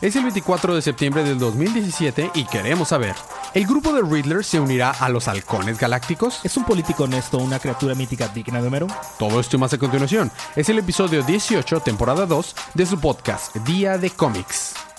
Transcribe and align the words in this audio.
Es 0.00 0.16
el 0.16 0.22
24 0.22 0.74
de 0.74 0.80
septiembre 0.80 1.22
del 1.24 1.38
2017 1.38 2.30
y 2.34 2.46
queremos 2.46 2.88
saber, 2.88 3.14
¿el 3.52 3.66
grupo 3.66 3.92
de 3.92 4.00
Riddler 4.00 4.42
se 4.42 4.58
unirá 4.58 4.92
a 4.92 5.10
los 5.10 5.28
halcones 5.28 5.78
galácticos? 5.78 6.40
¿Es 6.42 6.56
un 6.56 6.64
político 6.64 7.04
honesto 7.04 7.36
una 7.36 7.58
criatura 7.58 7.94
mítica 7.94 8.26
digna 8.28 8.62
de 8.62 8.68
Homero? 8.68 8.86
Todo 9.18 9.38
esto 9.38 9.56
y 9.56 9.60
más 9.60 9.74
a 9.74 9.78
continuación. 9.78 10.32
Es 10.56 10.70
el 10.70 10.78
episodio 10.78 11.22
18, 11.22 11.80
temporada 11.80 12.24
2, 12.24 12.56
de 12.72 12.86
su 12.86 12.98
podcast 12.98 13.54
Día 13.56 13.98
de 13.98 14.08
Cómics. 14.08 14.89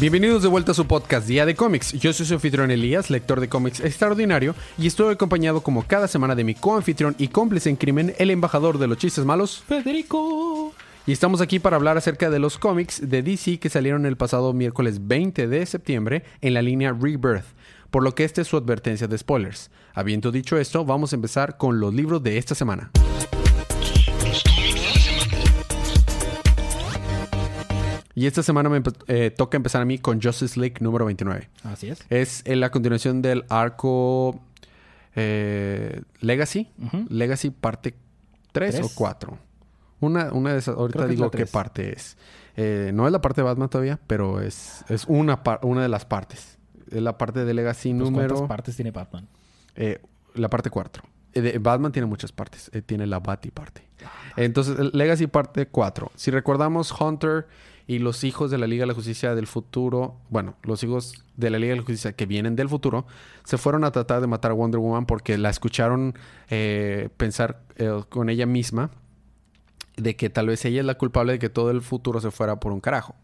Bienvenidos 0.00 0.44
de 0.44 0.48
vuelta 0.48 0.70
a 0.70 0.74
su 0.76 0.86
podcast 0.86 1.26
Día 1.26 1.44
de 1.44 1.56
Cómics. 1.56 1.92
Yo 1.94 2.12
soy 2.12 2.24
su 2.24 2.34
anfitrión 2.34 2.70
Elías, 2.70 3.10
lector 3.10 3.40
de 3.40 3.48
cómics 3.48 3.80
extraordinario, 3.80 4.54
y 4.78 4.86
estoy 4.86 5.12
acompañado 5.12 5.60
como 5.60 5.88
cada 5.88 6.06
semana 6.06 6.36
de 6.36 6.44
mi 6.44 6.54
coanfitrión 6.54 7.16
y 7.18 7.26
cómplice 7.26 7.68
en 7.68 7.74
crimen, 7.74 8.14
el 8.18 8.30
embajador 8.30 8.78
de 8.78 8.86
los 8.86 8.96
chistes 8.96 9.24
malos, 9.24 9.60
Federico. 9.66 10.72
Y 11.04 11.10
estamos 11.10 11.40
aquí 11.40 11.58
para 11.58 11.74
hablar 11.74 11.98
acerca 11.98 12.30
de 12.30 12.38
los 12.38 12.58
cómics 12.58 13.10
de 13.10 13.24
DC 13.24 13.58
que 13.58 13.70
salieron 13.70 14.06
el 14.06 14.16
pasado 14.16 14.52
miércoles 14.52 15.08
20 15.08 15.48
de 15.48 15.66
septiembre 15.66 16.22
en 16.42 16.54
la 16.54 16.62
línea 16.62 16.92
Rebirth, 16.92 17.46
por 17.90 18.04
lo 18.04 18.14
que 18.14 18.22
esta 18.22 18.42
es 18.42 18.46
su 18.46 18.56
advertencia 18.56 19.08
de 19.08 19.18
spoilers. 19.18 19.72
Habiendo 19.94 20.30
dicho 20.30 20.58
esto, 20.58 20.84
vamos 20.84 21.12
a 21.12 21.16
empezar 21.16 21.56
con 21.56 21.80
los 21.80 21.92
libros 21.92 22.22
de 22.22 22.38
esta 22.38 22.54
semana. 22.54 22.92
Y 28.18 28.26
esta 28.26 28.42
semana 28.42 28.68
me 28.68 28.82
eh, 29.06 29.30
toca 29.30 29.56
empezar 29.56 29.80
a 29.80 29.84
mí 29.84 30.00
con 30.00 30.20
Justice 30.20 30.58
League 30.58 30.78
número 30.80 31.04
29. 31.04 31.48
Así 31.62 31.88
es. 31.88 32.04
Es 32.10 32.42
en 32.46 32.58
la 32.58 32.72
continuación 32.72 33.22
del 33.22 33.44
arco 33.48 34.40
eh, 35.14 36.02
Legacy. 36.18 36.68
Legacy 37.10 37.50
parte 37.50 37.94
3 38.50 38.74
o 38.74 38.78
¿Tres? 38.78 38.92
4. 38.96 39.38
Una, 40.00 40.32
una 40.32 40.52
de 40.52 40.58
esas, 40.58 40.76
ahorita 40.76 41.04
que 41.06 41.10
digo 41.12 41.30
qué 41.30 41.46
parte 41.46 41.92
es. 41.92 42.16
Eh, 42.56 42.90
no 42.92 43.06
es 43.06 43.12
la 43.12 43.20
parte 43.20 43.40
de 43.40 43.44
Batman 43.44 43.68
todavía, 43.68 44.00
pero 44.08 44.40
es, 44.40 44.84
es 44.88 45.04
una, 45.06 45.40
una 45.62 45.82
de 45.82 45.88
las 45.88 46.04
partes. 46.04 46.58
Es 46.90 47.00
la 47.00 47.16
parte 47.18 47.44
de 47.44 47.54
Legacy 47.54 47.94
Pues, 47.94 48.10
número... 48.10 48.34
¿Cuántas 48.34 48.48
partes 48.48 48.74
tiene 48.74 48.90
Batman? 48.90 49.28
Eh, 49.76 50.02
la 50.34 50.50
parte 50.50 50.70
4. 50.70 51.04
Batman 51.60 51.92
tiene 51.92 52.06
muchas 52.06 52.32
partes. 52.32 52.68
Eh, 52.72 52.82
tiene 52.82 53.06
la 53.06 53.20
Bati 53.20 53.52
parte. 53.52 53.84
Ah, 54.04 54.10
Entonces, 54.34 54.92
Legacy 54.92 55.28
parte 55.28 55.68
4. 55.68 56.10
Si 56.16 56.32
recordamos, 56.32 56.92
Hunter 57.00 57.46
y 57.88 57.98
los 57.98 58.22
hijos 58.22 58.52
de 58.52 58.58
la 58.58 58.68
Liga 58.68 58.82
de 58.82 58.86
la 58.88 58.94
Justicia 58.94 59.34
del 59.34 59.48
futuro, 59.48 60.20
bueno, 60.28 60.54
los 60.62 60.84
hijos 60.84 61.24
de 61.36 61.50
la 61.50 61.58
Liga 61.58 61.70
de 61.72 61.76
la 61.80 61.82
Justicia 61.82 62.12
que 62.12 62.26
vienen 62.26 62.54
del 62.54 62.68
futuro, 62.68 63.06
se 63.44 63.58
fueron 63.58 63.82
a 63.82 63.90
tratar 63.90 64.20
de 64.20 64.28
matar 64.28 64.52
a 64.52 64.54
Wonder 64.54 64.78
Woman 64.78 65.06
porque 65.06 65.36
la 65.38 65.48
escucharon 65.48 66.14
eh, 66.50 67.08
pensar 67.16 67.62
eh, 67.76 68.02
con 68.10 68.28
ella 68.28 68.46
misma 68.46 68.90
de 69.96 70.14
que 70.16 70.30
tal 70.30 70.46
vez 70.48 70.64
ella 70.64 70.80
es 70.80 70.86
la 70.86 70.96
culpable 70.96 71.32
de 71.32 71.38
que 71.40 71.48
todo 71.48 71.70
el 71.70 71.82
futuro 71.82 72.20
se 72.20 72.30
fuera 72.30 72.60
por 72.60 72.72
un 72.72 72.80
carajo. 72.80 73.16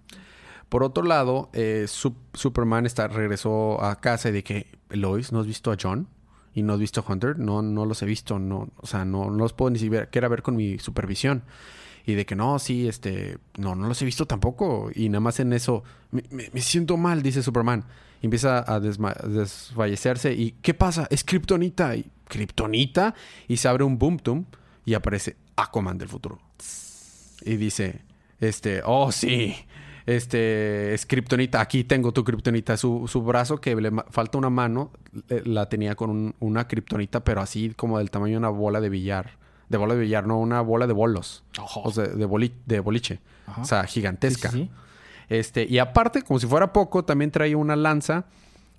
Por 0.71 0.83
otro 0.83 1.05
lado, 1.05 1.51
eh, 1.53 1.85
Sup- 1.87 2.17
Superman 2.33 2.87
está, 2.87 3.07
regresó 3.07 3.85
a 3.85 4.01
casa 4.01 4.31
y 4.31 4.33
de 4.33 4.43
que, 4.43 4.67
Lois, 4.89 5.31
¿no 5.31 5.41
has 5.41 5.47
visto 5.47 5.71
a 5.71 5.77
John? 5.81 6.09
¿Y 6.55 6.63
no 6.63 6.73
has 6.73 6.79
visto 6.79 7.01
a 7.01 7.13
Hunter? 7.13 7.39
No, 7.39 7.63
no 7.63 7.85
los 7.85 8.03
he 8.03 8.07
visto, 8.07 8.39
no, 8.39 8.71
o 8.77 8.87
sea, 8.87 9.05
no, 9.05 9.27
no 9.31 9.39
los 9.39 9.53
puedo 9.53 9.71
ni 9.71 9.79
siquiera 9.79 10.29
ver 10.29 10.43
con 10.43 10.57
mi 10.57 10.79
supervisión. 10.79 11.43
Y 12.07 12.15
de 12.15 12.27
que 12.27 12.37
no, 12.37 12.59
sí, 12.59 12.87
este, 12.87 13.39
no, 13.57 13.75
no 13.75 13.89
los 13.89 14.01
he 14.03 14.05
visto 14.05 14.27
tampoco. 14.27 14.91
Y 14.95 15.09
nada 15.09 15.21
más 15.21 15.41
en 15.41 15.53
eso, 15.53 15.83
me, 16.11 16.61
siento 16.61 16.97
mal, 16.97 17.23
dice 17.23 17.43
Superman. 17.43 17.85
Empieza 18.21 18.65
a, 18.67 18.81
desfallecerse. 18.81 20.33
¿Y 20.33 20.53
qué 20.63 20.75
pasa? 20.75 21.07
Es 21.11 21.25
Kryptonita. 21.25 21.97
Y 21.97 22.11
Kryptonita. 22.29 23.15
Y 23.49 23.57
se 23.57 23.69
abre 23.69 23.85
un 23.85 23.99
boom 23.99 24.19
tum 24.19 24.45
y 24.85 24.95
aparece 24.95 25.37
Aquaman 25.57 25.99
del 25.99 26.09
futuro. 26.09 26.39
Y 27.45 27.57
dice, 27.57 28.03
este, 28.41 28.83
oh 28.85 29.13
sí, 29.13 29.55
este, 30.07 30.95
es 30.95 31.07
Kryptonita, 31.07 31.61
aquí 31.61 31.85
tengo 31.85 32.13
tu 32.13 32.25
Kryptonita. 32.25 32.77
Su, 32.77 33.07
su 33.09 33.23
brazo 33.23 33.61
que 33.61 33.75
le 33.77 33.91
falta 34.11 34.39
una 34.39 34.51
mano, 34.51 34.91
eh, 35.29 35.43
la 35.45 35.69
tenía 35.69 35.95
con 35.95 36.11
un- 36.11 36.35
una 36.41 36.69
Kryptonita, 36.69 37.25
pero 37.25 37.41
así 37.41 37.71
como 37.77 37.99
del 37.99 38.11
tamaño 38.11 38.33
de 38.33 38.39
una 38.39 38.49
bola 38.51 38.81
de 38.81 38.89
billar. 38.91 39.39
De 39.75 39.79
bola 39.79 39.95
de 39.95 40.01
billar, 40.03 40.25
no, 40.27 40.39
una 40.39 40.61
bola 40.61 40.87
de 40.87 40.93
bolos. 40.93 41.43
Ojo. 41.61 41.83
O 41.83 41.91
sea, 41.91 42.05
de, 42.05 42.27
boli- 42.27 42.53
de 42.65 42.79
boliche. 42.79 43.19
Ajá. 43.47 43.63
O 43.63 43.65
sea, 43.65 43.85
gigantesca. 43.85 44.51
Sí, 44.51 44.59
sí, 44.59 44.65
sí. 44.65 44.71
Este, 45.29 45.67
y 45.69 45.79
aparte, 45.79 46.23
como 46.23 46.39
si 46.39 46.47
fuera 46.47 46.73
poco, 46.73 47.05
también 47.05 47.31
trae 47.31 47.55
una 47.57 47.75
lanza 47.77 48.27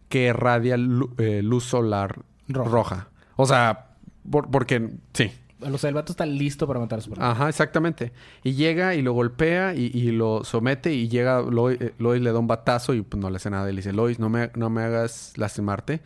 que 0.10 0.28
irradia 0.28 0.78
lu- 0.78 1.14
eh, 1.18 1.42
luz 1.44 1.66
solar 1.66 2.20
Roja. 2.48 2.70
roja. 2.70 3.08
O 3.36 3.46
sea, 3.46 3.88
por- 4.30 4.50
porque 4.50 4.92
sí. 5.14 5.32
O 5.62 5.78
sea, 5.78 5.88
el 5.90 5.96
vato 5.96 6.12
está 6.12 6.26
listo 6.26 6.68
para 6.68 6.80
matar 6.80 7.00
a 7.00 7.02
Superman. 7.02 7.32
Ajá, 7.32 7.50
exactamente. 7.50 8.12
Y 8.44 8.54
llega 8.54 8.94
y 8.94 9.02
lo 9.02 9.14
golpea 9.14 9.74
y, 9.74 9.86
y 9.94 10.12
lo 10.12 10.44
somete 10.44 10.94
y 10.94 11.08
llega 11.10 11.42
Lois, 11.42 11.80
eh, 11.82 11.94
Lois 11.98 12.22
le 12.22 12.32
da 12.32 12.40
un 12.40 12.46
batazo 12.48 12.94
y 12.94 13.02
pues 13.02 13.20
no 13.20 13.30
le 13.30 13.38
hace 13.38 13.50
nada. 13.50 13.68
Y 13.70 13.74
le 13.74 13.78
dice, 13.78 13.92
Lois, 13.94 14.20
no 14.20 14.30
me, 14.30 14.52
no 14.56 14.70
me 14.70 14.84
hagas 14.84 15.34
lastimarte. 15.38 16.02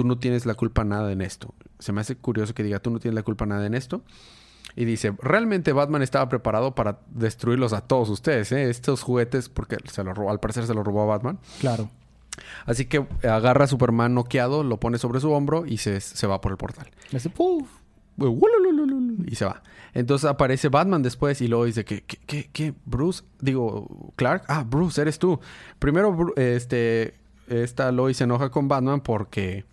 Tú 0.00 0.06
no 0.06 0.18
tienes 0.18 0.46
la 0.46 0.54
culpa 0.54 0.82
nada 0.82 1.12
en 1.12 1.20
esto. 1.20 1.54
Se 1.78 1.92
me 1.92 2.00
hace 2.00 2.16
curioso 2.16 2.54
que 2.54 2.62
diga, 2.62 2.78
tú 2.78 2.90
no 2.90 3.00
tienes 3.00 3.14
la 3.16 3.22
culpa 3.22 3.44
nada 3.44 3.66
en 3.66 3.74
esto. 3.74 4.02
Y 4.74 4.86
dice, 4.86 5.14
realmente 5.20 5.74
Batman 5.74 6.00
estaba 6.00 6.26
preparado 6.30 6.74
para 6.74 7.00
destruirlos 7.10 7.74
a 7.74 7.82
todos 7.82 8.08
ustedes, 8.08 8.50
¿eh? 8.52 8.70
Estos 8.70 9.02
juguetes, 9.02 9.50
porque 9.50 9.76
se 9.92 10.02
los 10.02 10.16
robó, 10.16 10.30
al 10.30 10.40
parecer 10.40 10.64
se 10.66 10.72
los 10.72 10.86
robó 10.86 11.02
a 11.02 11.04
Batman. 11.04 11.38
Claro. 11.58 11.90
Así 12.64 12.86
que 12.86 13.06
agarra 13.28 13.66
a 13.66 13.68
Superman 13.68 14.14
noqueado, 14.14 14.64
lo 14.64 14.80
pone 14.80 14.96
sobre 14.96 15.20
su 15.20 15.30
hombro 15.32 15.66
y 15.66 15.76
se, 15.76 16.00
se 16.00 16.26
va 16.26 16.40
por 16.40 16.52
el 16.52 16.56
portal. 16.56 16.86
Le 17.10 17.18
dice, 17.18 17.28
"Puf". 17.28 17.68
Y 19.26 19.34
se 19.34 19.44
va. 19.44 19.62
Entonces 19.92 20.30
aparece 20.30 20.70
Batman 20.70 21.02
después 21.02 21.42
y 21.42 21.48
luego 21.48 21.66
dice 21.66 21.84
que, 21.84 22.04
¿qué, 22.04 22.16
qué, 22.24 22.48
qué? 22.50 22.72
Bruce, 22.86 23.22
digo, 23.38 24.12
Clark, 24.16 24.44
ah, 24.48 24.64
Bruce, 24.66 25.02
eres 25.02 25.18
tú. 25.18 25.40
Primero, 25.78 26.32
este, 26.36 27.20
esta 27.50 27.90
Lois 27.92 28.16
se 28.16 28.24
enoja 28.24 28.50
con 28.50 28.68
Batman 28.68 29.00
porque, 29.00 29.64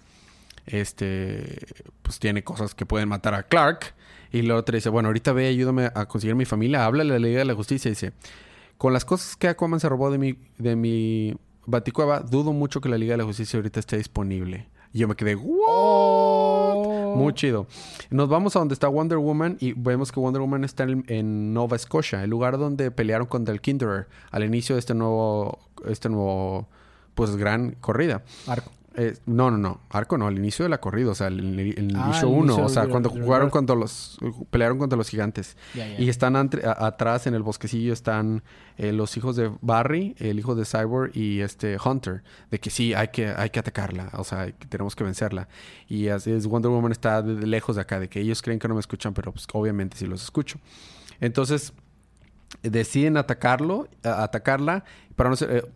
este, 0.67 1.65
pues 2.03 2.19
tiene 2.19 2.43
cosas 2.43 2.75
que 2.75 2.85
pueden 2.85 3.09
matar 3.09 3.33
a 3.33 3.43
Clark. 3.43 3.95
Y 4.31 4.41
la 4.41 4.55
otra 4.55 4.75
dice, 4.75 4.89
bueno, 4.89 5.09
ahorita 5.09 5.31
ve, 5.31 5.47
ayúdame 5.47 5.89
a 5.95 6.05
conseguir 6.07 6.35
mi 6.35 6.45
familia, 6.45 6.85
háblale 6.85 7.15
a 7.15 7.19
la 7.19 7.27
Liga 7.27 7.39
de 7.39 7.45
la 7.45 7.55
Justicia. 7.55 7.89
Y 7.89 7.93
dice, 7.93 8.13
con 8.77 8.93
las 8.93 9.05
cosas 9.05 9.35
que 9.35 9.47
Aquaman 9.47 9.79
se 9.79 9.89
robó 9.89 10.11
de 10.11 10.17
mi, 10.17 10.37
de 10.57 10.75
mi 10.75 11.35
Baticueva, 11.65 12.19
dudo 12.19 12.53
mucho 12.53 12.81
que 12.81 12.89
la 12.89 12.97
Liga 12.97 13.13
de 13.13 13.17
la 13.17 13.23
Justicia 13.23 13.57
ahorita 13.57 13.79
esté 13.79 13.97
disponible. 13.97 14.67
Y 14.93 14.99
yo 14.99 15.07
me 15.07 15.15
quedé, 15.15 15.35
¿what? 15.35 15.57
Oh. 15.67 17.13
Muy 17.17 17.33
chido. 17.33 17.67
Nos 18.09 18.29
vamos 18.29 18.55
a 18.55 18.59
donde 18.59 18.73
está 18.73 18.87
Wonder 18.87 19.17
Woman 19.17 19.57
y 19.59 19.73
vemos 19.73 20.11
que 20.11 20.19
Wonder 20.19 20.41
Woman 20.41 20.63
está 20.63 20.83
en, 20.83 21.03
en 21.07 21.53
Nova 21.53 21.77
Scotia, 21.77 22.23
el 22.23 22.29
lugar 22.29 22.57
donde 22.57 22.91
pelearon 22.91 23.27
contra 23.27 23.53
el 23.53 23.61
Kinderer 23.61 24.07
al 24.31 24.43
inicio 24.43 24.75
de 24.75 24.79
este 24.79 24.93
nuevo, 24.93 25.59
este 25.85 26.09
nuevo, 26.09 26.67
pues 27.15 27.35
gran 27.35 27.71
corrida. 27.71 28.23
Arco. 28.47 28.71
Eh, 28.99 29.15
no, 29.27 29.51
no, 29.51 29.57
no. 29.59 29.79
Arco 29.91 30.17
no, 30.17 30.25
al 30.25 30.37
inicio 30.39 30.63
de 30.65 30.69
la 30.69 30.79
corrida, 30.81 31.11
o 31.11 31.15
sea, 31.15 31.27
el, 31.27 31.39
el- 31.39 31.77
el 31.77 31.95
Ah, 31.95 32.05
inicio 32.07 32.27
el 32.29 32.33
1, 32.33 32.43
inicio 32.45 32.65
o 32.65 32.69
sea, 32.69 32.87
cuando 32.87 33.09
jugaron 33.11 33.51
contra 33.51 33.75
los, 33.75 34.17
pelearon 34.49 34.79
contra 34.79 34.97
los 34.97 35.07
gigantes. 35.07 35.55
Y 35.99 36.09
están 36.09 36.35
a- 36.35 36.47
atrás 36.87 37.27
en 37.27 37.35
el 37.35 37.43
bosquecillo 37.43 37.93
están 37.93 38.41
eh, 38.77 38.91
los 38.93 39.15
hijos 39.15 39.35
de 39.35 39.51
Barry, 39.61 40.15
el 40.17 40.39
hijo 40.39 40.55
de 40.55 40.65
Cyborg 40.65 41.15
y 41.15 41.41
este 41.41 41.77
Hunter. 41.83 42.23
De 42.49 42.59
que 42.59 42.71
sí, 42.71 42.95
hay 42.95 43.09
que, 43.09 43.27
hay 43.27 43.51
que 43.51 43.59
atacarla. 43.59 44.09
O 44.13 44.23
sea, 44.23 44.47
que 44.51 44.65
tenemos 44.65 44.95
que 44.95 45.03
vencerla. 45.03 45.47
Y 45.87 46.07
así 46.07 46.31
es, 46.31 46.47
Wonder 46.47 46.71
Woman 46.71 46.91
está 46.91 47.21
lejos 47.21 47.75
de 47.75 47.83
acá. 47.83 47.99
De 47.99 48.09
que 48.09 48.19
ellos 48.19 48.41
creen 48.41 48.57
que 48.57 48.67
no 48.67 48.73
me 48.73 48.79
escuchan, 48.79 49.13
pero 49.13 49.31
pues 49.31 49.45
obviamente 49.53 49.95
sí 49.95 50.07
los 50.07 50.23
escucho. 50.23 50.57
Entonces, 51.21 51.71
deciden 52.63 53.17
atacarlo, 53.17 53.87
atacarla. 54.03 54.83
Para 55.15 55.29
no 55.29 55.35
ser... 55.35 55.71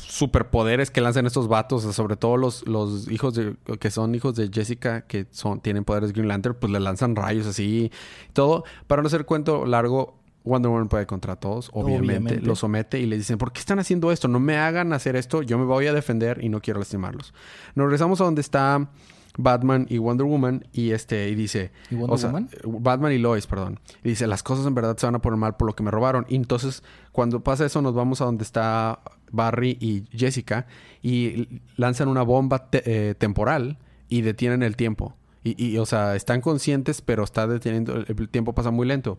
superpoderes 0.00 0.90
que 0.90 1.00
lanzan 1.00 1.26
estos 1.26 1.48
vatos, 1.48 1.82
sobre 1.94 2.16
todo 2.16 2.36
los, 2.36 2.66
los 2.66 3.10
hijos 3.10 3.34
de 3.34 3.56
que 3.78 3.90
son 3.90 4.14
hijos 4.14 4.34
de 4.34 4.50
Jessica, 4.52 5.02
que 5.02 5.26
son, 5.30 5.60
tienen 5.60 5.84
poderes 5.84 6.12
Green 6.12 6.28
Lantern, 6.28 6.56
pues 6.58 6.72
le 6.72 6.80
lanzan 6.80 7.16
rayos 7.16 7.46
así, 7.46 7.90
todo. 8.32 8.64
Para 8.86 9.02
no 9.02 9.08
hacer 9.08 9.24
cuento 9.24 9.66
largo, 9.66 10.18
Wonder 10.44 10.70
Woman 10.70 10.88
puede 10.88 11.06
contra 11.06 11.36
todos, 11.36 11.70
obviamente, 11.72 12.16
Obviamente. 12.16 12.46
lo 12.46 12.54
somete 12.54 13.00
y 13.00 13.06
le 13.06 13.16
dicen, 13.16 13.38
¿por 13.38 13.52
qué 13.52 13.60
están 13.60 13.78
haciendo 13.78 14.12
esto? 14.12 14.28
No 14.28 14.40
me 14.40 14.58
hagan 14.58 14.92
hacer 14.92 15.16
esto, 15.16 15.42
yo 15.42 15.58
me 15.58 15.64
voy 15.64 15.86
a 15.86 15.92
defender 15.92 16.42
y 16.44 16.50
no 16.50 16.60
quiero 16.60 16.78
lastimarlos. 16.78 17.32
Nos 17.74 17.84
regresamos 17.84 18.20
a 18.20 18.24
donde 18.24 18.42
está 18.42 18.90
Batman 19.36 19.86
y 19.88 19.98
Wonder 19.98 20.26
Woman 20.26 20.66
y 20.72 20.90
este 20.90 21.28
y 21.28 21.34
dice 21.34 21.72
¿Y 21.90 21.96
Wonder 21.96 22.14
o 22.14 22.18
sea, 22.18 22.30
Woman? 22.30 22.48
Batman 22.64 23.12
y 23.12 23.18
Lois, 23.18 23.46
perdón. 23.46 23.80
Y 24.02 24.10
dice, 24.10 24.26
las 24.26 24.42
cosas 24.42 24.66
en 24.66 24.74
verdad 24.74 24.96
se 24.96 25.06
van 25.06 25.14
a 25.14 25.20
poner 25.20 25.38
mal 25.38 25.56
por 25.56 25.66
lo 25.66 25.74
que 25.74 25.82
me 25.82 25.90
robaron. 25.90 26.26
Y 26.28 26.36
entonces, 26.36 26.82
cuando 27.12 27.40
pasa 27.40 27.64
eso, 27.64 27.82
nos 27.82 27.94
vamos 27.94 28.20
a 28.20 28.26
donde 28.26 28.44
está 28.44 29.00
Barry 29.30 29.76
y 29.80 30.04
Jessica 30.16 30.66
y 31.02 31.60
lanzan 31.76 32.08
una 32.08 32.22
bomba 32.22 32.68
eh, 32.72 33.14
temporal 33.16 33.78
y 34.08 34.22
detienen 34.22 34.62
el 34.62 34.76
tiempo. 34.76 35.16
Y, 35.42 35.62
y, 35.62 35.78
o 35.78 35.86
sea, 35.86 36.16
están 36.16 36.40
conscientes, 36.40 37.02
pero 37.02 37.24
está 37.24 37.46
deteniendo, 37.46 37.96
el, 37.96 38.28
tiempo 38.28 38.54
pasa 38.54 38.70
muy 38.70 38.86
lento. 38.86 39.18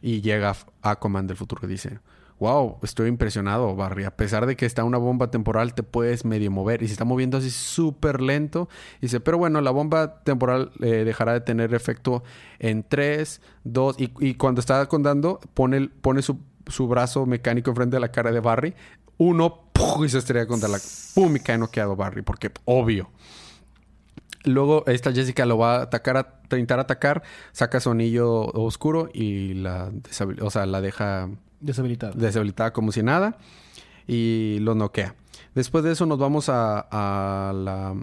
Y 0.00 0.20
llega 0.20 0.54
Aquaman 0.82 1.26
del 1.26 1.36
futuro 1.36 1.66
y 1.66 1.70
dice, 1.70 1.98
wow, 2.38 2.78
estoy 2.82 3.08
impresionado, 3.08 3.74
Barry. 3.74 4.04
A 4.04 4.16
pesar 4.16 4.46
de 4.46 4.56
que 4.56 4.66
está 4.66 4.84
una 4.84 4.98
bomba 4.98 5.30
temporal, 5.30 5.74
te 5.74 5.82
puedes 5.82 6.24
medio 6.24 6.50
mover. 6.50 6.82
Y 6.82 6.86
se 6.86 6.92
está 6.92 7.04
moviendo 7.04 7.38
así 7.38 7.50
súper 7.50 8.20
lento. 8.20 8.68
dice, 9.00 9.20
pero 9.20 9.38
bueno, 9.38 9.60
la 9.60 9.70
bomba 9.70 10.22
temporal 10.22 10.72
eh, 10.80 11.04
dejará 11.04 11.32
de 11.32 11.40
tener 11.40 11.74
efecto 11.74 12.22
en 12.58 12.84
3, 12.86 13.40
2. 13.64 13.96
Y, 13.98 14.34
cuando 14.34 14.60
está 14.60 14.84
contando, 14.86 15.40
pone, 15.54 15.88
pone 15.88 16.22
su, 16.22 16.38
brazo 16.88 17.26
mecánico 17.26 17.70
enfrente 17.70 17.96
de 17.96 18.00
la 18.00 18.12
cara 18.12 18.32
de 18.32 18.40
Barry. 18.40 18.74
Uno, 19.18 19.70
y 20.04 20.08
se 20.08 20.18
estrella 20.18 20.46
contra 20.46 20.68
la... 20.68 20.78
¡Pum! 21.14 21.36
Y 21.36 21.40
cae 21.40 21.58
noqueado 21.58 21.96
Barry, 21.96 22.22
porque 22.22 22.50
obvio. 22.64 23.10
Luego 24.44 24.84
esta 24.86 25.12
Jessica 25.12 25.44
lo 25.46 25.58
va 25.58 25.76
a 25.76 25.82
atacar, 25.82 26.16
a 26.16 26.40
intentar 26.52 26.78
atacar, 26.78 27.22
saca 27.52 27.80
su 27.80 27.90
anillo 27.90 28.44
oscuro 28.46 29.10
y 29.12 29.54
la, 29.54 29.90
o 30.40 30.50
sea, 30.50 30.66
la 30.66 30.80
deja 30.80 31.28
Deshabilitada. 31.60 32.12
Deshabilitada 32.14 32.72
como 32.72 32.92
si 32.92 33.02
nada. 33.02 33.38
Y 34.06 34.58
lo 34.60 34.74
noquea. 34.74 35.14
Después 35.54 35.82
de 35.82 35.92
eso 35.92 36.06
nos 36.06 36.18
vamos 36.18 36.48
a, 36.48 36.86
a 36.90 37.52
la 37.52 37.96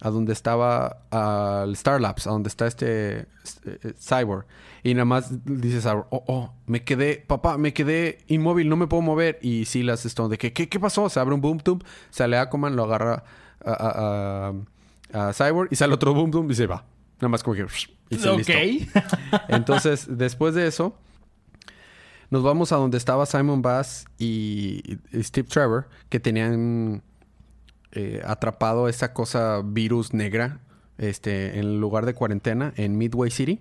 a 0.00 0.10
donde 0.10 0.32
estaba 0.32 0.98
al 1.10 1.72
Star 1.72 2.00
Labs, 2.00 2.26
a 2.26 2.30
donde 2.30 2.48
está 2.48 2.66
este, 2.66 3.26
este 3.42 3.94
Cyborg. 3.94 4.46
Y 4.82 4.94
nada 4.94 5.04
más 5.04 5.30
dice 5.44 5.80
Cyborg, 5.80 6.06
oh, 6.10 6.24
oh, 6.26 6.52
me 6.66 6.84
quedé, 6.84 7.24
papá, 7.26 7.58
me 7.58 7.72
quedé 7.72 8.18
inmóvil, 8.28 8.68
no 8.68 8.76
me 8.76 8.86
puedo 8.86 9.02
mover. 9.02 9.38
Y 9.42 9.64
Silas 9.64 10.04
está 10.04 10.28
de 10.28 10.38
que, 10.38 10.52
¿qué, 10.52 10.68
qué 10.68 10.78
pasó? 10.78 11.08
Se 11.08 11.18
abre 11.18 11.34
un 11.34 11.40
boom 11.40 11.58
tube, 11.58 11.84
sale 12.10 12.36
Aquaman, 12.36 12.76
lo 12.76 12.84
agarra 12.84 13.24
a, 13.64 14.52
a, 15.12 15.28
a, 15.28 15.32
Cyborg 15.32 15.68
y 15.72 15.76
sale 15.76 15.94
otro 15.94 16.14
boom 16.14 16.30
tube 16.30 16.52
y 16.52 16.54
se 16.54 16.66
va. 16.66 16.84
Nada 17.16 17.28
más 17.28 17.42
como 17.42 17.56
que... 17.56 17.66
Y 18.10 18.16
se 18.16 18.28
ok. 18.28 18.92
Entonces, 19.48 20.06
después 20.08 20.54
de 20.54 20.66
eso, 20.66 20.94
nos 22.30 22.42
vamos 22.42 22.72
a 22.72 22.76
donde 22.76 22.98
estaba 22.98 23.26
Simon 23.26 23.62
Bass 23.62 24.06
y, 24.18 24.98
Steve 25.14 25.48
Trevor, 25.48 25.88
que 26.08 26.20
tenían 26.20 27.02
eh, 27.92 28.22
atrapado 28.24 28.88
esa 28.88 29.12
cosa 29.12 29.62
virus 29.64 30.12
negra 30.12 30.60
este, 30.98 31.58
en 31.58 31.60
el 31.60 31.80
lugar 31.80 32.06
de 32.06 32.14
cuarentena 32.14 32.72
en 32.76 32.98
Midway 32.98 33.30
City. 33.30 33.60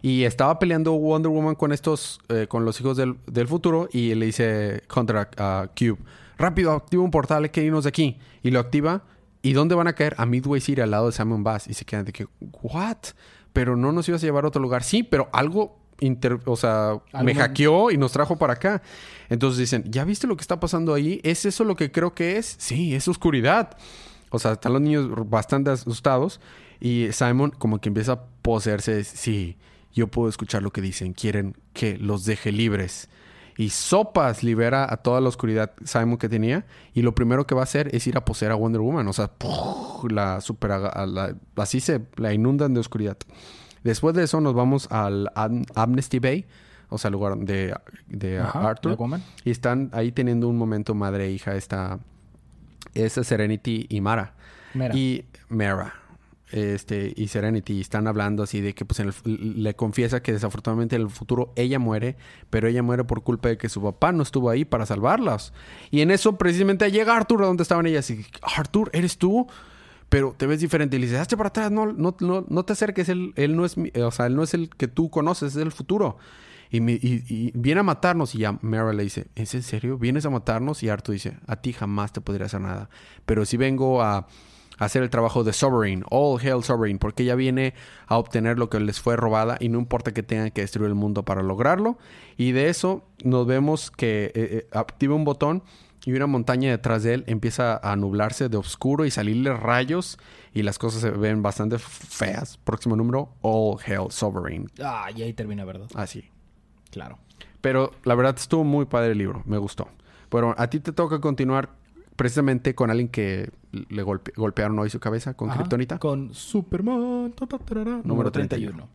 Y 0.00 0.24
estaba 0.24 0.58
peleando 0.58 0.92
Wonder 0.92 1.30
Woman 1.30 1.56
con 1.56 1.72
estos, 1.72 2.20
eh, 2.28 2.46
con 2.48 2.64
los 2.64 2.80
hijos 2.80 2.96
del, 2.96 3.48
futuro. 3.48 3.88
Y 3.92 4.14
le 4.14 4.26
dice 4.26 4.82
contra 4.86 5.28
Cube: 5.76 5.98
Rápido, 6.36 6.72
activa 6.72 7.02
un 7.02 7.10
portal, 7.10 7.44
hay 7.44 7.50
que 7.50 7.64
irnos 7.64 7.84
de 7.84 7.88
aquí. 7.88 8.18
Y 8.42 8.50
lo 8.50 8.60
activa. 8.60 9.02
¿Y 9.42 9.52
dónde 9.52 9.74
van 9.74 9.88
a 9.88 9.92
caer? 9.94 10.14
A 10.18 10.26
Midway 10.26 10.60
City, 10.60 10.80
al 10.80 10.90
lado 10.90 11.06
de 11.06 11.12
Simon 11.12 11.42
Bass. 11.42 11.68
Y 11.68 11.74
se 11.74 11.84
quedan 11.84 12.04
de 12.04 12.12
que, 12.12 12.26
¿what? 12.62 12.98
Pero 13.52 13.76
no 13.76 13.92
nos 13.92 14.08
ibas 14.08 14.22
a 14.22 14.26
llevar 14.26 14.44
a 14.44 14.48
otro 14.48 14.62
lugar. 14.62 14.82
Sí, 14.82 15.02
pero 15.02 15.28
algo 15.32 15.78
o 16.44 16.56
sea, 16.56 17.00
me 17.22 17.34
hackeó 17.34 17.90
y 17.90 17.96
nos 17.96 18.12
trajo 18.12 18.36
para 18.36 18.54
acá. 18.54 18.82
Entonces 19.28 19.58
dicen, 19.58 19.84
¿ya 19.90 20.04
viste 20.04 20.26
lo 20.26 20.36
que 20.36 20.42
está 20.42 20.60
pasando 20.60 20.94
ahí? 20.94 21.20
¿Es 21.22 21.44
eso 21.44 21.64
lo 21.64 21.76
que 21.76 21.92
creo 21.92 22.14
que 22.14 22.38
es? 22.38 22.56
Sí, 22.58 22.94
es 22.94 23.08
oscuridad. 23.08 23.76
O 24.30 24.38
sea, 24.38 24.52
están 24.52 24.72
los 24.72 24.82
niños 24.82 25.08
bastante 25.28 25.70
asustados 25.70 26.40
y 26.80 27.08
Simon 27.12 27.50
como 27.50 27.80
que 27.80 27.88
empieza 27.88 28.12
a 28.12 28.24
poseerse, 28.42 29.04
sí, 29.04 29.56
yo 29.92 30.08
puedo 30.08 30.28
escuchar 30.28 30.62
lo 30.62 30.70
que 30.70 30.80
dicen, 30.80 31.12
quieren 31.12 31.56
que 31.72 31.98
los 31.98 32.24
deje 32.24 32.52
libres. 32.52 33.08
Y 33.56 33.70
Sopas 33.70 34.44
libera 34.44 34.86
a 34.88 34.98
toda 34.98 35.20
la 35.20 35.28
oscuridad 35.28 35.72
Simon 35.84 36.16
que 36.16 36.28
tenía. 36.28 36.64
Y 36.94 37.02
lo 37.02 37.16
primero 37.16 37.44
que 37.44 37.56
va 37.56 37.62
a 37.62 37.64
hacer 37.64 37.92
es 37.92 38.06
ir 38.06 38.16
a 38.16 38.24
poseer 38.24 38.52
a 38.52 38.54
Wonder 38.54 38.80
Woman. 38.80 39.08
O 39.08 39.12
sea, 39.12 39.32
la 40.08 40.40
super, 40.40 40.70
así 41.56 41.80
se 41.80 42.02
la 42.16 42.32
inundan 42.32 42.72
de 42.72 42.78
oscuridad. 42.78 43.16
Después 43.82 44.14
de 44.14 44.22
eso 44.22 44.40
nos 44.40 44.54
vamos 44.54 44.86
al 44.92 45.28
Amnesty 45.74 46.20
Bay, 46.20 46.46
o 46.88 46.98
sea, 46.98 47.08
el 47.08 47.12
lugar 47.12 47.36
de, 47.38 47.74
de 48.06 48.38
Arthur. 48.38 49.20
y 49.44 49.50
están 49.50 49.90
ahí 49.92 50.12
teniendo 50.12 50.48
un 50.48 50.56
momento 50.56 50.94
madre 50.94 51.26
e 51.26 51.30
hija 51.32 51.54
esta, 51.54 51.98
esa 52.94 53.24
Serenity 53.24 53.86
y 53.88 54.00
Mara. 54.00 54.34
Y 54.94 55.24
Mara. 55.48 55.94
Este, 56.50 57.12
y 57.14 57.28
Serenity 57.28 57.78
están 57.78 58.06
hablando 58.06 58.42
así 58.42 58.62
de 58.62 58.74
que 58.74 58.86
pues 58.86 59.02
le 59.26 59.74
confiesa 59.74 60.22
que 60.22 60.32
desafortunadamente 60.32 60.96
en 60.96 61.02
el 61.02 61.10
futuro 61.10 61.52
ella 61.56 61.78
muere, 61.78 62.16
pero 62.48 62.68
ella 62.68 62.82
muere 62.82 63.04
por 63.04 63.22
culpa 63.22 63.50
de 63.50 63.58
que 63.58 63.68
su 63.68 63.82
papá 63.82 64.12
no 64.12 64.22
estuvo 64.22 64.48
ahí 64.48 64.64
para 64.64 64.86
salvarlas. 64.86 65.52
Y 65.90 66.00
en 66.00 66.10
eso 66.10 66.38
precisamente 66.38 66.90
llega 66.90 67.16
Arthur 67.16 67.42
a 67.42 67.46
donde 67.46 67.64
estaban 67.64 67.86
ellas 67.86 68.08
y 68.10 68.24
Arthur, 68.56 68.90
¿eres 68.94 69.18
tú? 69.18 69.46
pero 70.08 70.34
te 70.36 70.46
ves 70.46 70.60
diferente 70.60 70.96
y 70.96 71.00
le 71.00 71.06
dices, 71.06 71.20
hazte 71.20 71.36
para 71.36 71.48
atrás, 71.48 71.70
no, 71.70 71.92
no, 71.92 72.16
no, 72.20 72.44
no 72.48 72.64
te 72.64 72.72
acerques, 72.72 73.08
él, 73.08 73.32
él 73.36 73.56
no 73.56 73.64
es, 73.64 73.76
o 73.76 74.10
sea, 74.10 74.26
él 74.26 74.36
no 74.36 74.42
es 74.42 74.54
el 74.54 74.70
que 74.70 74.88
tú 74.88 75.10
conoces, 75.10 75.54
es 75.54 75.62
el 75.62 75.72
futuro. 75.72 76.16
Y, 76.70 76.78
y, 76.78 77.52
viene 77.54 77.80
a 77.80 77.84
matarnos 77.84 78.34
y 78.34 78.38
ya 78.38 78.58
Mara 78.60 78.92
le 78.92 79.02
dice, 79.02 79.28
¿es 79.34 79.54
en 79.54 79.62
serio? 79.62 79.98
¿Vienes 79.98 80.26
a 80.26 80.30
matarnos? 80.30 80.82
Y 80.82 80.88
Arthur 80.88 81.14
dice, 81.14 81.38
a 81.46 81.56
ti 81.56 81.72
jamás 81.72 82.12
te 82.12 82.20
podría 82.20 82.46
hacer 82.46 82.60
nada. 82.60 82.90
Pero 83.24 83.44
si 83.44 83.56
vengo 83.56 84.02
a, 84.02 84.26
hacer 84.78 85.02
el 85.02 85.10
trabajo 85.10 85.44
de 85.44 85.52
Sovereign, 85.52 86.04
All 86.10 86.40
Hail 86.40 86.62
Sovereign, 86.62 86.98
porque 86.98 87.24
ella 87.24 87.34
viene 87.34 87.74
a 88.06 88.16
obtener 88.16 88.58
lo 88.58 88.70
que 88.70 88.80
les 88.80 89.00
fue 89.00 89.16
robada 89.16 89.56
y 89.60 89.68
no 89.68 89.78
importa 89.78 90.12
que 90.12 90.22
tengan 90.22 90.50
que 90.50 90.62
destruir 90.62 90.88
el 90.88 90.94
mundo 90.94 91.24
para 91.24 91.42
lograrlo. 91.42 91.98
Y 92.36 92.52
de 92.52 92.68
eso 92.68 93.04
nos 93.24 93.46
vemos 93.46 93.90
que 93.90 94.26
eh, 94.26 94.32
eh, 94.34 94.68
activa 94.72 95.14
un 95.14 95.24
botón 95.24 95.62
y 96.04 96.12
una 96.12 96.26
montaña 96.26 96.70
detrás 96.70 97.02
de 97.02 97.14
él 97.14 97.24
empieza 97.26 97.76
a 97.76 97.96
nublarse 97.96 98.48
de 98.48 98.56
oscuro 98.56 99.04
y 99.04 99.10
salirle 99.10 99.52
rayos 99.52 100.18
y 100.54 100.62
las 100.62 100.78
cosas 100.78 101.02
se 101.02 101.10
ven 101.10 101.42
bastante 101.42 101.78
feas. 101.78 102.56
Próximo 102.58 102.96
número, 102.96 103.34
All 103.42 103.78
Hail 103.84 104.10
Sovereign. 104.10 104.70
Ah, 104.82 105.10
y 105.14 105.22
ahí 105.22 105.32
termina, 105.32 105.64
¿verdad? 105.64 105.88
Así. 105.94 106.30
Claro. 106.98 107.18
Pero 107.60 107.92
la 108.02 108.14
verdad 108.16 108.34
estuvo 108.36 108.64
muy 108.64 108.86
padre 108.86 109.12
el 109.12 109.18
libro, 109.18 109.42
me 109.46 109.56
gustó. 109.58 109.88
Bueno, 110.30 110.54
a 110.58 110.68
ti 110.68 110.80
te 110.80 110.92
toca 110.92 111.20
continuar 111.20 111.70
precisamente 112.16 112.74
con 112.74 112.90
alguien 112.90 113.08
que 113.08 113.50
le 113.70 114.02
golpearon 114.02 114.76
hoy 114.80 114.90
su 114.90 114.98
cabeza 114.98 115.34
con 115.34 115.50
Kryptonita. 115.50 115.98
Con 115.98 116.34
Superman, 116.34 117.32
número 118.02 118.32
31. 118.32 118.88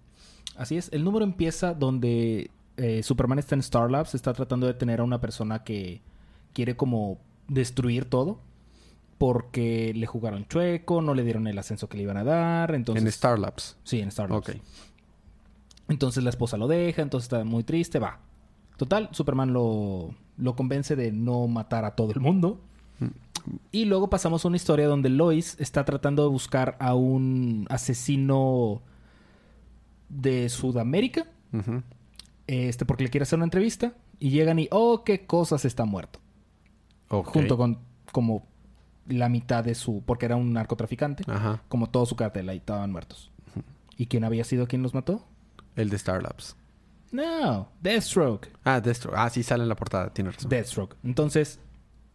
Así 0.58 0.76
es, 0.76 0.90
el 0.92 1.06
número 1.06 1.24
empieza 1.24 1.74
donde 1.74 2.52
eh, 2.76 3.02
Superman 3.04 3.40
está 3.40 3.56
en 3.56 3.62
Star 3.62 3.90
Labs, 3.90 4.16
está 4.16 4.34
tratando 4.34 4.68
de 4.68 4.74
tener 4.74 5.00
a 5.00 5.04
una 5.04 5.22
persona 5.22 5.64
que 5.64 6.02
quiere 6.52 6.76
como 6.76 7.20
destruir 7.48 8.06
todo 8.06 8.42
porque 9.18 9.94
le 9.96 10.06
jugaron 10.06 10.46
chueco, 10.48 11.02
no 11.02 11.14
le 11.14 11.24
dieron 11.24 11.48
el 11.48 11.58
ascenso 11.58 11.88
que 11.88 11.96
le 11.96 12.04
iban 12.04 12.18
a 12.18 12.26
dar, 12.26 12.76
entonces... 12.76 13.02
En 13.02 13.08
Star 13.08 13.40
Labs. 13.40 13.78
Sí, 13.86 14.02
en 14.02 14.10
Star 14.10 14.30
Labs. 14.30 14.50
Ok. 14.50 14.56
Entonces 15.90 16.24
la 16.24 16.30
esposa 16.30 16.58
lo 16.58 16.68
deja, 16.68 17.02
entonces 17.02 17.26
está 17.26 17.44
muy 17.44 17.64
triste, 17.64 18.00
va. 18.00 18.20
Total, 18.78 19.10
Superman 19.12 19.54
lo, 19.54 20.16
lo 20.38 20.56
convence 20.56 20.96
de 20.96 21.12
no 21.12 21.48
matar 21.48 21.86
a 21.86 21.92
todo 21.92 22.12
el 22.12 22.20
mundo. 22.20 22.62
Mm. 23.00 23.08
Y 23.72 23.86
luego 23.86 24.10
pasamos 24.10 24.46
a 24.46 24.48
una 24.48 24.58
historia 24.58 24.88
donde 24.88 25.10
Lois 25.10 25.58
está 25.60 25.84
tratando 25.84 26.24
de 26.24 26.30
buscar 26.30 26.78
a 26.80 26.96
un 26.96 27.68
asesino 27.70 28.82
de 30.10 30.50
Sudamérica. 30.50 31.28
Este, 32.48 32.86
porque 32.86 33.04
le 33.04 33.10
quiere 33.10 33.24
hacer 33.24 33.38
una 33.38 33.46
entrevista. 33.46 33.94
Y 34.20 34.30
llegan 34.30 34.60
y, 34.60 34.70
oh, 34.72 35.04
qué 35.04 35.26
cosas 35.26 35.66
está 35.66 35.86
muerto. 35.86 36.20
Junto 37.10 37.58
con 37.58 37.80
como 38.12 38.48
la 39.08 39.28
mitad 39.28 39.64
de 39.64 39.76
su... 39.76 40.02
Porque 40.06 40.26
era 40.26 40.36
un 40.36 40.54
narcotraficante. 40.54 41.26
Como 41.68 41.90
todo 41.90 42.06
su 42.06 42.16
cartel. 42.16 42.48
Ahí 42.50 42.58
estaban 42.58 42.92
muertos. 42.92 43.32
¿Y 43.98 44.08
quién 44.08 44.24
había 44.24 44.44
sido 44.46 44.68
quien 44.68 44.82
los 44.82 44.94
mató? 44.94 45.26
El 45.76 45.90
de 45.90 45.96
Star 45.96 46.22
Labs. 46.22 46.56
No, 47.12 47.70
Deathstroke. 47.82 48.50
Ah, 48.64 48.82
Deathstroke. 48.82 49.16
Ah, 49.18 49.30
sí 49.30 49.44
sale 49.44 49.64
en 49.64 49.70
la 49.70 49.76
portada, 49.76 50.12
tiene 50.12 50.32
razón. 50.32 50.50
Deathstroke. 50.50 50.96
Entonces, 51.04 51.60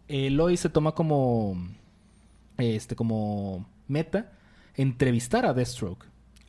eh, 0.08 0.30
Lois 0.30 0.60
se 0.60 0.68
toma 0.68 0.92
como. 0.92 1.56
Este, 2.56 2.96
como 2.96 3.68
meta 3.86 4.32
entrevistar 4.74 5.44
a 5.44 5.52
Deathstroke. 5.52 6.06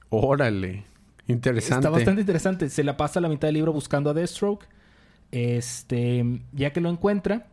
Órale. 0.09 0.85
Interesante. 1.27 1.75
Está 1.75 1.89
bastante 1.89 2.21
interesante. 2.21 2.69
Se 2.69 2.83
la 2.83 2.97
pasa 2.97 3.19
la 3.19 3.29
mitad 3.29 3.47
del 3.47 3.55
libro 3.55 3.73
buscando 3.73 4.09
a 4.09 4.13
Deathstroke. 4.13 4.65
Este, 5.31 6.41
ya 6.53 6.73
que 6.73 6.81
lo 6.81 6.89
encuentra, 6.89 7.47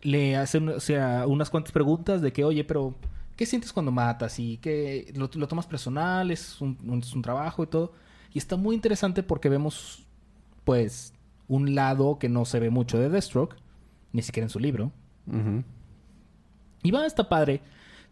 le 0.00 0.36
hace 0.36 0.58
o 0.58 0.80
sea, 0.80 1.26
unas 1.28 1.48
cuantas 1.50 1.72
preguntas 1.72 2.20
de 2.22 2.32
que, 2.32 2.42
oye, 2.44 2.64
pero 2.64 2.94
¿qué 3.36 3.46
sientes 3.46 3.72
cuando 3.72 3.92
matas? 3.92 4.38
Y 4.38 4.56
que 4.56 5.12
lo, 5.14 5.28
tomas 5.28 5.66
personal, 5.66 6.30
es 6.30 6.60
un, 6.60 6.76
es 7.00 7.14
un, 7.14 7.22
trabajo 7.22 7.62
y 7.62 7.66
todo. 7.66 7.92
Y 8.32 8.38
está 8.38 8.56
muy 8.56 8.74
interesante 8.74 9.22
porque 9.22 9.48
vemos, 9.48 10.06
pues, 10.64 11.12
un 11.48 11.74
lado 11.74 12.18
que 12.18 12.28
no 12.28 12.44
se 12.44 12.60
ve 12.60 12.70
mucho 12.70 12.98
de 12.98 13.08
Deathstroke, 13.08 13.56
ni 14.12 14.22
siquiera 14.22 14.46
en 14.46 14.50
su 14.50 14.58
libro. 14.58 14.92
Y 16.82 16.90
va, 16.90 17.06
está 17.06 17.28
padre. 17.28 17.60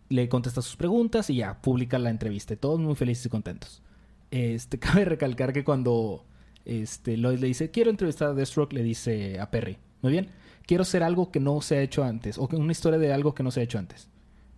Le 0.08 0.28
contesta 0.28 0.62
sus 0.62 0.76
preguntas 0.76 1.30
y 1.30 1.36
ya, 1.36 1.60
publica 1.60 1.98
la 1.98 2.10
entrevista. 2.10 2.56
Todos 2.56 2.80
muy 2.80 2.96
felices 2.96 3.26
y 3.26 3.28
contentos. 3.28 3.82
Este, 4.30 4.78
cabe 4.80 5.04
recalcar 5.04 5.52
que 5.52 5.64
cuando 5.64 6.24
este, 6.64 7.16
Lloyd 7.16 7.38
le 7.38 7.46
dice, 7.46 7.70
quiero 7.70 7.90
entrevistar 7.90 8.28
a 8.28 8.34
Deathstroke, 8.34 8.72
le 8.72 8.82
dice 8.82 9.40
a 9.40 9.50
Perry, 9.50 9.78
muy 10.02 10.12
bien, 10.12 10.28
quiero 10.66 10.84
ser 10.84 11.02
algo 11.02 11.30
que 11.30 11.40
no 11.40 11.60
se 11.62 11.76
ha 11.76 11.82
hecho 11.82 12.04
antes, 12.04 12.38
o 12.38 12.48
una 12.52 12.72
historia 12.72 12.98
de 12.98 13.12
algo 13.12 13.34
que 13.34 13.42
no 13.42 13.50
se 13.50 13.60
ha 13.60 13.64
hecho 13.64 13.78
antes. 13.78 14.08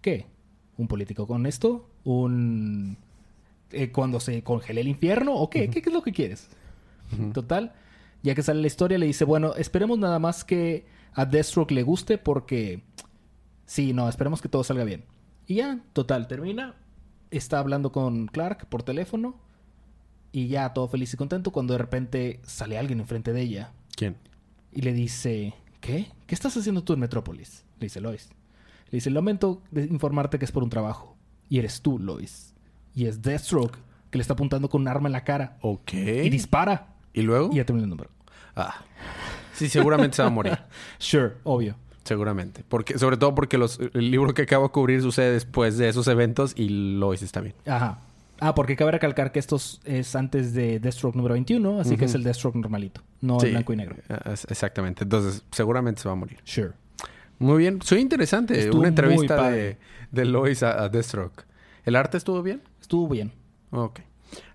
¿Qué? 0.01 0.27
¿Un 0.77 0.89
político 0.89 1.27
con 1.27 1.47
esto? 1.47 1.89
¿Un... 2.05 2.97
Eh, 3.73 3.91
cuando 3.91 4.21
se 4.21 4.43
congele 4.43 4.81
el 4.83 4.89
infierno? 4.89 5.35
¿O 5.35 5.51
qué? 5.51 5.69
¿Qué, 5.71 5.81
es 5.81 5.93
lo 5.93 6.03
que 6.03 6.13
quieres? 6.13 6.49
Total, 7.35 7.73
Ya 8.23 8.35
que 8.35 8.43
sale 8.43 8.61
la 8.61 8.67
historia, 8.67 8.99
le 8.99 9.07
dice, 9.07 9.25
bueno, 9.25 9.55
esperemos 9.55 9.99
nada 9.99 10.19
más 10.19 10.45
que 10.45 10.87
a 11.15 11.25
Deathstroke 11.25 11.73
le 11.73 11.83
guste 11.83 12.19
porque... 12.19 12.83
Sí, 13.67 13.93
no, 13.93 14.09
esperemos 14.09 14.43
que 14.43 14.49
todo 14.49 14.65
salga 14.65 14.85
bien. 14.85 15.05
Y 15.47 15.57
ya, 15.57 15.81
total, 15.93 16.29
termina. 16.29 16.75
Está 17.31 17.59
hablando 17.59 17.93
con 17.93 18.27
Clark 18.27 18.67
por 18.69 18.83
teléfono. 18.83 19.41
Y 20.31 20.49
ya, 20.49 20.73
todo 20.73 20.89
feliz 20.89 21.13
y 21.13 21.17
contento 21.17 21.53
cuando 21.53 21.75
de 21.75 21.79
repente 21.79 22.41
sale 22.45 22.79
alguien 22.79 23.01
enfrente 23.01 23.33
de 23.33 23.43
ella. 23.43 23.73
¿Quién? 23.97 24.17
Y 24.73 24.83
le 24.83 24.93
dice, 24.93 25.55
¿qué? 25.81 26.07
¿Qué 26.27 26.35
estás 26.35 26.57
haciendo 26.57 26.83
tú 26.83 26.95
en 26.95 27.01
Metrópolis? 27.01 27.65
Le 27.79 27.87
dice 27.87 28.01
Lois. 28.01 28.31
Le 28.87 28.97
dice, 28.97 29.11
lamento 29.11 29.63
de 29.71 29.85
informarte 29.85 30.39
que 30.39 30.45
es 30.45 30.53
por 30.53 30.63
un 30.63 30.71
trabajo. 30.71 31.17
Y 31.49 31.59
eres 31.59 31.83
tú, 31.83 31.99
Lois. 31.99 32.52
Y 32.95 33.07
es 33.07 33.23
Deathstroke, 33.23 33.77
que 34.11 34.19
le 34.19 34.23
está 34.23 34.35
apuntando 34.35 34.69
con 34.69 34.83
un 34.83 34.89
arma 34.89 35.09
en 35.09 35.13
la 35.13 35.25
cara. 35.25 35.57
Ok. 35.63 35.95
Y 35.95 36.29
dispara. 36.31 36.89
¿Y 37.13 37.23
luego? 37.23 37.51
Y 37.53 37.57
ya 37.57 37.65
termina 37.65 37.85
el 37.85 37.91
número. 37.91 38.11
Ah. 38.57 38.75
Sí, 39.55 39.69
seguramente 39.69 40.17
se 40.17 40.23
va 40.23 40.29
a 40.29 40.31
morir. 40.31 40.59
Sure, 40.99 41.33
obvio. 41.45 41.77
Seguramente. 42.05 42.65
Porque, 42.69 42.99
sobre 42.99 43.17
todo 43.17 43.35
porque 43.35 43.59
los, 43.59 43.79
el 43.95 44.11
libro 44.11 44.35
que 44.35 44.43
acabo 44.43 44.67
de 44.67 44.73
cubrir 44.73 45.03
sucede 45.03 45.33
después 45.33 45.79
de 45.79 45.89
esos 45.89 46.09
eventos 46.09 46.53
y 46.57 46.69
Lois 46.99 47.23
está 47.23 47.41
bien. 47.41 47.55
Ajá. 47.67 47.99
Ah, 48.41 48.57
porque 48.57 48.75
cabe 48.75 48.91
recalcar 48.91 49.31
que 49.31 49.39
esto 49.39 49.57
es 49.85 50.17
antes 50.17 50.53
de 50.53 50.81
Deathstroke 50.81 51.15
número 51.15 51.35
21, 51.35 51.79
así 51.81 51.97
que 51.97 52.07
es 52.07 52.15
el 52.17 52.25
Deathstroke 52.25 52.57
normalito, 52.57 53.01
no 53.21 53.39
Sí. 53.39 53.47
el 53.47 53.53
blanco 53.53 53.73
y 53.73 53.77
negro. 53.77 53.97
Es- 54.33 54.47
Exactamente. 54.51 55.05
Entonces, 55.05 55.45
seguramente 55.53 56.03
se 56.03 56.09
va 56.09 56.15
a 56.15 56.17
morir. 56.17 56.39
Sure. 56.43 56.73
Muy 57.39 57.59
bien. 57.59 57.81
Soy 57.83 58.01
interesante. 58.01 58.59
Estuvo 58.59 58.81
Una 58.81 58.89
entrevista 58.89 59.49
de, 59.49 59.77
de 60.11 60.25
Lois 60.25 60.65
a, 60.65 60.83
a 60.83 60.89
Deathstroke. 60.89 61.45
¿El 61.85 61.97
arte 61.97 62.17
estuvo 62.17 62.43
bien? 62.43 62.63
Estuvo 62.81 63.09
bien. 63.09 63.33
Ok. 63.71 64.01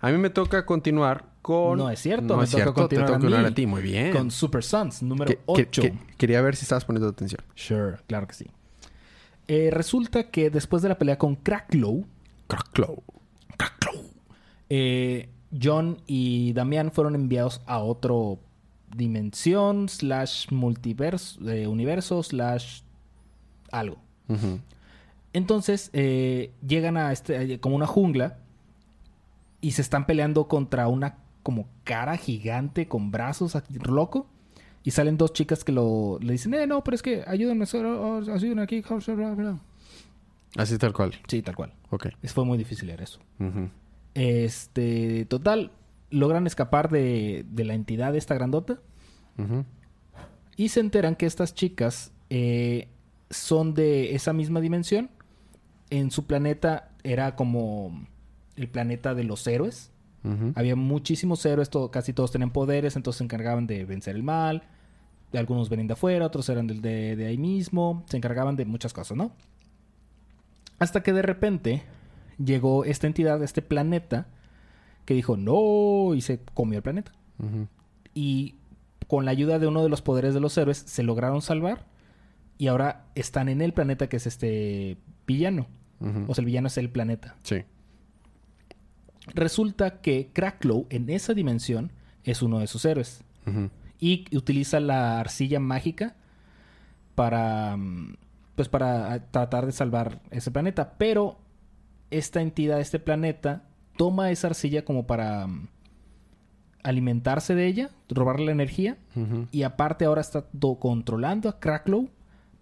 A 0.02 0.10
mí 0.10 0.18
me 0.18 0.30
toca 0.30 0.66
continuar 0.66 1.26
con... 1.42 1.78
No 1.78 1.90
es 1.90 2.00
cierto, 2.00 2.26
No 2.28 2.38
me 2.38 2.44
es 2.46 2.52
toca 2.52 2.64
cierto. 2.64 2.74
continuar 2.82 3.08
Te 3.08 3.12
a 3.14 3.16
continuar 3.16 3.42
mí. 3.44 3.48
a 3.48 3.54
ti. 3.54 3.68
Muy 3.68 3.82
bien. 3.82 4.12
Con 4.12 4.32
Super 4.32 4.64
Sons, 4.64 5.04
número 5.04 5.30
Que- 5.30 5.36
que- 5.38 5.44
8. 5.46 5.82
que- 5.84 5.94
quería 6.18 6.42
ver 6.42 6.56
si 6.56 6.64
estabas 6.64 6.86
poniendo 6.86 7.08
atención. 7.10 7.42
Sure, 7.56 7.98
claro 8.08 8.28
que 8.28 8.34
sí. 8.34 8.48
Eh, 9.48 9.70
resulta 9.72 10.30
que 10.30 10.50
después 10.50 10.82
de 10.82 10.90
la 10.90 10.98
pelea 10.98 11.18
con 11.18 11.36
Cracklow, 11.36 12.06
Cracklow. 12.48 13.04
eh, 14.70 15.30
John 15.62 16.02
y 16.08 16.52
Damián 16.54 16.92
fueron 16.92 17.16
enviados 17.16 17.62
a 17.66 17.80
otro 17.80 18.40
dimensión, 18.96 19.88
slash 19.90 20.52
multiverso, 20.52 21.50
eh, 21.50 21.68
universo, 21.68 22.22
slash 22.24 22.82
algo. 23.72 23.98
Entonces 25.38 25.92
eh, 25.94 26.52
llegan 26.66 26.98
a 26.98 27.12
este, 27.12 27.54
eh, 27.54 27.60
como 27.60 27.76
una 27.76 27.86
jungla 27.86 28.40
y 29.62 29.72
se 29.72 29.84
están 29.84 30.08
peleando 30.08 30.48
contra 30.48 30.88
una 30.88 31.20
como 31.44 31.68
cara 31.84 32.18
gigante 32.18 32.88
con 32.88 33.12
brazos 33.12 33.56
loco. 33.86 34.28
Y 34.84 34.92
salen 34.92 35.18
dos 35.18 35.34
chicas 35.34 35.64
que 35.64 35.72
lo, 35.72 36.18
le 36.22 36.32
dicen, 36.32 36.54
eh, 36.54 36.66
no, 36.66 36.84
pero 36.84 36.96
es 36.96 37.04
que 37.04 37.24
ayúdenme, 37.28 37.66
oh, 37.76 38.22
ayúdenme 38.34 38.64
aquí. 38.64 38.82
Así 40.56 40.78
tal 40.78 40.94
cual. 40.94 41.14
Sí, 41.28 41.42
tal 41.44 41.56
cual. 41.56 41.74
Ok. 41.92 42.08
Es, 42.24 42.34
fue 42.34 42.44
muy 42.44 42.58
difícil 42.58 42.88
leer 42.88 43.02
eso. 43.02 43.20
Este, 44.16 45.26
total, 45.26 45.72
logran 46.10 46.48
escapar 46.48 46.90
de, 46.90 47.46
de 47.48 47.64
la 47.64 47.76
entidad 47.76 48.14
de 48.14 48.18
esta 48.18 48.34
grandota 48.34 48.80
y 50.56 50.70
se 50.70 50.80
enteran 50.80 51.16
que 51.16 51.28
estas 51.28 51.54
chicas 51.54 52.12
eh, 52.32 52.88
son 53.30 53.76
de 53.76 54.16
esa 54.16 54.34
misma 54.34 54.62
dimensión. 54.62 55.12
En 55.90 56.12
su 56.12 56.26
planeta 56.26 56.90
era 57.04 57.36
como 57.36 58.06
el 58.56 58.68
planeta 58.70 59.14
de 59.16 59.24
los 59.24 59.46
héroes. 59.48 59.92
Había 60.56 60.76
muchísimos 60.76 61.46
héroes, 61.46 61.70
to- 61.70 61.90
casi 61.90 62.12
todos 62.12 62.32
tenían 62.32 62.52
poderes, 62.52 62.96
entonces 62.98 63.20
se 63.20 63.24
encargaban 63.24 63.66
de 63.68 63.86
vencer 63.86 64.16
el 64.16 64.24
mal. 64.24 64.64
Algunos 65.34 65.70
venían 65.70 65.88
de 65.88 65.94
afuera, 65.94 66.26
otros 66.26 66.50
eran 66.50 66.68
del- 66.68 66.82
de, 66.82 67.16
de 67.16 67.26
ahí 67.28 67.38
mismo. 67.38 68.04
Se 68.10 68.18
encargaban 68.18 68.56
de 68.58 68.66
muchas 68.66 68.92
cosas, 68.94 69.16
¿no? 69.18 69.32
Hasta 70.80 71.02
que 71.02 71.14
de 71.14 71.22
repente 71.22 71.84
llegó 72.44 72.84
esta 72.86 73.08
entidad, 73.08 73.42
este 73.42 73.62
planeta, 73.62 74.28
que 75.06 75.14
dijo 75.14 75.38
no 75.38 76.14
y 76.14 76.22
se 76.22 76.40
comió 76.54 76.78
el 76.78 76.84
planeta. 76.84 77.12
Y 78.14 78.56
con 79.08 79.24
la 79.26 79.32
ayuda 79.32 79.60
de 79.60 79.68
uno 79.68 79.82
de 79.84 79.90
los 79.90 80.02
poderes 80.02 80.34
de 80.34 80.40
los 80.42 80.58
héroes 80.58 80.78
se 80.86 81.04
lograron 81.04 81.42
salvar. 81.42 81.86
Y 82.58 82.68
ahora 82.68 83.06
están 83.16 83.48
en 83.48 83.62
el 83.62 83.72
planeta 83.74 84.08
que 84.10 84.18
es 84.18 84.28
este 84.28 84.98
villano. 85.28 85.68
O 86.28 86.34
sea, 86.34 86.42
el 86.42 86.46
villano 86.46 86.68
es 86.68 86.78
el 86.78 86.90
planeta. 86.90 87.36
Sí. 87.44 87.64
Resulta 89.34 90.00
que 90.02 90.30
Cracklow 90.34 90.86
en 90.90 91.10
esa 91.10 91.34
dimensión 91.34 91.92
es 92.24 92.42
uno 92.42 92.60
de 92.60 92.68
sus 92.68 92.86
héroes. 92.86 93.24
Y 94.00 94.26
utiliza 94.36 94.80
la 94.80 95.20
arcilla 95.20 95.60
mágica 95.60 96.16
para. 97.16 97.76
mm, 97.78 98.16
Pues 98.56 98.68
para 98.70 99.14
ah, 99.14 99.20
tratar 99.32 99.66
de 99.66 99.72
salvar 99.72 100.20
ese 100.32 100.52
planeta. 100.52 100.96
Pero 100.98 101.38
esta 102.12 102.42
entidad, 102.42 102.80
este 102.80 103.00
planeta, 103.00 103.64
toma 103.98 104.32
esa 104.32 104.48
arcilla 104.48 104.84
como 104.84 105.08
para 105.08 105.48
mm, 105.48 105.68
alimentarse 106.84 107.56
de 107.56 107.68
ella, 107.68 107.90
robarle 108.10 108.48
la 108.48 108.52
energía. 108.54 108.98
Y 109.52 109.64
aparte 109.64 110.06
ahora 110.06 110.22
está 110.22 110.46
do- 110.54 110.80
controlando 110.80 111.50
a 111.50 111.60
Cracklow 111.60 112.10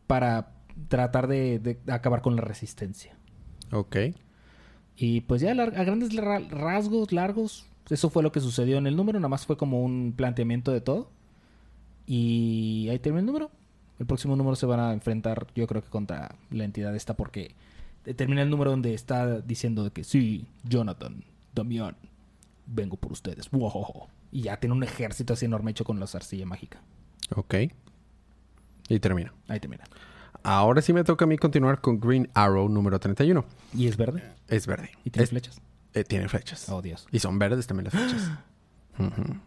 para 0.08 0.52
tratar 0.88 1.28
de, 1.28 1.60
de 1.60 1.80
acabar 1.92 2.22
con 2.22 2.36
la 2.36 2.42
resistencia. 2.42 3.16
Ok. 3.72 3.98
Y 4.98 5.22
pues 5.22 5.42
ya 5.42 5.52
a 5.52 5.84
grandes 5.84 6.16
ra- 6.16 6.40
rasgos 6.40 7.12
largos, 7.12 7.66
eso 7.90 8.10
fue 8.10 8.24
lo 8.24 8.32
que 8.32 8.40
sucedió 8.40 8.78
en 8.78 8.88
el 8.88 8.96
número. 8.96 9.20
Nada 9.20 9.30
más 9.30 9.46
fue 9.46 9.58
como 9.58 9.84
un 9.84 10.14
planteamiento 10.16 10.72
de 10.72 10.82
todo. 10.82 11.12
Y 12.06 12.88
ahí 12.90 13.00
termina 13.00 13.22
el 13.22 13.26
número. 13.26 13.52
El 14.00 14.06
próximo 14.06 14.36
número 14.36 14.56
se 14.56 14.66
van 14.66 14.80
a 14.80 14.94
enfrentar, 14.94 15.48
yo 15.56 15.68
creo 15.68 15.82
que 15.82 15.90
contra 15.90 16.36
la 16.52 16.66
entidad 16.66 16.96
esta, 16.96 17.16
porque 17.16 17.56
termina 18.18 18.42
el 18.42 18.50
número 18.50 18.72
donde 18.72 18.94
está 18.94 19.40
diciendo 19.40 19.92
que 19.94 20.04
sí, 20.04 20.46
Jonathan, 20.66 21.24
Damián, 21.54 21.96
vengo 22.68 22.98
por 22.98 23.14
ustedes. 23.14 23.50
Wow. 23.52 24.08
Y 24.32 24.42
ya 24.44 24.58
tiene 24.60 24.76
un 24.76 24.84
ejército 24.84 25.34
así 25.34 25.46
enorme 25.46 25.72
hecho 25.72 25.86
con 25.86 26.00
la 26.00 26.06
arcilla 26.14 26.46
mágica. 26.46 26.82
Ok. 27.36 27.56
Y 28.90 29.00
termina. 29.00 29.34
Ahí 29.48 29.60
termina. 29.62 29.86
Ahora 30.46 30.82
sí 30.82 30.94
me 30.94 31.04
toca 31.04 31.26
a 31.26 31.28
mí 31.28 31.38
continuar 31.38 31.82
con 31.82 32.00
Green 32.00 32.30
Arrow 32.36 32.70
número 32.70 33.00
31. 33.00 33.44
Y 33.74 33.88
es 33.88 33.98
verde. 33.98 34.24
Es 34.48 34.68
verde. 34.68 34.92
Y 35.04 35.10
tiene 35.10 35.24
Es- 35.24 35.30
flechas. 35.32 35.60
eh, 35.94 36.04
tiene 36.04 36.30
flechas. 36.30 36.70
Oh, 36.70 36.82
Dios. 36.82 37.08
Y 37.12 37.20
son 37.20 37.40
verdes 37.40 37.66
también 37.68 37.86
las 37.86 37.94
flechas. 37.94 38.32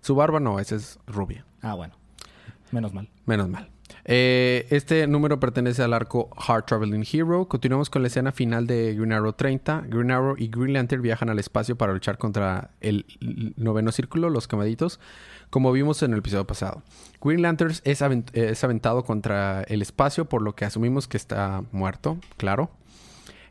Su 0.00 0.14
barba 0.14 0.38
no, 0.40 0.58
esa 0.60 0.76
es 0.76 0.98
rubia. 1.06 1.44
Ah, 1.60 1.74
bueno. 1.74 1.94
Menos 2.70 2.92
mal. 2.94 3.08
Menos 3.26 3.48
mal. 3.48 3.68
Eh, 4.04 4.66
este 4.70 5.06
número 5.06 5.38
pertenece 5.38 5.82
al 5.82 5.92
arco 5.92 6.30
Hard 6.36 6.64
Traveling 6.64 7.04
Hero. 7.10 7.46
Continuamos 7.46 7.90
con 7.90 8.02
la 8.02 8.08
escena 8.08 8.32
final 8.32 8.66
de 8.66 8.94
Green 8.94 9.12
Arrow 9.12 9.32
30. 9.32 9.84
Green 9.88 10.10
Arrow 10.10 10.34
y 10.38 10.48
Green 10.48 10.72
Lantern 10.72 11.02
viajan 11.02 11.28
al 11.28 11.38
espacio 11.38 11.76
para 11.76 11.92
luchar 11.92 12.18
contra 12.18 12.70
el 12.80 13.04
noveno 13.56 13.92
círculo, 13.92 14.30
los 14.30 14.48
quemaditos, 14.48 14.98
como 15.50 15.72
vimos 15.72 16.02
en 16.02 16.12
el 16.12 16.20
episodio 16.20 16.46
pasado. 16.46 16.82
Green 17.20 17.42
Lantern 17.42 17.72
es, 17.84 18.02
es 18.32 18.64
aventado 18.64 19.04
contra 19.04 19.62
el 19.64 19.82
espacio, 19.82 20.24
por 20.26 20.42
lo 20.42 20.54
que 20.54 20.64
asumimos 20.64 21.06
que 21.06 21.16
está 21.16 21.64
muerto, 21.72 22.18
claro. 22.36 22.70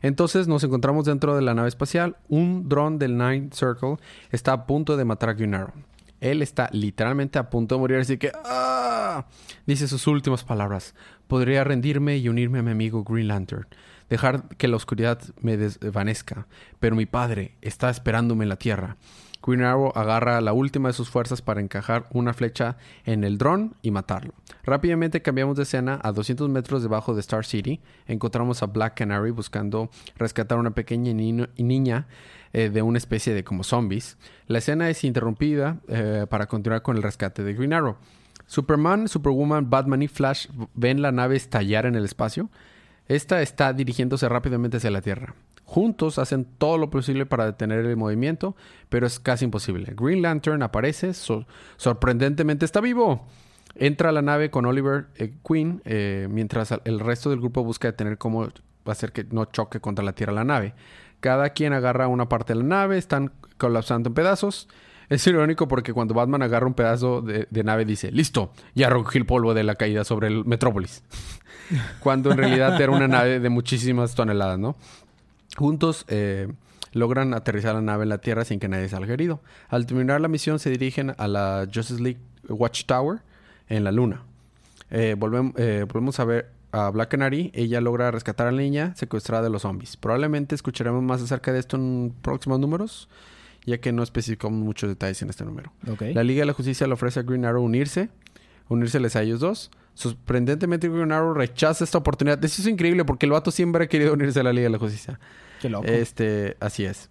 Entonces 0.02 0.48
nos 0.48 0.62
encontramos 0.64 1.04
dentro 1.04 1.34
de 1.34 1.42
la 1.42 1.54
nave 1.54 1.68
espacial. 1.68 2.16
Un 2.28 2.68
dron 2.68 2.98
del 2.98 3.16
Nine 3.16 3.50
Circle 3.52 3.96
está 4.30 4.52
a 4.52 4.66
punto 4.66 4.96
de 4.96 5.04
matar 5.04 5.30
a 5.30 5.34
Green 5.34 5.54
Arrow. 5.54 5.72
Él 6.20 6.42
está 6.42 6.68
literalmente 6.72 7.38
a 7.38 7.50
punto 7.50 7.74
de 7.74 7.80
morir, 7.80 7.98
así 7.98 8.18
que 8.18 8.32
¡ah! 8.44 9.26
dice 9.66 9.88
sus 9.88 10.06
últimas 10.06 10.44
palabras. 10.44 10.94
Podría 11.26 11.64
rendirme 11.64 12.16
y 12.16 12.28
unirme 12.28 12.58
a 12.58 12.62
mi 12.62 12.70
amigo 12.70 13.04
Green 13.04 13.28
Lantern. 13.28 13.66
Dejar 14.08 14.48
que 14.56 14.68
la 14.68 14.76
oscuridad 14.76 15.20
me 15.40 15.56
desvanezca. 15.56 16.46
Pero 16.80 16.96
mi 16.96 17.06
padre 17.06 17.56
está 17.60 17.90
esperándome 17.90 18.44
en 18.44 18.48
la 18.48 18.56
Tierra. 18.56 18.96
Green 19.44 19.62
Arrow 19.62 19.92
agarra 19.94 20.40
la 20.40 20.52
última 20.52 20.88
de 20.88 20.94
sus 20.94 21.10
fuerzas 21.10 21.42
para 21.42 21.60
encajar 21.60 22.06
una 22.10 22.34
flecha 22.34 22.76
en 23.04 23.22
el 23.24 23.38
dron 23.38 23.74
y 23.82 23.90
matarlo. 23.90 24.34
Rápidamente 24.64 25.22
cambiamos 25.22 25.56
de 25.56 25.62
escena 25.62 26.00
a 26.02 26.12
200 26.12 26.48
metros 26.48 26.82
debajo 26.82 27.14
de 27.14 27.20
Star 27.20 27.44
City. 27.44 27.80
Encontramos 28.06 28.62
a 28.62 28.66
Black 28.66 28.94
Canary 28.96 29.30
buscando 29.30 29.90
rescatar 30.16 30.58
a 30.58 30.60
una 30.60 30.72
pequeña 30.72 31.12
niña 31.12 32.06
eh, 32.52 32.70
de 32.70 32.82
una 32.82 32.98
especie 32.98 33.34
de 33.34 33.44
como 33.44 33.64
zombies. 33.64 34.16
La 34.46 34.58
escena 34.58 34.88
es 34.90 35.04
interrumpida 35.04 35.78
eh, 35.88 36.26
para 36.28 36.46
continuar 36.46 36.82
con 36.82 36.96
el 36.96 37.02
rescate 37.02 37.42
de 37.44 37.54
Green 37.54 37.72
Arrow. 37.72 37.96
Superman, 38.46 39.08
Superwoman, 39.08 39.68
Batman 39.68 40.02
y 40.02 40.08
Flash 40.08 40.48
ven 40.74 41.02
la 41.02 41.12
nave 41.12 41.36
estallar 41.36 41.84
en 41.86 41.94
el 41.94 42.04
espacio. 42.04 42.48
Esta 43.06 43.42
está 43.42 43.72
dirigiéndose 43.72 44.28
rápidamente 44.28 44.78
hacia 44.78 44.90
la 44.90 45.02
Tierra. 45.02 45.34
Juntos 45.64 46.18
hacen 46.18 46.46
todo 46.56 46.78
lo 46.78 46.88
posible 46.88 47.26
para 47.26 47.44
detener 47.44 47.84
el 47.84 47.96
movimiento, 47.96 48.56
pero 48.88 49.06
es 49.06 49.20
casi 49.20 49.44
imposible. 49.44 49.92
Green 49.94 50.22
Lantern 50.22 50.62
aparece, 50.62 51.12
so- 51.12 51.46
sorprendentemente 51.76 52.64
está 52.64 52.80
vivo. 52.80 53.26
Entra 53.74 54.08
a 54.08 54.12
la 54.12 54.22
nave 54.22 54.50
con 54.50 54.64
Oliver 54.64 55.08
eh, 55.16 55.34
Queen, 55.46 55.82
eh, 55.84 56.26
mientras 56.30 56.72
el 56.84 57.00
resto 57.00 57.28
del 57.30 57.38
grupo 57.40 57.64
busca 57.64 57.88
detener 57.88 58.16
cómo 58.16 58.48
hacer 58.86 59.12
que 59.12 59.24
no 59.24 59.44
choque 59.44 59.78
contra 59.80 60.02
la 60.04 60.14
Tierra 60.14 60.32
la 60.32 60.44
nave. 60.44 60.74
Cada 61.20 61.50
quien 61.50 61.72
agarra 61.72 62.08
una 62.08 62.28
parte 62.28 62.54
de 62.54 62.60
la 62.60 62.66
nave, 62.66 62.98
están 62.98 63.32
colapsando 63.56 64.10
en 64.10 64.14
pedazos. 64.14 64.68
Es 65.08 65.26
irónico 65.26 65.68
porque 65.68 65.92
cuando 65.92 66.14
Batman 66.14 66.42
agarra 66.42 66.66
un 66.66 66.74
pedazo 66.74 67.22
de, 67.22 67.46
nave 67.64 67.84
dice, 67.84 68.12
listo, 68.12 68.52
ya 68.74 68.90
recogí 68.90 69.18
el 69.18 69.26
polvo 69.26 69.54
de 69.54 69.64
la 69.64 69.74
caída 69.74 70.04
sobre 70.04 70.28
el 70.28 70.44
Metrópolis. 70.44 71.02
cuando 72.00 72.30
en 72.30 72.38
realidad 72.38 72.80
era 72.80 72.92
una 72.92 73.08
nave 73.08 73.40
de 73.40 73.48
muchísimas 73.48 74.14
toneladas, 74.14 74.58
¿no? 74.58 74.76
Juntos 75.56 76.04
eh, 76.08 76.52
logran 76.92 77.34
aterrizar 77.34 77.74
la 77.74 77.80
nave 77.80 78.02
en 78.04 78.10
la 78.10 78.18
Tierra 78.18 78.44
sin 78.44 78.60
que 78.60 78.68
nadie 78.68 78.88
salga 78.88 79.14
herido. 79.14 79.40
Al 79.68 79.86
terminar 79.86 80.20
la 80.20 80.28
misión 80.28 80.58
se 80.58 80.70
dirigen 80.70 81.14
a 81.16 81.26
la 81.26 81.66
Justice 81.72 82.02
League 82.02 82.20
Watchtower 82.48 83.20
en 83.68 83.84
la 83.84 83.92
Luna. 83.92 84.22
Eh, 84.90 85.14
eh, 85.16 85.84
volvemos 85.88 86.20
a 86.20 86.24
ver 86.24 86.57
a 86.86 86.90
Black 86.90 87.10
Canary. 87.10 87.50
Ella 87.54 87.80
logra 87.80 88.10
rescatar 88.10 88.46
a 88.46 88.52
la 88.52 88.60
niña 88.60 88.94
secuestrada 88.96 89.42
de 89.42 89.50
los 89.50 89.62
zombies. 89.62 89.96
Probablemente 89.96 90.54
escucharemos 90.54 91.02
más 91.02 91.22
acerca 91.22 91.52
de 91.52 91.58
esto 91.58 91.76
en 91.76 92.14
próximos 92.22 92.60
números, 92.60 93.08
ya 93.64 93.78
que 93.78 93.92
no 93.92 94.02
especificamos 94.02 94.58
muchos 94.58 94.88
detalles 94.88 95.20
en 95.22 95.30
este 95.30 95.44
número. 95.44 95.72
La 96.14 96.24
Liga 96.24 96.40
de 96.40 96.46
la 96.46 96.52
Justicia 96.52 96.86
le 96.86 96.94
ofrece 96.94 97.20
a 97.20 97.22
Green 97.22 97.44
Arrow 97.44 97.62
unirse, 97.62 98.08
unírseles 98.68 99.16
a 99.16 99.22
ellos 99.22 99.40
dos. 99.40 99.70
Sorprendentemente, 99.94 100.88
Green 100.88 101.10
Arrow 101.10 101.34
rechaza 101.34 101.82
esta 101.82 101.98
oportunidad. 101.98 102.42
Eso 102.44 102.62
es 102.62 102.68
increíble 102.68 103.04
porque 103.04 103.26
el 103.26 103.32
vato 103.32 103.50
siempre 103.50 103.84
ha 103.84 103.88
querido 103.88 104.12
unirse 104.12 104.40
a 104.40 104.44
la 104.44 104.52
Liga 104.52 104.64
de 104.64 104.70
la 104.70 104.78
Justicia. 104.78 105.18
Qué 105.60 105.68
loco. 105.68 105.86
Este, 105.86 106.56
así 106.60 106.84
es. 106.84 107.10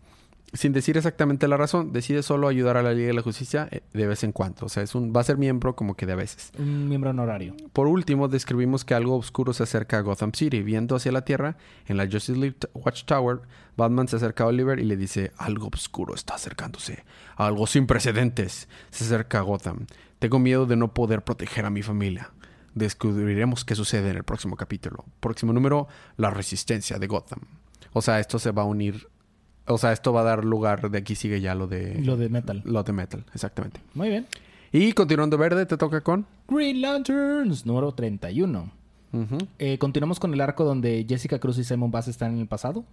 Sin 0.53 0.71
decir 0.71 0.95
exactamente 0.95 1.47
la 1.47 1.57
razón, 1.57 1.91
decide 1.91 2.23
solo 2.23 2.47
ayudar 2.47 2.77
a 2.77 2.83
la 2.83 2.93
Liga 2.93 3.07
de 3.07 3.13
la 3.13 3.21
Justicia 3.21 3.67
eh, 3.69 3.81
de 3.93 4.07
vez 4.07 4.23
en 4.23 4.31
cuando. 4.31 4.65
O 4.65 4.69
sea, 4.69 4.81
es 4.81 4.95
un, 4.95 5.11
va 5.13 5.19
a 5.21 5.23
ser 5.25 5.37
miembro 5.37 5.75
como 5.75 5.95
que 5.95 6.05
de 6.05 6.13
a 6.13 6.15
veces. 6.15 6.51
Un 6.57 6.87
miembro 6.87 7.09
honorario. 7.09 7.53
Por 7.73 7.87
último, 7.87 8.29
describimos 8.29 8.85
que 8.85 8.93
algo 8.93 9.17
oscuro 9.17 9.51
se 9.53 9.63
acerca 9.63 9.97
a 9.97 10.01
Gotham 10.01 10.31
City. 10.31 10.63
Viendo 10.63 10.95
hacia 10.95 11.11
la 11.11 11.25
Tierra, 11.25 11.57
en 11.85 11.97
la 11.97 12.05
Justice 12.05 12.39
League 12.39 12.57
Watchtower, 12.73 13.41
Batman 13.75 14.07
se 14.07 14.15
acerca 14.15 14.45
a 14.45 14.47
Oliver 14.47 14.79
y 14.79 14.85
le 14.85 14.95
dice, 14.95 15.33
algo 15.37 15.69
oscuro 15.73 16.15
está 16.15 16.35
acercándose. 16.35 17.03
Algo 17.35 17.67
sin 17.67 17.85
precedentes. 17.85 18.69
Se 18.89 19.03
acerca 19.03 19.39
a 19.39 19.41
Gotham. 19.41 19.85
Tengo 20.19 20.39
miedo 20.39 20.65
de 20.65 20.77
no 20.77 20.93
poder 20.93 21.23
proteger 21.23 21.65
a 21.65 21.69
mi 21.69 21.83
familia. 21.83 22.31
Descubriremos 22.73 23.65
qué 23.65 23.75
sucede 23.75 24.11
en 24.11 24.17
el 24.17 24.23
próximo 24.23 24.55
capítulo. 24.55 25.03
Próximo 25.19 25.51
número, 25.51 25.87
la 26.15 26.29
resistencia 26.29 26.99
de 26.99 27.07
Gotham. 27.07 27.41
O 27.91 28.01
sea, 28.01 28.19
esto 28.19 28.39
se 28.39 28.51
va 28.51 28.61
a 28.61 28.65
unir. 28.65 29.09
O 29.67 29.77
sea, 29.77 29.91
esto 29.91 30.13
va 30.13 30.21
a 30.21 30.24
dar 30.24 30.45
lugar. 30.45 30.89
De 30.89 30.97
aquí 31.00 31.15
sigue 31.15 31.41
ya 31.41 31.53
lo 31.55 31.67
de. 31.67 32.00
Lo 32.01 32.17
de 32.17 32.29
Metal. 32.29 32.62
Lo 32.65 32.83
de 32.83 32.93
Metal, 32.93 33.25
exactamente. 33.33 33.81
Muy 33.93 34.09
bien. 34.09 34.25
Y 34.71 34.93
continuando 34.93 35.38
verde, 35.38 35.65
te 35.65 35.77
toca 35.77 36.01
con. 36.01 36.25
Green 36.47 36.81
Lanterns, 36.81 37.65
número 37.65 37.93
31. 37.93 38.71
Ujú, 39.13 39.38
Eh, 39.57 39.77
continuamos 39.77 40.19
con 40.19 40.33
el 40.33 40.41
arco 40.41 40.65
donde 40.65 41.05
Jessica 41.07 41.39
Cruz 41.39 41.57
y 41.57 41.63
Simon 41.63 41.91
Bass 41.91 42.07
están 42.09 42.33
en 42.33 42.39
el 42.41 42.47
pasado. 42.47 42.83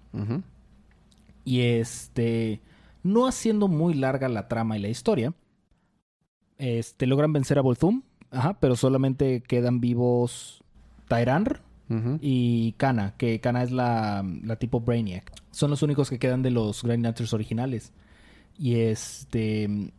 Y 1.45 1.61
este, 1.62 2.61
no 3.02 3.26
haciendo 3.26 3.69
muy 3.69 3.95
larga 3.95 4.28
la 4.28 4.49
trama 4.49 4.78
y 4.78 4.81
la 4.81 4.88
historia, 4.88 5.35
este, 6.59 7.07
logran 7.07 7.33
vencer 7.33 7.59
a 7.59 7.62
Volthum, 7.62 8.02
ajá, 8.31 8.54
pero 8.61 8.76
solamente 8.76 9.43
quedan 9.43 9.81
vivos 9.81 10.62
Tyranr 11.09 11.61
Y 12.21 12.73
Kana, 12.73 13.14
que 13.17 13.41
Kana 13.41 13.62
es 13.62 13.71
la, 13.71 14.25
la 14.43 14.57
tipo 14.57 14.81
Brainiac. 14.81 15.33
Son 15.50 15.71
los 15.71 15.83
únicos 15.83 16.11
que 16.11 16.19
quedan 16.19 16.43
de 16.43 16.50
los 16.50 16.83
Green 16.83 17.03
Lanterns 17.03 17.33
originales. 17.33 17.93
Y 18.59 18.76
este... 18.76 19.93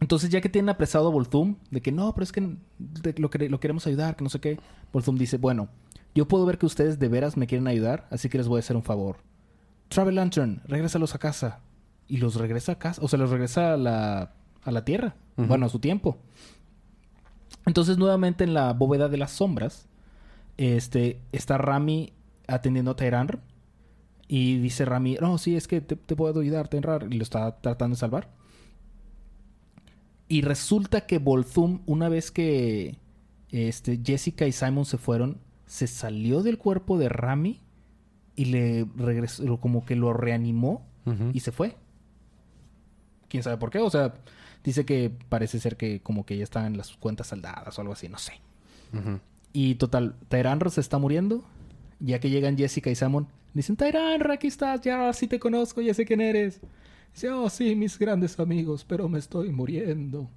Entonces, 0.00 0.30
ya 0.30 0.40
que 0.40 0.48
tienen 0.48 0.70
apresado 0.70 1.08
a 1.08 1.10
Volthum, 1.10 1.56
de 1.70 1.82
que 1.82 1.92
no, 1.92 2.14
pero 2.14 2.24
es 2.24 2.32
que 2.32 2.40
lo, 2.40 3.30
quere- 3.30 3.50
lo 3.50 3.60
queremos 3.60 3.86
ayudar, 3.86 4.16
que 4.16 4.24
no 4.24 4.30
sé 4.30 4.40
qué, 4.40 4.58
Volthum 4.92 5.16
dice, 5.18 5.36
bueno, 5.36 5.68
yo 6.14 6.26
puedo 6.26 6.46
ver 6.46 6.56
que 6.58 6.64
ustedes 6.66 6.98
de 6.98 7.08
veras 7.08 7.36
me 7.36 7.46
quieren 7.46 7.66
ayudar, 7.68 8.06
así 8.10 8.28
que 8.30 8.38
les 8.38 8.48
voy 8.48 8.56
a 8.56 8.60
hacer 8.60 8.76
un 8.76 8.82
favor. 8.82 9.18
Travel 9.88 10.14
Lantern, 10.14 10.62
regrésalos 10.66 11.14
a 11.14 11.18
casa. 11.18 11.60
Y 12.08 12.16
los 12.16 12.34
regresa 12.34 12.72
a 12.72 12.78
casa, 12.78 13.00
o 13.04 13.08
sea, 13.08 13.18
los 13.18 13.30
regresa 13.30 13.74
a 13.74 13.76
la, 13.76 14.32
a 14.64 14.70
la 14.72 14.84
Tierra, 14.84 15.14
bueno, 15.36 15.66
a 15.66 15.68
su 15.68 15.78
tiempo. 15.78 16.18
Entonces, 17.66 17.98
nuevamente 17.98 18.42
en 18.42 18.52
la 18.54 18.72
bóveda 18.72 19.08
de 19.08 19.16
las 19.18 19.30
sombras, 19.32 19.86
este, 20.60 21.22
está 21.32 21.56
Rami 21.56 22.12
atendiendo 22.46 22.90
a 22.90 22.96
Tyranr. 22.96 23.40
Y 24.28 24.58
dice 24.58 24.84
Rami, 24.84 25.16
no, 25.20 25.38
sí, 25.38 25.56
es 25.56 25.66
que 25.66 25.80
te, 25.80 25.96
te 25.96 26.14
puedo 26.14 26.40
ayudar, 26.40 26.68
Tyranr. 26.68 27.08
Y 27.10 27.16
lo 27.16 27.22
está 27.22 27.60
tratando 27.60 27.94
de 27.94 28.00
salvar. 28.00 28.28
Y 30.28 30.42
resulta 30.42 31.06
que 31.06 31.18
Volthum, 31.18 31.80
una 31.86 32.08
vez 32.08 32.30
que 32.30 32.98
este, 33.50 34.00
Jessica 34.04 34.46
y 34.46 34.52
Simon 34.52 34.84
se 34.84 34.98
fueron, 34.98 35.38
se 35.66 35.86
salió 35.86 36.42
del 36.42 36.58
cuerpo 36.58 36.98
de 36.98 37.08
Rami 37.08 37.60
y 38.36 38.44
le 38.46 38.86
regresó, 38.96 39.58
como 39.58 39.84
que 39.84 39.96
lo 39.96 40.12
reanimó 40.12 40.86
y 41.32 41.40
se 41.40 41.50
fue. 41.50 41.76
¿Quién 43.28 43.42
sabe 43.42 43.56
por 43.56 43.70
qué? 43.70 43.78
O 43.78 43.90
sea, 43.90 44.14
dice 44.62 44.84
que 44.84 45.10
parece 45.28 45.58
ser 45.58 45.76
que 45.76 46.00
como 46.00 46.24
que 46.24 46.36
ya 46.36 46.44
estaban 46.44 46.76
las 46.76 46.96
cuentas 46.96 47.28
saldadas 47.28 47.76
o 47.76 47.80
algo 47.80 47.94
así, 47.94 48.08
no 48.08 48.18
sé. 48.18 48.34
Y 49.52 49.76
total, 49.76 50.16
Tyranro 50.28 50.70
se 50.70 50.80
está 50.80 50.98
muriendo. 50.98 51.44
Ya 51.98 52.18
que 52.18 52.30
llegan 52.30 52.56
Jessica 52.56 52.90
y 52.90 52.94
Simon, 52.94 53.28
dicen, 53.52 53.76
Tyranro, 53.76 54.32
aquí 54.32 54.46
estás, 54.46 54.80
ya 54.80 55.12
sí 55.12 55.26
te 55.26 55.38
conozco, 55.38 55.82
ya 55.82 55.92
sé 55.92 56.06
quién 56.06 56.20
eres. 56.20 56.60
Dice, 57.12 57.30
oh 57.30 57.50
sí, 57.50 57.74
mis 57.74 57.98
grandes 57.98 58.38
amigos, 58.40 58.84
pero 58.88 59.08
me 59.08 59.18
estoy 59.18 59.50
muriendo. 59.52 60.30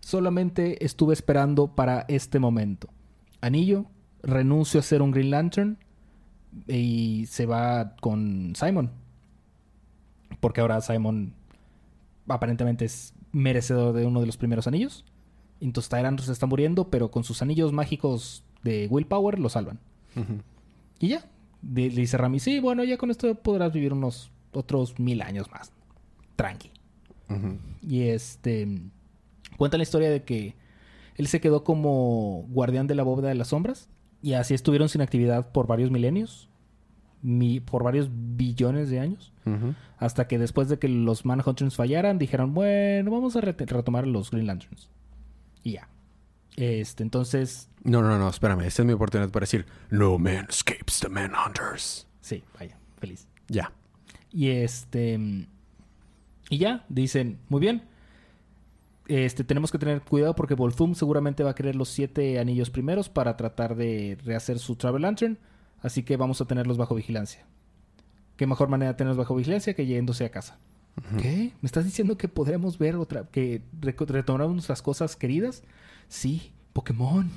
Solamente 0.00 0.84
estuve 0.84 1.14
esperando 1.14 1.68
para 1.68 2.04
este 2.08 2.38
momento. 2.38 2.88
Anillo, 3.40 3.86
renuncio 4.22 4.80
a 4.80 4.82
ser 4.82 5.00
un 5.00 5.12
Green 5.12 5.30
Lantern 5.30 5.78
y 6.66 7.24
se 7.26 7.46
va 7.46 7.96
con 8.00 8.52
Simon. 8.56 8.90
Porque 10.40 10.60
ahora 10.60 10.80
Simon 10.80 11.32
aparentemente 12.28 12.84
es 12.84 13.14
merecedor 13.32 13.94
de 13.94 14.04
uno 14.04 14.20
de 14.20 14.26
los 14.26 14.36
primeros 14.36 14.66
anillos. 14.66 15.04
Entonces 15.68 16.26
se 16.26 16.32
está 16.32 16.46
muriendo, 16.46 16.88
pero 16.90 17.10
con 17.10 17.24
sus 17.24 17.42
anillos 17.42 17.72
mágicos 17.72 18.44
de 18.62 18.86
Willpower 18.90 19.38
lo 19.38 19.48
salvan. 19.48 19.78
Y 20.98 21.08
ya. 21.08 21.24
Le 21.74 21.88
dice 21.88 22.16
Rami, 22.16 22.40
sí, 22.40 22.58
bueno, 22.60 22.82
ya 22.84 22.96
con 22.98 23.10
esto 23.10 23.34
podrás 23.36 23.72
vivir 23.72 23.92
unos 23.92 24.30
otros 24.52 24.98
mil 24.98 25.22
años 25.22 25.50
más. 25.50 25.72
Tranqui. 26.36 26.70
Y 27.86 28.02
este... 28.02 28.80
Cuenta 29.56 29.76
la 29.76 29.84
historia 29.84 30.10
de 30.10 30.22
que 30.24 30.56
él 31.16 31.26
se 31.28 31.40
quedó 31.40 31.62
como 31.62 32.44
guardián 32.48 32.86
de 32.88 32.94
la 32.94 33.02
bóveda 33.04 33.28
de 33.28 33.34
las 33.36 33.48
sombras. 33.48 33.88
Y 34.22 34.32
así 34.34 34.54
estuvieron 34.54 34.88
sin 34.88 35.00
actividad 35.02 35.52
por 35.52 35.66
varios 35.66 35.90
milenios. 35.90 36.48
mi- 37.22 37.60
por 37.60 37.84
varios 37.84 38.08
billones 38.10 38.90
de 38.90 38.98
años. 38.98 39.32
Hasta 39.98 40.26
que 40.26 40.38
después 40.38 40.68
de 40.68 40.78
que 40.80 40.88
los 40.88 41.24
Manhunters 41.24 41.76
fallaran, 41.76 42.18
dijeron, 42.18 42.52
bueno, 42.54 43.12
vamos 43.12 43.36
a 43.36 43.40
retomar 43.40 44.08
los 44.08 44.32
Green 44.32 44.48
Lanterns. 44.48 44.88
Y 45.62 45.72
ya. 45.72 45.88
Este, 46.56 47.02
entonces, 47.02 47.68
No, 47.82 48.02
no, 48.02 48.18
no, 48.18 48.28
espérame. 48.28 48.62
Esta 48.62 48.82
es 48.82 48.86
mi 48.86 48.92
oportunidad 48.92 49.30
para 49.30 49.44
decir: 49.44 49.66
No 49.90 50.18
man 50.18 50.46
escapes 50.48 51.00
the 51.00 51.08
manhunters. 51.08 52.06
sí, 52.20 52.42
vaya, 52.58 52.76
feliz. 52.98 53.26
Ya. 53.48 53.72
Y 54.30 54.50
este. 54.50 55.18
Y 56.50 56.58
ya, 56.58 56.84
dicen, 56.88 57.38
muy 57.48 57.60
bien. 57.60 57.82
Este, 59.08 59.42
tenemos 59.44 59.72
que 59.72 59.78
tener 59.78 60.00
cuidado 60.02 60.34
porque 60.34 60.54
Volthum 60.54 60.94
seguramente 60.94 61.42
va 61.42 61.50
a 61.50 61.54
querer 61.54 61.74
los 61.76 61.88
siete 61.88 62.38
anillos 62.38 62.70
primeros 62.70 63.08
para 63.08 63.36
tratar 63.36 63.74
de 63.74 64.18
rehacer 64.24 64.58
su 64.58 64.76
Travel 64.76 65.02
Lantern. 65.02 65.38
Así 65.80 66.02
que 66.02 66.16
vamos 66.16 66.40
a 66.40 66.44
tenerlos 66.46 66.76
bajo 66.78 66.94
vigilancia. 66.94 67.44
¿Qué 68.36 68.46
mejor 68.46 68.68
manera 68.68 68.92
de 68.92 68.96
tenerlos 68.96 69.16
bajo 69.18 69.34
vigilancia 69.34 69.74
que 69.74 69.86
yéndose 69.86 70.24
a 70.24 70.30
casa? 70.30 70.58
¿Qué? 71.20 71.52
¿Me 71.60 71.66
estás 71.66 71.84
diciendo 71.84 72.16
que 72.18 72.28
podremos 72.28 72.78
ver 72.78 72.96
otra, 72.96 73.24
que 73.30 73.62
retomamos 73.80 74.52
nuestras 74.52 74.82
cosas 74.82 75.16
queridas? 75.16 75.62
Sí, 76.08 76.52
Pokémon. 76.72 77.30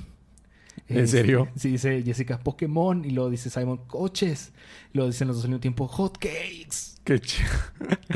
¿En 0.88 0.98
Este, 0.98 1.18
serio? 1.18 1.48
Sí, 1.56 1.70
dice 1.72 2.02
Jessica, 2.02 2.38
Pokémon. 2.38 3.04
Y 3.04 3.10
luego 3.10 3.30
dice 3.30 3.48
Simon, 3.50 3.78
coches. 3.86 4.52
Y 4.92 4.98
luego 4.98 5.10
dicen 5.10 5.26
los 5.28 5.36
dos 5.36 5.44
al 5.44 5.50
mismo 5.50 5.60
tiempo, 5.60 5.88
hot 5.88 6.18
cakes. 6.18 6.96
Qué 7.04 7.18
chido. 7.20 7.48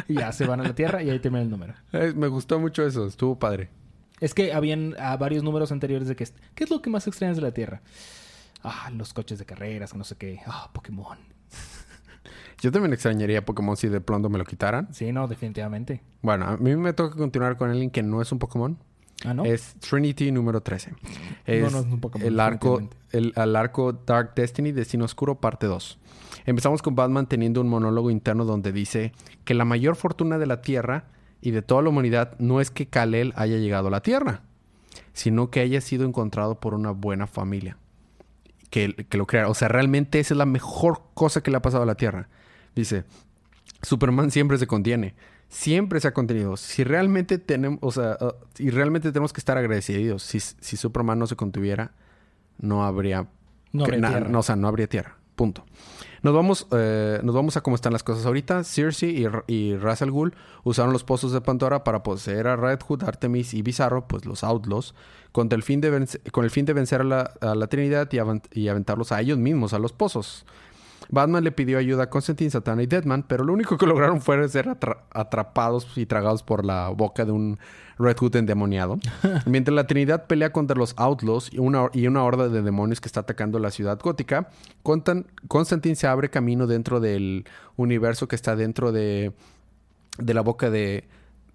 Y 0.09 0.14
ya 0.14 0.31
se 0.33 0.44
van 0.46 0.61
a 0.61 0.64
la 0.64 0.74
Tierra 0.74 1.03
y 1.03 1.11
ahí 1.11 1.18
termina 1.20 1.42
el 1.42 1.50
número. 1.50 1.74
Eh, 1.92 2.12
me 2.14 2.29
gustó 2.29 2.59
mucho 2.61 2.85
eso. 2.85 3.07
Estuvo 3.07 3.38
padre. 3.38 3.70
Es 4.20 4.35
que 4.35 4.53
habían 4.53 4.94
varios 5.18 5.42
números 5.42 5.72
anteriores 5.72 6.07
de 6.07 6.16
que... 6.16 6.29
¿Qué 6.55 6.64
es 6.64 6.70
lo 6.70 6.83
que 6.83 6.90
más 6.90 7.07
extrañas 7.07 7.37
de 7.37 7.42
la 7.42 7.53
Tierra? 7.53 7.81
Ah, 8.62 8.90
los 8.94 9.14
coches 9.14 9.38
de 9.38 9.46
carreras, 9.46 9.94
no 9.94 10.05
sé 10.05 10.16
qué. 10.16 10.40
Ah, 10.46 10.70
Pokémon. 10.74 11.18
Yo 12.61 12.71
también 12.71 12.93
extrañaría 12.93 13.45
Pokémon 13.45 13.77
si 13.77 13.89
de 13.89 14.01
pronto 14.01 14.29
me 14.29 14.39
lo 14.39 14.45
quitaran. 14.45 14.93
Sí, 14.93 15.13
no, 15.13 15.27
definitivamente. 15.29 16.03
Bueno, 16.23 16.47
a 16.47 16.57
mí 16.57 16.77
me 16.77 16.93
toca 16.93 17.17
continuar 17.17 17.57
con 17.57 17.71
alguien 17.71 17.91
que 17.91 18.03
no 18.03 18.21
es 18.21 18.31
un 18.33 18.39
Pokémon. 18.39 18.79
Ah, 19.25 19.35
¿no? 19.35 19.45
Es 19.45 19.75
Trinity 19.81 20.33
número 20.33 20.63
13. 20.63 20.95
Es 21.47 21.73
no 21.73 21.79
es 21.81 21.87
un 21.87 22.01
Pokémon, 22.01 22.27
el 22.27 22.41
arco, 22.41 22.81
el, 23.13 23.33
el 23.37 23.57
arco 23.57 23.93
Dark 23.93 24.35
Destiny, 24.35 24.73
Destino 24.73 25.05
Oscuro, 25.05 25.41
parte 25.41 25.67
2. 25.67 25.99
Empezamos 26.47 26.83
con 26.83 26.95
Batman 26.95 27.27
teniendo 27.27 27.61
un 27.61 27.69
monólogo 27.69 28.11
interno 28.11 28.45
donde 28.45 28.73
dice 28.73 29.13
que 29.45 29.55
la 29.55 29.65
mayor 29.65 29.97
fortuna 29.97 30.39
de 30.39 30.47
la 30.47 30.63
Tierra 30.63 31.05
y 31.41 31.51
de 31.51 31.63
toda 31.63 31.83
la 31.83 31.91
humanidad 31.91 32.35
no 32.39 32.61
es 32.61 32.71
que 32.71 32.87
Kal-El 32.87 33.33
haya 33.37 33.57
llegado 33.57 33.89
a 33.89 33.91
la 33.91 34.03
Tierra, 34.03 34.43
sino 35.13 35.51
que 35.51 35.61
haya 35.61 35.81
sido 35.81 36.07
encontrado 36.07 36.61
por 36.61 36.75
una 36.75 36.91
buena 36.91 37.27
familia. 37.27 37.77
Que, 38.71 38.95
que 38.95 39.19
lo 39.19 39.27
creara. 39.27 39.49
O 39.49 39.55
sea, 39.55 39.69
realmente 39.69 40.21
esa 40.21 40.35
es 40.35 40.39
la 40.39 40.47
mejor 40.47 41.03
cosa 41.15 41.43
que 41.43 41.51
le 41.51 41.57
ha 41.57 41.63
pasado 41.63 41.83
a 41.83 41.87
la 41.87 41.97
Tierra. 41.97 42.29
Dice, 42.77 43.05
Superman 43.83 44.31
siempre 44.31 44.59
se 44.59 44.67
contiene. 44.67 45.15
siempre 45.49 45.99
se 46.01 46.07
ha 46.09 46.15
contenido. 46.15 46.57
Si 46.57 46.85
realmente 46.85 47.39
tenemos, 47.39 47.81
o 47.83 47.91
sea, 47.91 48.17
uh, 48.21 48.33
y 48.59 48.71
realmente 48.71 49.11
tenemos 49.11 49.33
que 49.33 49.41
estar 49.41 49.59
agradecidos. 49.59 50.23
Si, 50.23 50.39
si 50.39 50.77
Superman 50.77 51.19
no 51.19 51.27
se 51.27 51.35
contuviera, 51.35 51.93
no 52.59 52.85
habría, 52.85 53.27
No 53.73 53.83
habría 53.85 54.01
na- 54.01 54.09
tierra. 54.11 54.29
no, 54.29 54.39
o 54.39 54.43
sea, 54.45 54.55
no 54.55 54.69
habría 54.69 54.87
tierra. 54.87 55.17
Punto. 55.40 55.64
Nos 56.22 56.35
vamos, 56.35 56.66
eh, 56.72 57.18
nos 57.22 57.35
vamos 57.35 57.57
a 57.57 57.62
cómo 57.62 57.74
están 57.74 57.94
las 57.94 58.03
cosas 58.03 58.26
ahorita. 58.26 58.62
Cersei 58.62 59.24
y, 59.24 59.26
y 59.55 59.74
Ra's 59.79 60.03
al 60.03 60.11
Ghul 60.11 60.35
usaron 60.64 60.92
los 60.92 61.03
pozos 61.03 61.33
de 61.33 61.40
Pandora 61.40 61.83
para 61.83 62.03
poseer 62.03 62.46
a 62.46 62.57
Red 62.57 62.81
Hood, 62.87 63.05
Artemis 63.05 63.55
y 63.55 63.62
Bizarro, 63.62 64.07
pues 64.07 64.26
los 64.26 64.44
Outlaws, 64.44 64.94
con 65.33 65.48
el 65.50 65.62
fin 65.62 65.81
de, 65.81 65.90
vence- 65.98 66.31
con 66.31 66.44
el 66.44 66.50
fin 66.50 66.66
de 66.66 66.74
vencer 66.74 67.00
a 67.00 67.05
la, 67.05 67.20
a 67.40 67.55
la 67.55 67.68
Trinidad 67.68 68.07
y 68.53 68.68
aventarlos 68.68 69.12
a 69.12 69.20
ellos 69.22 69.38
mismos, 69.38 69.72
a 69.72 69.79
los 69.79 69.94
pozos. 69.94 70.44
Batman 71.11 71.42
le 71.44 71.53
pidió 71.53 71.79
ayuda 71.79 72.05
a 72.05 72.11
Constantine, 72.11 72.51
Satana 72.51 72.83
y 72.83 72.87
Deadman, 72.87 73.25
pero 73.27 73.44
lo 73.44 73.53
único 73.53 73.77
que 73.77 73.87
lograron 73.87 74.20
fue 74.20 74.49
ser 74.49 74.66
atra- 74.68 74.99
atrapados 75.11 75.99
y 75.99 76.07
tragados 76.07 76.42
por 76.42 76.64
la 76.64 76.88
boca 76.90 77.25
de 77.25 77.33
un 77.33 77.59
Red 77.99 78.16
Hood 78.18 78.37
endemoniado. 78.37 78.99
Mientras 79.46 79.75
la 79.75 79.87
Trinidad 79.87 80.27
pelea 80.27 80.53
contra 80.53 80.77
los 80.77 80.94
Outlaws 80.96 81.53
y 81.53 81.59
una, 81.59 81.88
y 81.92 82.07
una 82.07 82.23
horda 82.25 82.49
de 82.49 82.62
demonios 82.62 83.01
que 83.01 83.09
está 83.09 83.20
atacando 83.20 83.59
la 83.59 83.70
ciudad 83.70 83.99
gótica, 84.01 84.49
Constan- 84.85 85.27
Constantine 85.49 85.96
se 85.96 86.07
abre 86.07 86.31
camino 86.31 86.66
dentro 86.66 87.01
del 87.01 87.44
universo 87.77 88.29
que 88.29 88.37
está 88.37 88.55
dentro 88.57 88.92
de, 88.92 89.33
de 90.18 90.35
la 90.35 90.40
boca 90.42 90.70
de, 90.70 91.09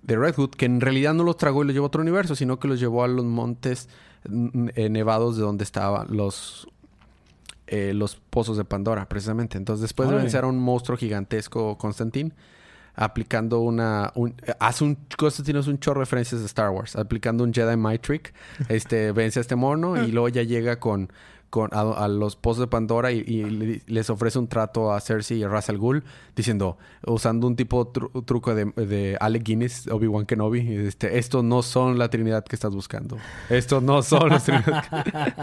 de 0.03 0.17
Red 0.17 0.35
Hood, 0.35 0.49
que 0.51 0.65
en 0.65 0.81
realidad 0.81 1.13
no 1.13 1.23
los 1.23 1.37
tragó 1.37 1.63
y 1.63 1.67
los 1.67 1.73
llevó 1.73 1.85
a 1.85 1.87
otro 1.87 2.01
universo, 2.01 2.35
sino 2.35 2.59
que 2.59 2.67
los 2.67 2.79
llevó 2.79 3.03
a 3.03 3.07
los 3.07 3.25
montes 3.25 3.89
mm, 4.29 4.67
eh, 4.75 4.89
nevados 4.89 5.37
de 5.37 5.43
donde 5.43 5.63
estaban 5.63 6.07
los 6.15 6.67
eh, 7.67 7.93
los 7.93 8.15
pozos 8.15 8.57
de 8.57 8.65
Pandora, 8.65 9.07
precisamente. 9.07 9.57
Entonces, 9.57 9.81
después 9.81 10.09
de 10.09 10.15
vencer 10.15 10.43
a 10.43 10.47
un 10.47 10.59
monstruo 10.59 10.97
gigantesco, 10.97 11.77
Constantine, 11.77 12.31
aplicando 12.93 13.61
una... 13.61 14.11
Un, 14.15 14.35
hace 14.59 14.83
un... 14.83 14.97
Constantine 15.17 15.59
hace 15.59 15.69
un 15.69 15.79
chorro 15.79 15.99
de 15.99 16.05
referencias 16.05 16.41
de 16.41 16.47
Star 16.47 16.69
Wars. 16.69 16.95
Aplicando 16.95 17.43
un 17.43 17.53
Jedi 17.53 17.75
Mind 17.75 18.01
Trick, 18.01 18.33
este, 18.69 19.11
vence 19.11 19.39
a 19.39 19.41
este 19.41 19.55
mono 19.55 20.01
y 20.03 20.11
luego 20.11 20.29
ya 20.29 20.43
llega 20.43 20.79
con... 20.79 21.11
A, 21.63 22.07
los 22.07 22.35
pozos 22.35 22.59
de 22.61 22.67
Pandora 22.67 23.11
y, 23.11 23.19
y 23.19 23.43
le- 23.45 23.81
les 23.87 24.09
ofrece 24.09 24.37
un 24.39 24.47
trato 24.47 24.91
a 24.93 24.99
Cersei 24.99 25.37
y 25.39 25.43
a 25.43 25.47
Ra's 25.47 25.69
al 25.69 25.77
Ghul 25.77 26.03
diciendo, 26.35 26.77
usando 27.05 27.47
un 27.47 27.55
tipo 27.55 27.91
tru- 27.93 28.25
truco 28.25 28.53
de, 28.53 28.65
de 28.75 29.17
Alec 29.19 29.43
Guinness, 29.43 29.87
Obi-Wan 29.87 30.25
Kenobi, 30.25 30.59
este, 30.85 31.17
estos 31.17 31.43
no 31.43 31.61
son 31.63 31.97
la 31.97 32.09
Trinidad 32.09 32.43
que 32.43 32.55
estás 32.55 32.73
buscando. 32.75 33.17
Estos 33.49 33.81
no 33.81 34.01
son 34.03 34.29
la 34.29 34.39
Trinidad. 34.39 34.83
que-". 35.03 35.33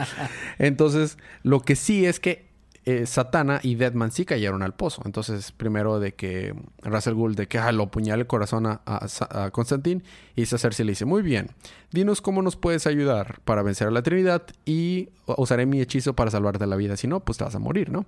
Entonces, 0.67 1.19
lo 1.43 1.61
que 1.61 1.77
sí 1.77 2.05
es 2.07 2.21
que 2.21 2.52
eh, 2.85 3.07
Satana 3.07 3.61
y 3.63 3.77
Deadman 3.77 4.11
sí 4.11 4.25
cayeron 4.25 4.63
al 4.63 4.75
pozo. 4.75 5.03
Entonces, 5.05 5.53
primero 5.53 6.01
de 6.01 6.15
que 6.15 6.55
Russell 6.83 7.15
Gould 7.15 7.37
de 7.37 7.47
que 7.47 7.59
ah, 7.59 7.71
lo 7.71 7.85
apuñale 7.85 8.23
el 8.23 8.27
corazón 8.27 8.67
a, 8.67 8.81
a, 8.85 9.51
Constantine 9.53 10.03
y 10.35 10.47
Cersei 10.47 10.85
le 10.85 10.93
dice, 10.93 11.05
muy 11.05 11.23
bien, 11.23 11.51
dinos 11.93 12.21
cómo 12.21 12.43
nos 12.43 12.57
puedes 12.57 12.89
ayudar 12.89 13.41
para 13.45 13.63
vencer 13.63 13.87
a 13.87 13.93
la 13.93 14.03
Trinidad 14.03 14.43
y 14.65 15.11
usaré 15.27 15.65
mi 15.65 15.81
hechizo 15.81 16.15
para 16.15 16.33
salvarte 16.33 16.67
la 16.67 16.75
vida. 16.75 16.97
Si 16.97 17.07
no, 17.07 17.21
pues 17.21 17.39
te 17.39 17.45
vas 17.45 17.55
a 17.55 17.61
morir, 17.61 17.91
¿no? 17.91 18.05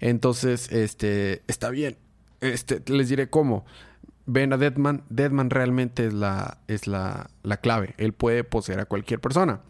Entonces, 0.00 0.72
este, 0.72 1.42
está 1.46 1.68
bien. 1.68 1.96
Este, 2.40 2.82
les 2.86 3.08
diré 3.10 3.28
cómo. 3.28 3.66
Ven 4.24 4.54
a 4.54 4.56
Deadman. 4.56 5.04
Deadman 5.10 5.50
realmente 5.50 6.06
es 6.06 6.14
la, 6.14 6.58
es 6.66 6.86
la, 6.86 7.28
la 7.42 7.58
clave. 7.58 7.94
Él 7.98 8.14
puede 8.14 8.42
poseer 8.42 8.80
a 8.80 8.86
cualquier 8.86 9.20
persona. 9.20 9.60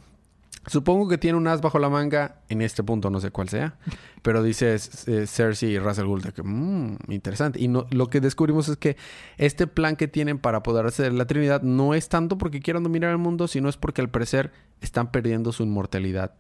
Supongo 0.66 1.09
que 1.09 1.18
tiene 1.18 1.37
un 1.37 1.46
as 1.48 1.61
bajo 1.61 1.79
la 1.79 1.88
manga. 1.88 2.37
En 2.48 2.62
este 2.62 2.83
punto 2.83 3.11
no 3.11 3.20
sé 3.20 3.31
cuál 3.31 3.48
sea. 3.48 3.75
Pero 4.22 4.42
dice 4.42 4.75
eh, 4.75 5.27
Cersei 5.27 5.70
y 5.70 5.79
Russell 5.79 6.07
Gould 6.07 6.25
de 6.25 6.33
que, 6.33 6.42
"Mm, 6.42 6.98
interesante. 7.09 7.61
Y 7.61 7.68
no, 7.68 7.87
lo 7.90 8.09
que 8.09 8.20
descubrimos 8.20 8.68
es 8.68 8.77
que 8.77 8.96
este 9.38 9.66
plan 9.66 9.96
que 9.96 10.07
tienen 10.09 10.38
para 10.38 10.62
poder 10.62 10.87
hacer 10.87 11.12
la 11.12 11.27
Trinidad 11.27 11.62
no 11.62 11.94
es 11.94 12.09
tanto 12.09 12.38
porque 12.38 12.61
quieran 12.61 12.83
dominar 12.85 13.11
el 13.11 13.18
mundo, 13.18 13.48
sino 13.48 13.68
es 13.68 13.77
porque 13.77 14.01
al 14.01 14.11
parecer 14.11 14.53
están 14.81 15.11
perdiendo 15.11 15.51
su 15.53 15.62
inmortalidad. 15.64 16.33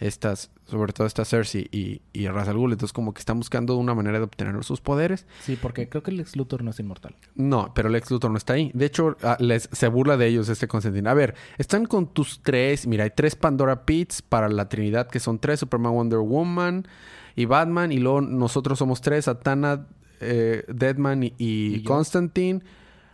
Estas, 0.00 0.50
sobre 0.64 0.94
todo 0.94 1.06
esta 1.06 1.26
Cersei 1.26 1.68
y, 1.70 2.00
y 2.12 2.26
Gould. 2.26 2.72
Entonces 2.72 2.92
como 2.92 3.12
que 3.12 3.20
están 3.20 3.38
buscando 3.38 3.76
una 3.76 3.94
manera 3.94 4.18
de 4.18 4.24
obtener 4.24 4.64
sus 4.64 4.80
poderes. 4.80 5.26
Sí, 5.42 5.58
porque 5.60 5.88
creo 5.88 6.02
que 6.02 6.10
el 6.10 6.20
ex 6.20 6.36
Luthor 6.36 6.64
no 6.64 6.70
es 6.70 6.80
inmortal. 6.80 7.14
No, 7.34 7.72
pero 7.74 7.90
Lex 7.90 8.10
Luthor 8.10 8.30
no 8.30 8.38
está 8.38 8.54
ahí. 8.54 8.70
De 8.74 8.86
hecho, 8.86 9.16
ah, 9.22 9.36
les, 9.40 9.68
se 9.70 9.88
burla 9.88 10.16
de 10.16 10.26
ellos 10.26 10.48
este 10.48 10.66
Constantine. 10.68 11.08
A 11.08 11.14
ver, 11.14 11.34
están 11.58 11.84
con 11.84 12.06
tus 12.06 12.40
tres. 12.42 12.86
Mira, 12.86 13.04
hay 13.04 13.10
tres 13.14 13.36
Pandora 13.36 13.84
Pits 13.84 14.22
para 14.22 14.48
la 14.48 14.68
Trinidad, 14.68 15.08
que 15.08 15.20
son 15.20 15.38
tres: 15.38 15.60
Superman, 15.60 15.92
Wonder 15.92 16.20
Woman 16.20 16.88
y 17.36 17.44
Batman. 17.44 17.92
Y 17.92 17.98
luego 17.98 18.22
nosotros 18.22 18.78
somos 18.78 19.02
tres: 19.02 19.26
Satana, 19.26 19.86
eh, 20.20 20.64
Deadman 20.68 21.24
y, 21.24 21.34
y 21.36 21.74
¿Y 21.74 21.82
yo? 21.82 22.60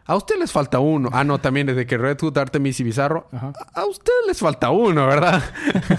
A 0.06 0.16
ustedes 0.16 0.40
les 0.40 0.52
falta 0.52 0.78
uno. 0.78 1.08
Ah, 1.12 1.24
no, 1.24 1.38
también 1.40 1.66
desde 1.66 1.86
que 1.86 1.98
Red 1.98 2.18
Hood, 2.20 2.38
Artemis 2.38 2.78
y 2.80 2.84
Bizarro. 2.84 3.28
Ajá. 3.32 3.52
A 3.74 3.80
a 3.80 3.86
ustedes 3.86 4.26
les 4.26 4.38
falta 4.38 4.70
uno, 4.70 5.06
¿verdad? 5.06 5.42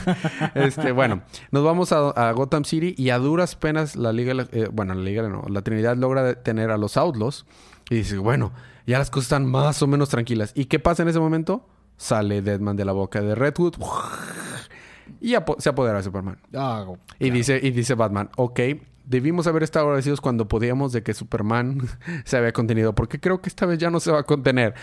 este, 0.56 0.91
bueno, 0.91 1.22
nos 1.52 1.63
vamos 1.63 1.91
a, 1.91 2.10
a 2.10 2.32
Gotham 2.32 2.63
City 2.63 2.96
y 2.98 3.10
a 3.10 3.17
duras 3.17 3.56
penas 3.56 3.96
la 3.96 4.12
Liga, 4.13 4.34
eh, 4.52 4.70
bueno, 4.72 4.93
la 4.93 5.02
Liga 5.02 5.28
no, 5.28 5.43
la 5.50 5.62
Trinidad 5.62 5.98
logra 5.98 6.24
detener 6.24 6.72
a 6.72 6.78
los 6.78 6.98
Outlaws 6.98 7.46
y 7.89 7.96
dice, 7.96 8.17
bueno, 8.17 8.52
ya 8.86 8.98
las 9.00 9.10
cosas 9.10 9.26
están 9.26 9.46
más 9.46 9.82
o 9.82 9.88
menos 9.88 10.10
tranquilas. 10.10 10.52
¿Y 10.56 10.65
qué 10.65 10.80
pasa 10.80 11.04
en 11.04 11.10
ese 11.10 11.20
momento? 11.20 11.65
Sale 11.98 12.41
Deadman 12.41 12.76
de 12.76 12.86
la 12.86 12.93
boca 12.93 13.22
de 13.22 13.36
Red 13.36 13.56
Hood 13.58 13.76
y 15.22 15.36
se 15.58 15.70
apodera 15.70 15.98
de 15.98 16.04
Superman. 16.04 16.38
Ah, 16.54 16.86
Y 17.20 17.30
dice, 17.30 17.60
y 17.62 17.72
dice 17.72 17.96
Batman, 17.96 18.30
ok, 18.38 18.60
debimos 19.08 19.48
haber 19.48 19.63
estado 19.63 19.86
agradecidos 19.88 20.22
cuando 20.22 20.48
podíamos 20.48 20.91
de 20.91 21.02
que 21.02 21.13
Superman 21.13 21.82
se 22.26 22.38
había 22.38 22.52
contenido, 22.54 22.93
porque 22.93 23.20
creo 23.20 23.41
que 23.41 23.50
esta 23.50 23.65
vez 23.65 23.80
ya 23.80 23.89
no 23.89 24.00
se 24.00 24.12
va 24.12 24.20
a 24.20 24.24
contener. 24.24 24.76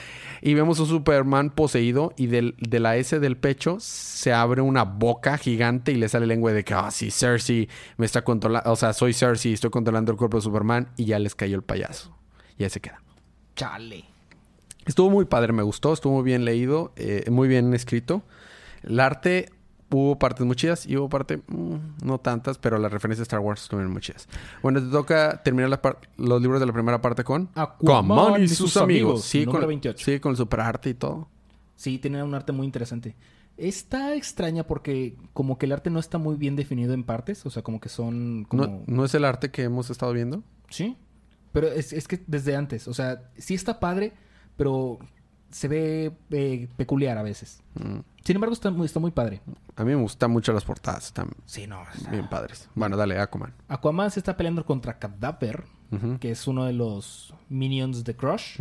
Y 0.42 0.54
vemos 0.54 0.80
a 0.80 0.86
Superman 0.86 1.50
poseído 1.50 2.12
y 2.16 2.26
del- 2.26 2.54
de 2.58 2.80
la 2.80 2.96
S 2.96 3.20
del 3.20 3.36
pecho 3.36 3.76
se 3.80 4.32
abre 4.32 4.62
una 4.62 4.84
boca 4.84 5.38
gigante 5.38 5.92
y 5.92 5.96
le 5.96 6.08
sale 6.08 6.26
lengua 6.26 6.52
de 6.52 6.64
que, 6.64 6.74
ah, 6.74 6.90
sí, 6.90 7.10
Cersei 7.10 7.68
me 7.98 8.06
está 8.06 8.24
controlando, 8.24 8.72
o 8.72 8.76
sea, 8.76 8.92
soy 8.92 9.12
Cersei, 9.12 9.52
estoy 9.52 9.70
controlando 9.70 10.10
el 10.10 10.18
cuerpo 10.18 10.38
de 10.38 10.42
Superman 10.42 10.88
y 10.96 11.04
ya 11.04 11.18
les 11.18 11.34
cayó 11.34 11.56
el 11.56 11.62
payaso. 11.62 12.16
Y 12.58 12.64
ahí 12.64 12.70
se 12.70 12.80
queda. 12.80 13.00
chale. 13.54 14.04
Estuvo 14.86 15.08
muy 15.10 15.24
padre, 15.24 15.52
me 15.52 15.62
gustó, 15.62 15.92
estuvo 15.94 16.14
muy 16.14 16.24
bien 16.24 16.44
leído, 16.44 16.92
eh, 16.96 17.24
muy 17.30 17.48
bien 17.48 17.72
escrito. 17.72 18.22
El 18.82 19.00
arte, 19.00 19.48
hubo 19.90 20.18
partes 20.18 20.44
muy 20.46 20.56
chidas 20.56 20.86
y 20.86 20.96
hubo 20.96 21.08
partes 21.08 21.40
mm, 21.46 21.76
no 22.04 22.18
tantas, 22.18 22.58
pero 22.58 22.78
las 22.78 22.92
referencias 22.92 23.18
de 23.20 23.22
Star 23.24 23.40
Wars 23.40 23.62
estuvieron 23.62 23.92
muy 23.92 24.02
chidas. 24.02 24.28
Bueno, 24.62 24.82
te 24.82 24.90
toca 24.90 25.42
terminar 25.42 25.70
la 25.70 25.80
los 26.16 26.40
libros 26.40 26.60
de 26.60 26.66
la 26.66 26.72
primera 26.72 27.00
parte 27.00 27.24
con 27.24 27.48
Aquaman 27.54 28.42
y 28.42 28.48
sus 28.48 28.76
amigos, 28.76 29.24
Sí, 29.24 29.44
número 29.44 29.60
con, 29.60 29.68
28. 29.68 30.04
sí, 30.04 30.20
con 30.20 30.30
el 30.30 30.36
super 30.36 30.60
arte 30.60 30.90
y 30.90 30.94
todo. 30.94 31.28
Sí, 31.76 31.98
tiene 31.98 32.22
un 32.22 32.34
arte 32.34 32.52
muy 32.52 32.66
interesante. 32.66 33.16
Está 33.56 34.14
extraña 34.14 34.64
porque 34.64 35.16
como 35.32 35.58
que 35.58 35.66
el 35.66 35.72
arte 35.72 35.90
no 35.90 36.00
está 36.00 36.18
muy 36.18 36.36
bien 36.36 36.56
definido 36.56 36.92
en 36.92 37.04
partes. 37.04 37.46
O 37.46 37.50
sea, 37.50 37.62
como 37.62 37.80
que 37.80 37.88
son 37.88 38.46
como... 38.48 38.66
¿No, 38.66 38.82
¿No 38.86 39.04
es 39.04 39.14
el 39.14 39.24
arte 39.24 39.50
que 39.50 39.62
hemos 39.62 39.90
estado 39.90 40.12
viendo? 40.12 40.42
Sí. 40.70 40.96
Pero 41.52 41.68
es, 41.68 41.92
es 41.92 42.08
que 42.08 42.20
desde 42.26 42.56
antes. 42.56 42.88
O 42.88 42.94
sea, 42.94 43.30
sí 43.36 43.54
está 43.54 43.78
padre, 43.78 44.12
pero 44.56 44.98
se 45.50 45.68
ve 45.68 46.12
eh, 46.30 46.68
peculiar 46.76 47.16
a 47.16 47.22
veces. 47.22 47.62
Mm. 47.74 48.00
Sin 48.24 48.36
embargo, 48.36 48.54
está 48.54 48.70
muy, 48.70 48.86
está 48.86 49.00
muy 49.00 49.10
padre. 49.10 49.40
A 49.76 49.84
mí 49.84 49.94
me 49.94 50.00
gustan 50.00 50.30
mucho 50.30 50.52
las 50.52 50.64
portadas, 50.64 51.06
están 51.06 51.28
Sí, 51.44 51.66
no. 51.66 51.82
bien 52.10 52.26
padres. 52.28 52.68
Bueno, 52.74 52.96
dale, 52.96 53.18
Aquaman. 53.18 53.52
Aquaman 53.68 54.10
se 54.10 54.20
está 54.20 54.36
peleando 54.36 54.64
contra 54.64 54.98
Cadaver, 54.98 55.64
que 56.20 56.30
es 56.30 56.46
uno 56.48 56.64
de 56.64 56.72
los 56.72 57.34
minions 57.50 58.02
de 58.02 58.16
Crush. 58.16 58.58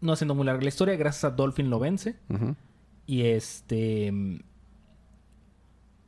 No 0.00 0.12
haciendo 0.12 0.34
muy 0.34 0.46
larga 0.46 0.62
la 0.62 0.68
historia, 0.68 0.96
gracias 0.96 1.24
a 1.24 1.30
Dolphin 1.30 1.68
lo 1.70 1.78
vence. 1.78 2.16
Y 3.06 3.22
este. 3.22 4.12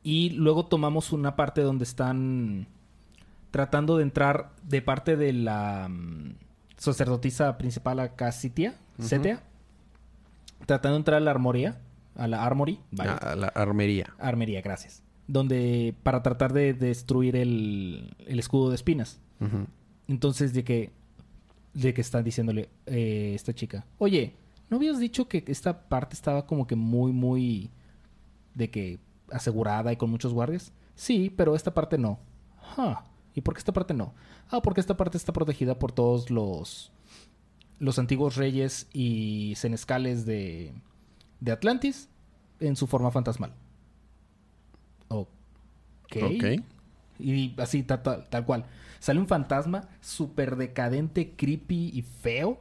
Y 0.01 0.29
luego 0.31 0.65
tomamos 0.65 1.11
una 1.11 1.35
parte 1.35 1.61
donde 1.61 1.83
están 1.83 2.67
tratando 3.51 3.97
de 3.97 4.03
entrar 4.03 4.51
de 4.63 4.81
parte 4.81 5.15
de 5.17 5.33
la 5.33 5.87
mm, 5.89 6.33
sacerdotisa 6.77 7.57
principal 7.57 7.99
acá, 7.99 8.31
Sitia, 8.31 8.75
Setia. 8.99 9.43
Tratando 10.65 10.93
de 10.95 10.99
entrar 10.99 11.17
a 11.17 11.19
la 11.21 11.31
armoría, 11.31 11.79
a 12.15 12.27
la 12.27 12.43
armory, 12.43 12.79
vaya, 12.91 13.17
Ah, 13.21 13.35
la 13.35 13.47
armería. 13.47 14.13
armería, 14.19 14.61
gracias. 14.61 15.01
Donde 15.27 15.95
para 16.03 16.21
tratar 16.23 16.53
de 16.53 16.73
destruir 16.73 17.35
el, 17.35 18.15
el 18.27 18.39
escudo 18.39 18.69
de 18.69 18.75
espinas. 18.75 19.19
Entonces, 20.07 20.53
de 20.53 20.63
que, 20.63 20.91
de 21.73 21.93
que 21.93 22.01
están 22.01 22.23
diciéndole 22.23 22.69
eh, 22.87 23.33
esta 23.35 23.53
chica, 23.53 23.85
oye, 23.99 24.35
¿no 24.69 24.77
habías 24.77 24.99
dicho 24.99 25.27
que 25.27 25.43
esta 25.47 25.87
parte 25.87 26.15
estaba 26.15 26.45
como 26.45 26.65
que 26.67 26.75
muy, 26.75 27.11
muy 27.11 27.69
de 28.55 28.69
que 28.71 28.99
asegurada 29.31 29.93
y 29.93 29.97
con 29.97 30.09
muchos 30.09 30.33
guardias? 30.33 30.73
Sí, 30.95 31.29
pero 31.35 31.55
esta 31.55 31.73
parte 31.73 31.97
no. 31.97 32.19
¿Y 33.35 33.41
por 33.41 33.53
qué 33.53 33.59
esta 33.59 33.71
parte 33.71 33.93
no? 33.93 34.13
Ah, 34.51 34.61
porque 34.61 34.81
esta 34.81 34.97
parte 34.97 35.17
está 35.17 35.31
protegida 35.31 35.77
por 35.79 35.91
todos 35.91 36.29
los 36.31 36.91
los 37.79 37.97
antiguos 37.99 38.35
reyes 38.35 38.87
y 38.93 39.53
senescales 39.55 40.25
de, 40.25 40.73
de 41.39 41.51
Atlantis 41.51 42.09
en 42.59 42.75
su 42.75 42.87
forma 42.87 43.11
fantasmal. 43.11 43.53
Ok. 45.07 46.61
Y 47.19 47.53
así, 47.59 47.83
tal, 47.83 48.01
tal, 48.01 48.29
tal 48.29 48.45
cual. 48.45 48.65
Sale 48.99 49.19
un 49.19 49.27
fantasma 49.27 49.87
súper 50.01 50.55
decadente, 50.55 51.31
creepy 51.35 51.91
y 51.93 52.01
feo. 52.01 52.59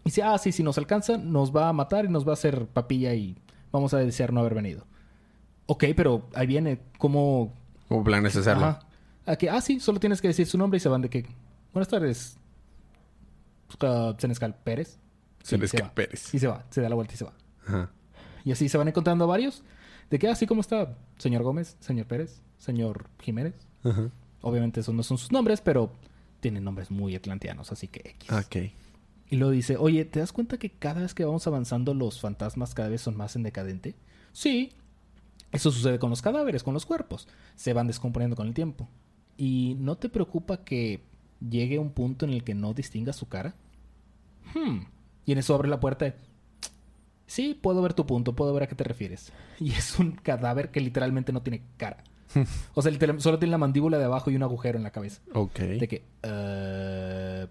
Y 0.00 0.10
dice, 0.10 0.22
ah, 0.22 0.38
sí, 0.38 0.52
si 0.52 0.62
nos 0.62 0.78
alcanza, 0.78 1.18
nos 1.18 1.54
va 1.54 1.68
a 1.68 1.72
matar 1.72 2.04
y 2.04 2.08
nos 2.08 2.26
va 2.26 2.30
a 2.30 2.34
hacer 2.34 2.66
papilla 2.66 3.14
y 3.14 3.36
vamos 3.72 3.92
a 3.94 3.98
desear 3.98 4.32
no 4.32 4.40
haber 4.40 4.54
venido. 4.54 4.86
Ok, 5.66 5.84
pero 5.96 6.28
ahí 6.34 6.46
viene, 6.46 6.80
¿cómo...? 6.98 7.52
¿Cómo 7.88 8.04
planeas 8.04 8.36
hacerlo? 8.36 8.66
Ajá. 8.66 8.80
A 9.26 9.36
que, 9.36 9.50
ah, 9.50 9.60
sí, 9.60 9.80
solo 9.80 9.98
tienes 9.98 10.20
que 10.20 10.28
decir 10.28 10.46
su 10.46 10.56
nombre 10.56 10.76
y 10.76 10.80
se 10.80 10.88
van 10.88 11.02
de 11.02 11.10
que... 11.10 11.26
Buenas 11.72 11.88
tardes. 11.88 12.38
Uh, 13.82 14.14
Senescal 14.18 14.54
Pérez. 14.62 14.98
Sí, 15.42 15.50
Senescal 15.50 15.78
se 15.78 15.84
va. 15.84 15.94
Pérez. 15.94 16.34
Y 16.34 16.38
se 16.38 16.46
va, 16.46 16.64
se 16.70 16.80
da 16.80 16.88
la 16.88 16.94
vuelta 16.94 17.14
y 17.14 17.16
se 17.16 17.24
va. 17.24 17.34
Ajá. 17.66 17.90
Y 18.44 18.52
así 18.52 18.68
se 18.68 18.78
van 18.78 18.88
encontrando 18.88 19.26
varios. 19.26 19.62
De 20.10 20.18
que, 20.18 20.28
así 20.28 20.46
como 20.46 20.60
está, 20.60 20.96
señor 21.18 21.42
Gómez, 21.42 21.76
señor 21.80 22.06
Pérez, 22.06 22.42
señor 22.58 23.08
Jiménez. 23.20 23.54
Ajá. 23.82 24.10
Obviamente 24.40 24.80
esos 24.80 24.94
no 24.94 25.02
son 25.02 25.18
sus 25.18 25.32
nombres, 25.32 25.60
pero 25.60 25.92
tienen 26.40 26.62
nombres 26.62 26.90
muy 26.90 27.16
atlanteanos, 27.16 27.72
así 27.72 27.88
que 27.88 28.08
X. 28.10 28.30
Ok. 28.30 28.56
Y 29.28 29.36
luego 29.36 29.50
dice, 29.50 29.76
oye, 29.76 30.04
¿te 30.04 30.20
das 30.20 30.32
cuenta 30.32 30.58
que 30.58 30.70
cada 30.70 31.00
vez 31.00 31.14
que 31.14 31.24
vamos 31.24 31.46
avanzando 31.48 31.94
los 31.94 32.20
fantasmas 32.20 32.74
cada 32.74 32.88
vez 32.88 33.00
son 33.00 33.16
más 33.16 33.34
en 33.34 33.42
decadente? 33.42 33.96
Sí. 34.32 34.72
Eso 35.50 35.72
sucede 35.72 35.98
con 35.98 36.10
los 36.10 36.22
cadáveres, 36.22 36.62
con 36.62 36.74
los 36.74 36.86
cuerpos. 36.86 37.26
Se 37.56 37.72
van 37.72 37.88
descomponiendo 37.88 38.36
con 38.36 38.46
el 38.46 38.54
tiempo. 38.54 38.88
¿Y 39.36 39.76
no 39.80 39.96
te 39.96 40.08
preocupa 40.08 40.64
que 40.64 41.02
llegue 41.40 41.78
un 41.78 41.90
punto 41.90 42.24
en 42.24 42.32
el 42.32 42.44
que 42.44 42.54
no 42.54 42.72
distingas 42.74 43.16
su 43.16 43.28
cara? 43.28 43.54
Hmm. 44.54 44.80
Y 45.24 45.32
en 45.32 45.38
eso 45.38 45.54
abre 45.54 45.68
la 45.68 45.80
puerta. 45.80 46.14
Sí, 47.26 47.58
puedo 47.60 47.82
ver 47.82 47.94
tu 47.94 48.06
punto, 48.06 48.36
puedo 48.36 48.52
ver 48.54 48.62
a 48.62 48.66
qué 48.68 48.74
te 48.76 48.84
refieres. 48.84 49.32
Y 49.58 49.72
es 49.72 49.98
un 49.98 50.12
cadáver 50.12 50.70
que 50.70 50.80
literalmente 50.80 51.32
no 51.32 51.42
tiene 51.42 51.62
cara. 51.76 52.04
O 52.74 52.82
sea, 52.82 52.92
literal- 52.92 53.20
solo 53.20 53.38
tiene 53.38 53.50
la 53.52 53.58
mandíbula 53.58 53.98
de 53.98 54.04
abajo 54.04 54.30
y 54.30 54.36
un 54.36 54.42
agujero 54.42 54.76
en 54.78 54.84
la 54.84 54.90
cabeza. 54.92 55.22
Ok. 55.32 55.58
De 55.58 55.88
que. 55.88 56.04
eh, 56.22 57.46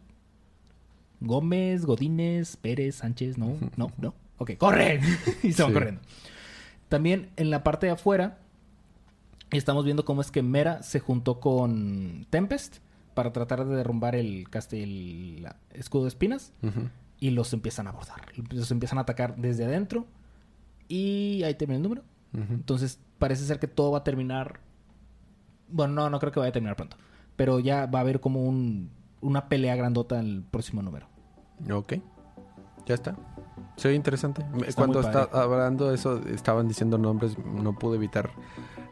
Gómez, 1.21 1.86
Godínez, 1.86 2.56
Pérez, 2.58 2.95
Sánchez, 2.98 3.38
no, 3.38 3.58
no, 3.78 3.91
no. 3.98 4.13
Ok, 4.38 4.58
¡corre! 4.58 5.00
y 5.43 5.54
se 5.54 5.63
van 5.63 5.71
Sí. 5.71 5.74
corriendo. 5.74 6.02
También 6.89 7.30
en 7.38 7.50
la 7.50 7.63
parte 7.63 7.88
de 7.88 7.93
afuera 7.93 8.38
estamos 9.52 9.86
viendo 9.86 10.06
cómo 10.06 10.21
es 10.21 10.30
que 10.30 10.43
Mera 10.43 10.84
se 10.84 11.00
juntó 11.00 11.39
con 11.39 12.28
Tempest 12.30 12.78
para 13.15 13.32
tratar 13.32 13.65
de 13.65 13.75
derrumbar 13.75 14.15
el 14.15 14.47
castillo, 14.49 15.49
escudo 15.71 16.04
de 16.04 16.10
espinas 16.10 16.54
y 17.19 17.32
los 17.32 17.51
empiezan 17.54 17.88
a 17.88 17.89
abordar. 17.89 18.21
Los 18.51 18.69
empiezan 18.69 18.99
a 18.99 19.01
atacar 19.01 19.36
desde 19.38 19.65
adentro 19.65 20.06
y 20.88 21.41
ahí 21.43 21.56
termina 21.56 21.78
el 21.78 21.84
número. 21.84 22.04
Entonces 22.34 22.99
parece 23.17 23.45
ser 23.45 23.60
que 23.60 23.67
todo 23.67 23.91
va 23.91 23.99
a 23.99 24.04
terminar. 24.04 24.60
Bueno, 25.69 25.93
no, 25.93 26.10
no 26.10 26.19
creo 26.19 26.32
que 26.32 26.39
vaya 26.39 26.49
a 26.49 26.54
terminar 26.54 26.75
pronto. 26.75 26.97
Pero 27.36 27.60
ya 27.60 27.86
va 27.88 27.99
a 27.99 28.01
haber 28.01 28.19
como 28.19 28.43
un, 28.43 28.91
una 29.21 29.49
pelea 29.49 29.75
grandota 29.75 30.19
en 30.19 30.25
el 30.25 30.43
próximo 30.43 30.82
número. 30.82 31.08
Ok. 31.71 31.93
Ya 32.86 32.93
está. 32.93 33.15
Se 33.75 33.93
interesante. 33.93 34.41
Está 34.65 34.85
Cuando 34.85 35.01
padre. 35.01 35.29
hablando 35.33 35.89
de 35.89 35.95
eso, 35.95 36.21
estaban 36.33 36.67
diciendo 36.67 36.97
nombres, 36.97 37.38
no 37.38 37.73
pude 37.73 37.97
evitar 37.97 38.31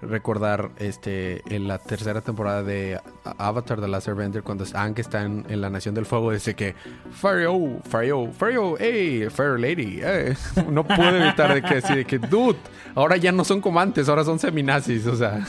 recordar 0.01 0.71
este 0.77 1.41
en 1.55 1.67
la 1.67 1.77
tercera 1.79 2.21
temporada 2.21 2.63
de 2.63 2.99
Avatar 3.37 3.79
The 3.79 3.87
Last 3.87 4.07
Airbender 4.07 4.43
cuando 4.43 4.65
Aang 4.73 4.95
está 4.97 5.23
en, 5.23 5.45
en 5.49 5.61
la 5.61 5.69
Nación 5.69 5.95
del 5.95 6.05
Fuego 6.05 6.31
dice 6.31 6.55
que 6.55 6.75
Fario, 7.11 7.79
Fario, 7.83 8.31
Fario, 8.31 8.75
hey, 8.79 9.27
Fair 9.29 9.59
Lady, 9.59 9.99
eh". 10.03 10.35
no 10.69 10.83
pude 10.83 11.23
evitar 11.23 11.53
de 11.53 11.61
que 11.61 11.75
decir 11.75 11.95
de 11.95 12.05
que 12.05 12.19
dude, 12.19 12.57
ahora 12.95 13.17
ya 13.17 13.31
no 13.31 13.43
son 13.43 13.61
como 13.61 13.79
antes, 13.79 14.09
ahora 14.09 14.23
son 14.23 14.39
seminazis, 14.39 15.07
o 15.07 15.15
sea, 15.15 15.45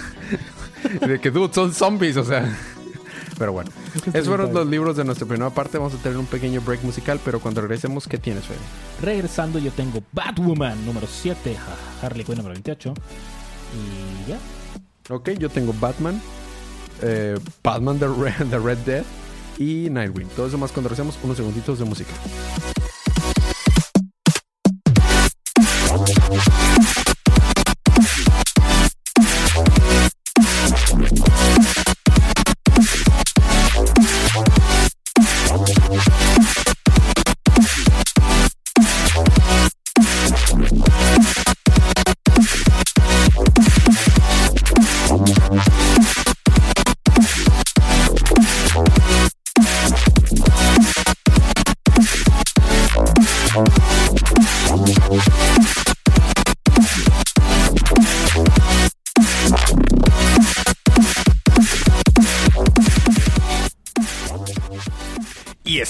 de 1.07 1.21
que 1.21 1.31
dude, 1.31 1.53
son 1.53 1.73
zombies, 1.73 2.17
o 2.17 2.25
sea. 2.25 2.49
Pero 3.39 3.53
bueno, 3.53 3.71
esos 4.13 4.29
fueron 4.29 4.53
los 4.53 4.67
libros 4.67 4.97
de 4.97 5.05
nuestra 5.05 5.27
primera 5.27 5.51
parte. 5.51 5.79
Vamos 5.79 5.95
a 5.95 5.97
tener 5.99 6.19
un 6.19 6.27
pequeño 6.27 6.61
break 6.61 6.83
musical, 6.83 7.21
pero 7.25 7.41
cuando 7.41 7.61
regresemos, 7.61 8.07
¿qué 8.07 8.19
tienes, 8.19 8.45
Fede? 8.45 8.59
Regresando, 9.03 9.59
yo 9.59 9.73
tengo 9.73 10.03
Batwoman 10.13 10.85
número 10.87 11.07
7, 11.07 11.57
Harley 12.03 12.25
Quinn 12.25 12.37
número 12.37 12.55
28. 12.55 12.95
Y 13.75 14.31
ya. 14.31 14.39
Ok, 15.11 15.31
yo 15.39 15.51
tengo 15.51 15.75
Batman, 15.81 16.21
eh, 17.03 17.39
Batman 17.63 17.99
the 17.99 18.09
Red, 18.09 18.49
the 18.51 18.59
Red 18.59 18.79
Death 18.79 19.07
y 19.59 19.89
Nightwing. 19.91 20.29
Todo 20.29 20.47
eso 20.47 20.59
más 20.59 20.73
cuando 20.73 20.89
regresemos 20.89 21.19
unos 21.23 21.37
segunditos 21.37 21.79
de 21.79 21.85
música. 21.85 22.13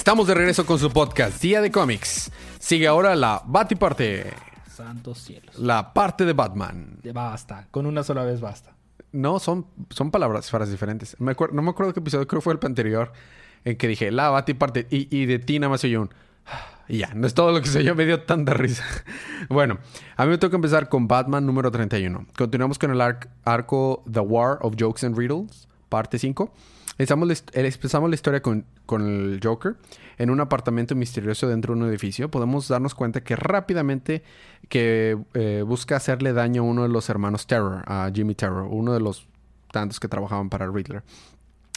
Estamos 0.04 0.26
de 0.26 0.34
regreso 0.34 0.66
con 0.66 0.78
su 0.78 0.90
podcast, 0.90 1.40
Día 1.40 1.62
de 1.62 1.70
Cómics. 1.70 2.30
Sigue 2.58 2.86
ahora 2.86 3.16
la 3.16 3.40
Batiparte, 3.46 4.34
Santos 4.70 5.16
cielos. 5.16 5.58
la 5.58 5.94
parte 5.94 6.26
de 6.26 6.34
Batman. 6.34 6.98
Basta. 7.14 7.68
Con 7.70 7.86
una 7.86 8.02
sola 8.02 8.22
vez 8.22 8.38
basta. 8.38 8.74
No, 9.12 9.38
son, 9.38 9.66
son 9.88 10.10
palabras, 10.10 10.50
frases 10.50 10.72
diferentes. 10.72 11.18
Me 11.20 11.34
no 11.52 11.62
me 11.62 11.70
acuerdo 11.70 11.94
qué 11.94 12.00
episodio, 12.00 12.28
creo 12.28 12.42
que 12.42 12.44
fue 12.44 12.52
el 12.52 12.58
anterior, 12.62 13.12
en 13.64 13.78
que 13.78 13.88
dije 13.88 14.10
la 14.10 14.28
Batiparte 14.28 14.86
y, 14.90 15.08
y 15.16 15.24
de 15.24 15.38
ti 15.38 15.58
nada 15.58 15.70
más 15.70 15.80
soy 15.80 15.96
un. 15.96 16.10
Y 16.86 16.98
ya, 16.98 17.14
no 17.14 17.26
es 17.26 17.32
todo 17.32 17.50
lo 17.50 17.62
que 17.62 17.68
se 17.68 17.82
yo, 17.82 17.94
me 17.94 18.04
dio 18.04 18.24
tanta 18.24 18.52
risa. 18.52 18.84
bueno, 19.48 19.78
a 20.18 20.24
mí 20.26 20.32
me 20.32 20.36
toca 20.36 20.56
empezar 20.56 20.90
con 20.90 21.08
Batman 21.08 21.46
número 21.46 21.70
31. 21.70 22.26
Continuamos 22.36 22.78
con 22.78 22.90
el 22.90 23.00
arc- 23.00 23.28
arco 23.46 24.04
The 24.12 24.20
War 24.20 24.58
of 24.60 24.74
Jokes 24.78 25.02
and 25.06 25.16
Riddles, 25.16 25.66
parte 25.88 26.18
5. 26.18 26.52
Empezamos 26.98 27.26
la, 27.26 27.34
empezamos 27.54 28.10
la 28.10 28.14
historia 28.14 28.42
con, 28.42 28.66
con 28.86 29.02
el 29.02 29.40
Joker 29.42 29.76
en 30.18 30.30
un 30.30 30.40
apartamento 30.40 30.94
misterioso 30.94 31.48
dentro 31.48 31.74
de 31.74 31.82
un 31.82 31.88
edificio. 31.88 32.30
Podemos 32.30 32.68
darnos 32.68 32.94
cuenta 32.94 33.22
que 33.22 33.36
rápidamente 33.36 34.22
que 34.68 35.18
eh, 35.34 35.62
busca 35.66 35.96
hacerle 35.96 36.32
daño 36.32 36.62
a 36.62 36.64
uno 36.64 36.82
de 36.82 36.88
los 36.88 37.08
hermanos 37.08 37.46
Terror, 37.46 37.82
a 37.86 38.10
Jimmy 38.14 38.34
Terror, 38.34 38.68
uno 38.70 38.92
de 38.92 39.00
los 39.00 39.26
tantos 39.70 39.98
que 39.98 40.08
trabajaban 40.08 40.48
para 40.48 40.66
Riddler 40.70 41.02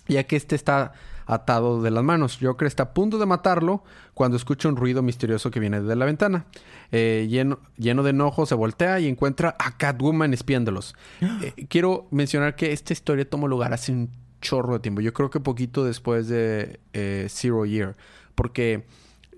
ya 0.08 0.24
que 0.24 0.36
este 0.36 0.56
está 0.56 0.94
atado 1.26 1.82
de 1.82 1.92
las 1.92 2.04
manos. 2.04 2.38
Joker 2.42 2.68
está 2.68 2.84
a 2.84 2.94
punto 2.94 3.18
de 3.18 3.26
matarlo 3.26 3.84
cuando 4.14 4.38
escucha 4.38 4.70
un 4.70 4.78
ruido 4.78 5.02
misterioso 5.02 5.52
que 5.52 5.60
viene 5.60 5.82
de 5.82 5.96
la 5.96 6.06
ventana. 6.06 6.46
Eh, 6.92 7.28
lleno, 7.30 7.60
lleno 7.78 8.04
de 8.04 8.12
enojo, 8.12 8.46
se 8.46 8.56
voltea 8.56 9.00
y 9.00 9.08
encuentra 9.08 9.56
a 9.60 9.78
Catwoman 9.78 10.34
espiándolos. 10.34 10.96
Eh, 11.40 11.68
quiero 11.68 12.08
mencionar 12.10 12.56
que 12.56 12.72
esta 12.72 12.94
historia 12.94 13.30
tomó 13.30 13.48
lugar 13.48 13.72
hace 13.74 13.92
un 13.92 14.10
chorro 14.42 14.74
de 14.74 14.80
tiempo. 14.80 15.02
Yo 15.02 15.14
creo 15.14 15.30
que 15.30 15.40
poquito 15.40 15.84
después 15.86 16.28
de 16.28 16.80
eh, 16.94 17.28
Zero 17.30 17.66
Year. 17.66 17.96
Porque 18.36 18.86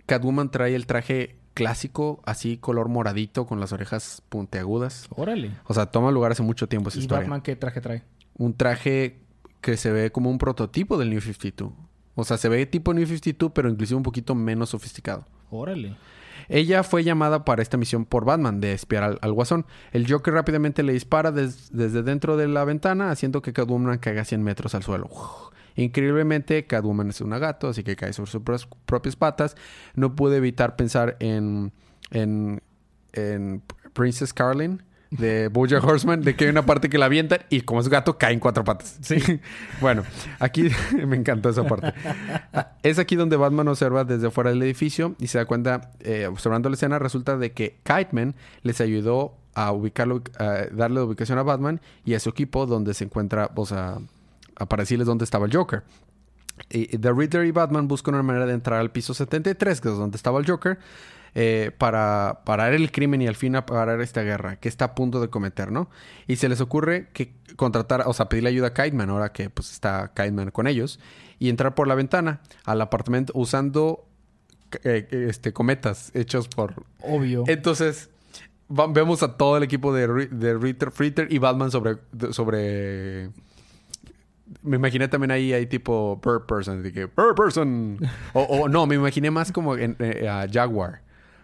Catwoman 0.06 0.52
trae 0.52 0.76
el 0.76 0.86
traje 0.86 1.36
clásico, 1.54 2.22
así 2.26 2.58
color 2.58 2.90
moradito, 2.90 3.46
con 3.46 3.60
las 3.60 3.72
orejas 3.74 4.22
puntiagudas. 4.30 5.08
Órale. 5.16 5.52
O 5.66 5.74
sea, 5.74 5.88
toma 5.88 6.12
lugar 6.12 6.32
hace 6.32 6.44
mucho 6.44 6.68
tiempo 6.68 6.90
esa 6.90 7.00
¿Y 7.00 7.02
historia 7.02 7.22
Batman 7.22 7.42
qué 7.42 7.56
traje 7.56 7.82
trae? 7.82 8.04
un 8.38 8.54
traje 8.54 9.20
que 9.62 9.76
se 9.76 9.92
ve 9.92 10.12
como 10.12 10.30
un 10.30 10.38
prototipo 10.38 10.98
del 10.98 11.10
New 11.10 11.20
52. 11.20 11.74
O 12.16 12.24
sea, 12.24 12.38
se 12.38 12.48
ve 12.50 12.66
tipo 12.66 12.94
New 12.94 13.06
52, 13.06 13.52
pero 13.54 13.70
inclusive 13.70 13.98
un 13.98 14.04
poquito 14.04 14.36
menos 14.36 14.70
sofisticado. 14.70 15.26
Órale. 15.52 15.98
Ella 16.48 16.84
fue 16.84 17.04
llamada 17.04 17.44
para 17.46 17.62
esta 17.62 17.78
misión 17.78 18.06
por 18.06 18.26
Batman 18.26 18.62
de 18.62 18.74
espiar 18.74 19.04
al, 19.04 19.20
al 19.22 19.34
guasón. 19.34 19.66
El 19.92 20.10
Joker 20.12 20.34
rápidamente 20.34 20.84
le 20.84 20.94
dispara 20.94 21.32
des- 21.32 21.70
desde 21.72 22.04
dentro 22.04 22.38
de 22.38 22.48
la 22.48 22.64
ventana, 22.66 23.12
haciendo 23.12 23.42
que 23.42 23.54
Catwoman 23.54 23.98
caiga 24.00 24.24
100 24.26 24.44
metros 24.44 24.76
al 24.76 24.84
suelo. 24.84 25.10
Increíblemente, 25.76 26.66
Catwoman 26.66 27.10
es 27.10 27.22
una 27.22 27.40
gato, 27.40 27.70
así 27.70 27.84
que 27.84 27.96
cae 27.96 28.14
sobre 28.14 28.32
sus 28.32 28.42
propias 28.86 29.16
patas. 29.16 29.56
No 29.96 30.16
pude 30.16 30.38
evitar 30.38 30.76
pensar 30.76 31.16
en, 31.20 31.72
en, 32.12 32.62
en 33.14 33.62
Princess 33.94 34.34
Carlin 34.34 34.84
de 35.12 35.48
Bojack 35.48 35.84
Horseman, 35.84 36.22
de 36.22 36.36
que 36.36 36.46
hay 36.46 36.52
una 36.52 36.66
parte 36.66 36.90
que 36.90 36.98
la 36.98 37.06
avientan 37.06 37.40
y 37.50 37.62
como 37.62 37.80
es 37.80 37.90
gato 37.90 38.18
cae 38.18 38.34
en 38.34 38.40
cuatro 38.40 38.64
patas. 38.64 38.98
Sí. 39.02 39.18
bueno, 39.82 40.04
aquí 40.40 40.70
me 41.08 41.16
encantó 41.16 41.50
esa 41.50 41.64
parte. 41.64 41.94
Es 42.84 43.00
aquí 43.00 43.16
donde 43.16 43.36
Batman 43.36 43.68
observa 43.68 44.04
desde 44.04 44.30
fuera 44.30 44.52
del 44.52 44.62
edificio 44.62 45.16
y 45.20 45.28
se 45.28 45.40
da 45.40 45.46
cuenta, 45.46 45.92
eh, 46.02 46.28
observando 46.28 46.70
la 46.70 46.76
escena, 46.76 47.00
resulta 47.00 47.38
de 47.38 47.52
que 47.52 47.80
Kite 47.84 48.10
Man 48.12 48.36
les 48.62 48.82
ayudó 48.82 49.36
a 49.56 49.72
ubicarlo, 49.72 50.22
a 50.38 50.68
darle 50.72 51.02
ubicación 51.02 51.38
a 51.40 51.44
Batman 51.44 51.82
y 52.06 52.14
a 52.14 52.20
su 52.20 52.30
equipo 52.30 52.66
donde 52.66 52.94
se 52.94 53.06
encuentra, 53.06 53.50
o 53.56 53.66
sea, 53.66 53.98
para 54.68 54.84
decirles 54.84 55.08
dónde 55.08 55.26
estaba 55.26 55.46
el 55.46 55.56
Joker. 55.56 55.84
The 56.70 57.14
Riddler 57.14 57.46
y 57.46 57.52
Batman 57.52 57.88
buscan 57.88 58.16
una 58.16 58.24
manera 58.24 58.46
de 58.46 58.54
entrar 58.54 58.80
al 58.80 58.92
piso 58.92 59.14
73, 59.14 59.82
que 59.82 59.90
es 59.90 59.98
donde 59.98 60.18
estaba 60.18 60.40
el 60.40 60.46
Joker, 60.46 60.78
eh, 61.36 61.72
para 61.78 62.42
parar 62.46 62.74
el 62.74 62.92
crimen 62.92 63.22
y 63.22 63.28
al 63.28 63.36
fin 63.36 63.54
parar 63.66 64.02
esta 64.02 64.22
guerra 64.24 64.56
que 64.58 64.70
está 64.70 64.86
a 64.86 64.96
punto 64.96 65.22
de 65.22 65.30
cometer, 65.30 65.72
¿no? 65.72 65.90
Y 66.28 66.38
se 66.38 66.50
les 66.50 66.62
ocurre 66.62 67.10
que 67.14 67.34
contratar, 67.56 68.04
o 68.06 68.14
sea, 68.14 68.30
pedirle 68.30 68.50
ayuda 68.50 68.68
a 68.68 68.74
Kiteman, 68.74 69.10
ahora 69.10 69.32
que 69.32 69.50
pues 69.50 69.72
está 69.72 70.12
Kiteman 70.16 70.52
con 70.52 70.68
ellos, 70.68 71.00
y 71.40 71.50
entrar 71.50 71.76
por 71.76 71.88
la 71.88 71.96
ventana 71.96 72.42
al 72.66 72.82
apartamento 72.82 73.34
usando 73.36 74.06
eh, 74.84 75.08
este, 75.12 75.54
cometas 75.54 76.12
hechos 76.14 76.48
por... 76.48 76.84
Obvio. 77.02 77.44
Entonces, 77.48 78.10
vemos 78.68 79.24
a 79.24 79.38
todo 79.38 79.58
el 79.58 79.64
equipo 79.64 79.94
de, 79.94 80.28
de 80.28 80.58
Ritter, 80.58 80.92
Fritter 80.92 81.28
y 81.32 81.38
Batman 81.38 81.72
sobre... 81.72 81.98
sobre 82.32 83.30
me 84.64 84.78
imaginé 84.78 85.08
también 85.08 85.32
ahí, 85.32 85.54
hay 85.54 85.68
tipo 85.68 86.20
Bird 86.26 86.46
Person, 86.48 86.82
de 86.82 86.92
que 86.92 87.06
Bird 87.06 87.36
Person. 87.36 88.00
o, 88.34 88.68
no, 88.68 88.88
me 88.88 88.96
imaginé 88.96 89.30
más 89.32 89.52
como 89.52 89.76
en, 89.76 89.96
eh, 90.00 90.28
Jaguar. 90.52 91.02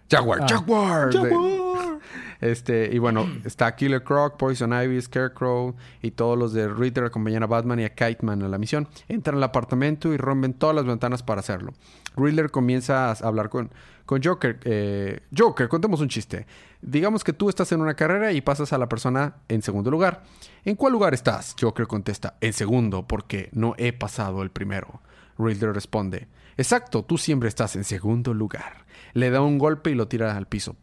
Jaguar, 0.09 0.41
ah. 0.41 0.47
Jaguar. 0.47 1.13
Jaguar. 1.13 1.99
Este, 2.41 2.89
y 2.91 2.99
bueno, 2.99 3.27
está 3.43 3.75
Killer 3.75 4.03
Croc, 4.03 4.37
Poison 4.37 4.71
Ivy, 4.71 5.01
Scarecrow 5.01 5.75
y 6.01 6.11
todos 6.11 6.37
los 6.37 6.53
de 6.53 6.67
Ritter 6.67 7.05
acompañan 7.05 7.43
a 7.43 7.47
Batman 7.47 7.79
y 7.79 7.85
a 7.85 7.95
Kiteman 7.95 8.43
a 8.43 8.47
la 8.47 8.57
misión. 8.57 8.87
Entran 9.07 9.37
al 9.37 9.43
apartamento 9.43 10.13
y 10.13 10.17
rompen 10.17 10.53
todas 10.53 10.75
las 10.75 10.85
ventanas 10.85 11.23
para 11.23 11.39
hacerlo. 11.39 11.73
Riddler 12.15 12.51
comienza 12.51 13.09
a 13.09 13.13
hablar 13.13 13.49
con, 13.49 13.71
con 14.05 14.21
Joker. 14.23 14.59
Eh, 14.63 15.21
Joker, 15.35 15.67
contemos 15.67 16.01
un 16.01 16.09
chiste. 16.09 16.45
Digamos 16.81 17.23
que 17.23 17.33
tú 17.33 17.49
estás 17.49 17.71
en 17.71 17.81
una 17.81 17.95
carrera 17.95 18.31
y 18.31 18.41
pasas 18.41 18.73
a 18.73 18.77
la 18.77 18.87
persona 18.87 19.37
en 19.47 19.61
segundo 19.61 19.89
lugar. 19.89 20.23
¿En 20.63 20.75
cuál 20.75 20.93
lugar 20.93 21.13
estás? 21.13 21.55
Joker 21.59 21.87
contesta, 21.87 22.35
en 22.41 22.53
segundo, 22.53 23.07
porque 23.07 23.49
no 23.53 23.73
he 23.77 23.91
pasado 23.91 24.43
el 24.43 24.51
primero. 24.51 25.01
Riddler 25.37 25.73
responde, 25.73 26.27
exacto, 26.57 27.03
tú 27.03 27.17
siempre 27.17 27.49
estás 27.49 27.75
en 27.75 27.83
segundo 27.83 28.33
lugar. 28.33 28.84
Le 29.15 29.31
da 29.31 29.41
un 29.41 29.57
golpe 29.57 29.89
y 29.89 29.95
lo 29.95 30.07
tira 30.07 30.37
al 30.37 30.45
piso. 30.45 30.75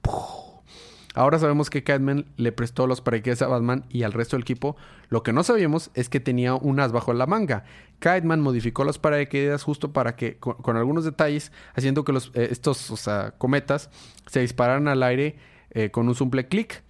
Ahora 1.14 1.38
sabemos 1.38 1.71
que 1.71 1.85
Catman 1.85 2.27
le 2.37 2.51
prestó 2.51 2.88
los 2.88 3.01
paracaídas 3.01 3.42
a 3.42 3.47
Batman 3.47 3.85
y 3.88 4.03
al 4.03 4.12
resto 4.12 4.35
del 4.35 4.42
equipo. 4.42 4.77
Lo 5.09 5.23
que 5.23 5.33
no 5.33 5.45
sabíamos 5.45 5.92
es 5.95 6.09
que 6.09 6.18
tenía 6.18 6.55
un 6.55 6.81
as 6.81 6.90
bajo 6.90 7.12
la 7.12 7.27
manga. 7.27 7.62
Catman 8.01 8.40
modificó 8.40 8.83
los 8.83 8.99
paracaídas 8.99 9.62
justo 9.62 9.92
para 9.92 10.16
que, 10.16 10.38
con, 10.38 10.77
algunos 10.77 11.05
detalles, 11.05 11.53
haciendo 11.75 12.05
que 12.05 12.12
eh, 12.12 12.49
estos 12.51 13.09
cometas 13.38 13.90
se 14.27 14.40
dispararan 14.40 14.88
al 14.88 15.05
aire 15.05 15.37
eh, 15.71 15.90
con 15.90 16.09
un 16.09 16.16
simple 16.16 16.49
clic. 16.49 16.83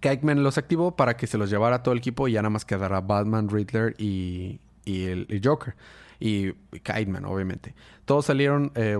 Kiteman 0.00 0.42
los 0.42 0.58
activó 0.58 0.96
para 0.96 1.16
que 1.16 1.26
se 1.26 1.38
los 1.38 1.50
llevara 1.50 1.76
a 1.76 1.82
todo 1.82 1.92
el 1.92 1.98
equipo 1.98 2.28
y 2.28 2.32
ya 2.32 2.42
nada 2.42 2.50
más 2.50 2.64
quedara 2.64 3.00
Batman, 3.00 3.48
Riddler 3.48 3.94
y, 3.98 4.60
el, 4.86 5.40
Joker. 5.44 5.74
Y 6.20 6.52
Kiteman, 6.72 7.24
obviamente. 7.24 7.74
Todos 8.04 8.26
salieron 8.26 8.72
eh, 8.74 8.96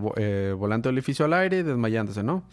volando 0.56 0.88
el 0.90 0.96
edificio 0.96 1.24
al 1.24 1.32
aire, 1.32 1.62
desmayándose, 1.62 2.22
¿no? 2.22 2.44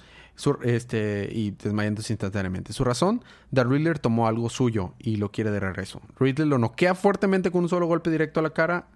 este, 0.63 1.29
y 1.31 1.51
desmayándose 1.51 2.13
instantáneamente. 2.13 2.73
Su 2.73 2.83
razón, 2.83 3.23
The 3.53 3.63
Riddler 3.63 3.99
tomó 3.99 4.27
algo 4.27 4.49
suyo 4.49 4.93
y 4.99 5.15
lo 5.15 5.31
quiere 5.31 5.51
de 5.51 5.59
regreso. 5.59 6.01
Riddler 6.19 6.47
lo 6.47 6.57
noquea 6.57 6.95
fuertemente 6.95 7.51
con 7.51 7.63
un 7.63 7.69
solo 7.69 7.87
golpe 7.87 8.09
directo 8.09 8.39
a 8.39 8.43
la 8.43 8.49
cara 8.51 8.87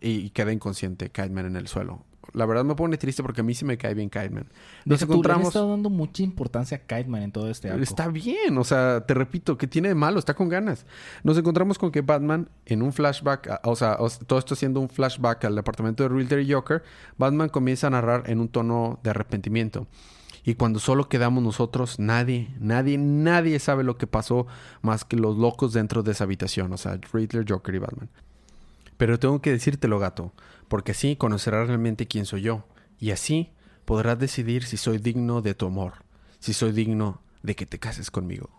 y, 0.00 0.30
queda 0.30 0.52
inconsciente 0.52 1.10
Kiteman 1.10 1.46
en 1.46 1.56
el 1.56 1.68
suelo. 1.68 2.04
La 2.36 2.44
verdad 2.44 2.64
me 2.64 2.74
pone 2.74 2.98
triste 2.98 3.22
porque 3.22 3.40
a 3.40 3.44
mí 3.44 3.54
sí 3.54 3.64
me 3.64 3.78
cae 3.78 3.94
bien 3.94 4.10
Kiteman. 4.10 4.46
Nos 4.84 5.00
encontramos... 5.00 5.44
le 5.44 5.48
estado 5.48 5.70
dando 5.70 5.88
mucha 5.88 6.22
importancia 6.22 6.76
a 6.76 6.80
Kiteman 6.80 7.22
en 7.22 7.32
todo 7.32 7.50
este 7.50 7.70
arco. 7.70 7.82
Está 7.82 8.08
bien, 8.08 8.58
o 8.58 8.62
sea, 8.62 9.06
te 9.06 9.14
repito, 9.14 9.56
que 9.56 9.66
tiene 9.66 9.88
de 9.88 9.94
malo? 9.94 10.18
Está 10.18 10.34
con 10.34 10.50
ganas. 10.50 10.84
Nos 11.24 11.38
encontramos 11.38 11.78
con 11.78 11.90
que 11.90 12.02
Batman, 12.02 12.50
en 12.66 12.82
un 12.82 12.92
flashback, 12.92 13.60
o 13.64 13.74
sea, 13.74 13.96
todo 14.26 14.38
esto 14.38 14.54
siendo 14.54 14.80
un 14.80 14.90
flashback 14.90 15.46
al 15.46 15.56
departamento 15.56 16.02
de 16.02 16.10
Riddler 16.10 16.40
y 16.40 16.52
Joker, 16.52 16.82
Batman 17.16 17.48
comienza 17.48 17.86
a 17.86 17.90
narrar 17.90 18.24
en 18.26 18.40
un 18.40 18.48
tono 18.48 19.00
de 19.02 19.08
arrepentimiento. 19.08 19.86
Y 20.44 20.56
cuando 20.56 20.78
solo 20.78 21.08
quedamos 21.08 21.42
nosotros, 21.42 21.98
nadie, 21.98 22.54
nadie, 22.60 22.98
nadie 22.98 23.58
sabe 23.60 23.82
lo 23.82 23.96
que 23.96 24.06
pasó 24.06 24.46
más 24.82 25.06
que 25.06 25.16
los 25.16 25.38
locos 25.38 25.72
dentro 25.72 26.02
de 26.02 26.12
esa 26.12 26.24
habitación, 26.24 26.70
o 26.74 26.76
sea, 26.76 27.00
Riddler, 27.14 27.46
Joker 27.48 27.74
y 27.74 27.78
Batman. 27.78 28.10
Pero 28.98 29.18
tengo 29.18 29.40
que 29.40 29.52
decírtelo, 29.52 29.98
gato, 29.98 30.32
porque 30.68 30.92
así 30.92 31.16
conocerás 31.16 31.68
realmente 31.68 32.06
quién 32.06 32.26
soy 32.26 32.42
yo. 32.42 32.64
Y 32.98 33.10
así 33.10 33.50
podrás 33.84 34.18
decidir 34.18 34.64
si 34.64 34.76
soy 34.76 34.98
digno 34.98 35.42
de 35.42 35.54
tu 35.54 35.66
amor, 35.66 36.04
si 36.38 36.52
soy 36.52 36.72
digno 36.72 37.22
de 37.42 37.54
que 37.54 37.66
te 37.66 37.78
cases 37.78 38.10
conmigo. 38.10 38.50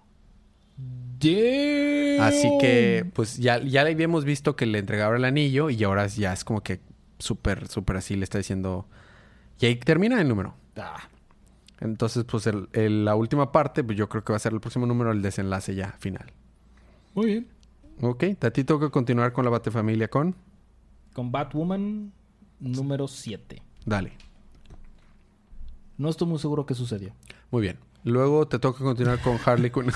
Así 2.19 2.49
que, 2.59 3.05
pues 3.13 3.37
ya, 3.37 3.59
ya 3.61 3.83
le 3.83 3.91
habíamos 3.91 4.23
visto 4.23 4.55
que 4.55 4.65
le 4.65 4.79
entregaba 4.79 5.15
el 5.17 5.25
anillo 5.25 5.69
y 5.69 5.83
ahora 5.83 6.07
ya 6.07 6.33
es 6.33 6.43
como 6.43 6.61
que 6.61 6.79
súper, 7.19 7.67
súper 7.67 7.97
así 7.97 8.15
le 8.15 8.23
está 8.23 8.37
diciendo. 8.37 8.87
Y 9.59 9.65
ahí 9.65 9.75
termina 9.75 10.21
el 10.21 10.27
número. 10.27 10.55
Ah. 10.75 11.09
Entonces, 11.79 12.23
pues 12.23 12.49
la 12.73 13.15
última 13.15 13.51
parte, 13.51 13.83
pues 13.83 13.97
yo 13.97 14.09
creo 14.09 14.23
que 14.23 14.33
va 14.33 14.37
a 14.37 14.39
ser 14.39 14.53
el 14.53 14.59
próximo 14.59 14.85
número, 14.85 15.11
el 15.11 15.21
desenlace 15.21 15.75
ya 15.75 15.95
final. 15.99 16.31
Muy 17.13 17.25
bien. 17.27 17.47
Ok, 18.01 18.23
a 18.41 18.51
ti 18.51 18.63
toca 18.63 18.89
continuar 18.89 19.33
con 19.33 19.43
la 19.43 19.51
Batefamilia 19.51 20.07
con... 20.07 20.35
Con 21.17 21.31
Batwoman 21.31 22.13
número 22.59 23.07
7. 23.07 23.59
Dale. 23.87 24.11
No 25.97 26.09
estoy 26.09 26.27
muy 26.27 26.37
seguro 26.37 26.67
qué 26.67 26.75
sucedió. 26.75 27.11
Muy 27.49 27.63
bien. 27.63 27.79
Luego 28.03 28.47
te 28.47 28.59
toca 28.59 28.83
continuar 28.83 29.19
con 29.23 29.39
Harley 29.43 29.71
Quinn. 29.71 29.87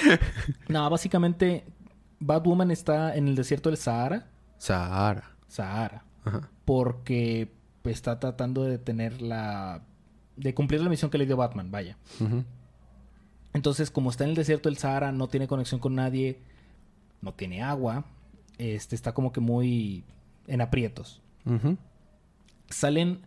no, 0.68 0.88
básicamente 0.88 1.66
Batwoman 2.18 2.70
está 2.70 3.14
en 3.14 3.28
el 3.28 3.34
desierto 3.34 3.68
del 3.68 3.76
Sahara. 3.76 4.26
Sahara. 4.56 5.36
Sahara. 5.48 6.02
Ajá. 6.24 6.48
Porque 6.64 7.52
está 7.84 8.18
tratando 8.18 8.62
de 8.62 8.78
tener 8.78 9.20
la 9.20 9.82
de 10.38 10.54
cumplir 10.54 10.80
la 10.80 10.88
misión 10.88 11.10
que 11.10 11.18
le 11.18 11.26
dio 11.26 11.36
Batman, 11.36 11.70
vaya. 11.70 11.98
Entonces, 13.52 13.90
como 13.90 14.08
está 14.08 14.24
en 14.24 14.30
el 14.30 14.36
desierto 14.36 14.70
del 14.70 14.78
Sahara, 14.78 15.12
no 15.12 15.28
tiene 15.28 15.46
conexión 15.46 15.78
con 15.78 15.94
nadie, 15.94 16.40
no 17.20 17.34
tiene 17.34 17.62
agua, 17.62 18.06
este 18.56 18.96
está 18.96 19.12
como 19.12 19.30
que 19.30 19.40
muy 19.40 20.06
en 20.46 20.60
aprietos. 20.60 21.22
Salen 22.68 23.20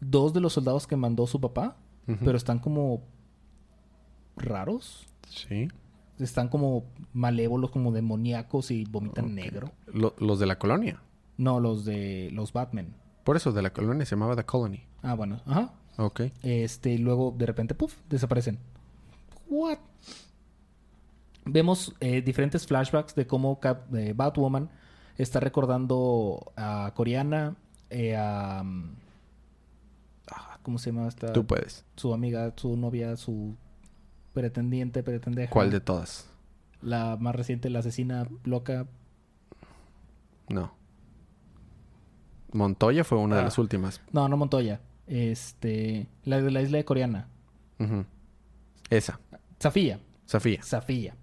dos 0.00 0.32
de 0.32 0.40
los 0.40 0.54
soldados 0.54 0.86
que 0.86 0.96
mandó 0.96 1.26
su 1.26 1.40
papá, 1.40 1.76
pero 2.24 2.36
están 2.36 2.58
como 2.58 3.02
raros. 4.36 5.06
Sí. 5.28 5.68
Están 6.18 6.48
como 6.48 6.84
malévolos, 7.12 7.70
como 7.70 7.92
demoníacos 7.92 8.70
y 8.70 8.84
vomitan 8.84 9.34
negro. 9.34 9.72
¿Los 9.86 10.38
de 10.38 10.46
la 10.46 10.58
colonia? 10.58 11.00
No, 11.36 11.60
los 11.60 11.84
de 11.84 12.30
los 12.32 12.52
Batman. 12.52 12.94
Por 13.24 13.36
eso, 13.36 13.52
de 13.52 13.62
la 13.62 13.72
colonia 13.72 14.04
se 14.04 14.16
llamaba 14.16 14.36
The 14.36 14.44
Colony. 14.44 14.82
Ah, 15.02 15.14
bueno. 15.14 15.40
Ajá. 15.46 15.72
Ok. 15.96 16.22
Este, 16.42 16.92
y 16.92 16.98
luego 16.98 17.34
de 17.36 17.46
repente, 17.46 17.74
puff, 17.74 17.94
desaparecen. 18.08 18.58
What? 19.48 19.78
Vemos 21.44 21.94
eh, 22.00 22.22
diferentes 22.22 22.66
flashbacks 22.66 23.14
de 23.14 23.26
cómo 23.26 23.58
eh, 23.94 24.12
Batwoman 24.14 24.70
está 25.18 25.40
recordando 25.40 26.52
a 26.56 26.92
Coreana, 26.94 27.56
eh, 27.90 28.16
a... 28.16 28.62
Mm, 28.64 28.96
ah, 30.30 30.58
¿Cómo 30.62 30.78
se 30.78 30.92
llama 30.92 31.08
esta? 31.08 31.32
Tú 31.32 31.46
puedes. 31.46 31.84
Su 31.96 32.14
amiga, 32.14 32.52
su 32.56 32.76
novia, 32.76 33.16
su 33.16 33.56
pretendiente, 34.32 35.02
pretendeja. 35.02 35.50
¿Cuál 35.50 35.70
de 35.70 35.80
todas? 35.80 36.30
La 36.82 37.16
más 37.18 37.34
reciente, 37.34 37.70
la 37.70 37.80
asesina 37.80 38.26
loca. 38.44 38.86
No. 40.48 40.72
Montoya 42.52 43.04
fue 43.04 43.18
una 43.18 43.36
de 43.36 43.42
ah. 43.42 43.44
las 43.44 43.58
últimas. 43.58 44.00
No, 44.12 44.28
no 44.28 44.36
Montoya. 44.36 44.80
Este. 45.06 46.06
La 46.24 46.40
de 46.40 46.50
la 46.50 46.62
isla 46.62 46.78
de 46.78 46.84
coreana. 46.84 47.28
Esa. 48.90 49.20
Safía. 49.58 50.00
Safía. 50.26 50.62
Safía. 50.62 51.14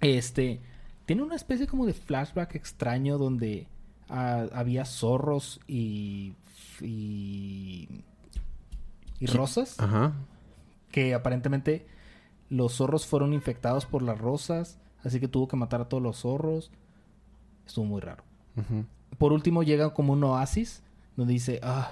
Este. 0.00 0.60
Tiene 1.08 1.22
una 1.22 1.36
especie 1.36 1.66
como 1.66 1.86
de 1.86 1.94
flashback 1.94 2.54
extraño 2.54 3.16
donde 3.16 3.66
ah, 4.10 4.44
había 4.52 4.84
zorros 4.84 5.58
y. 5.66 6.34
y. 6.82 7.88
y 9.18 9.26
rosas. 9.26 9.80
Ajá. 9.80 10.12
Que 10.90 11.14
aparentemente 11.14 11.86
los 12.50 12.74
zorros 12.74 13.06
fueron 13.06 13.32
infectados 13.32 13.86
por 13.86 14.02
las 14.02 14.18
rosas. 14.18 14.78
Así 15.02 15.18
que 15.18 15.28
tuvo 15.28 15.48
que 15.48 15.56
matar 15.56 15.80
a 15.80 15.88
todos 15.88 16.02
los 16.02 16.18
zorros. 16.18 16.70
Estuvo 17.66 17.86
muy 17.86 18.02
raro. 18.02 18.22
Por 19.16 19.32
último 19.32 19.62
llega 19.62 19.94
como 19.94 20.12
un 20.12 20.22
oasis 20.24 20.82
donde 21.16 21.32
dice, 21.32 21.58
ah, 21.62 21.90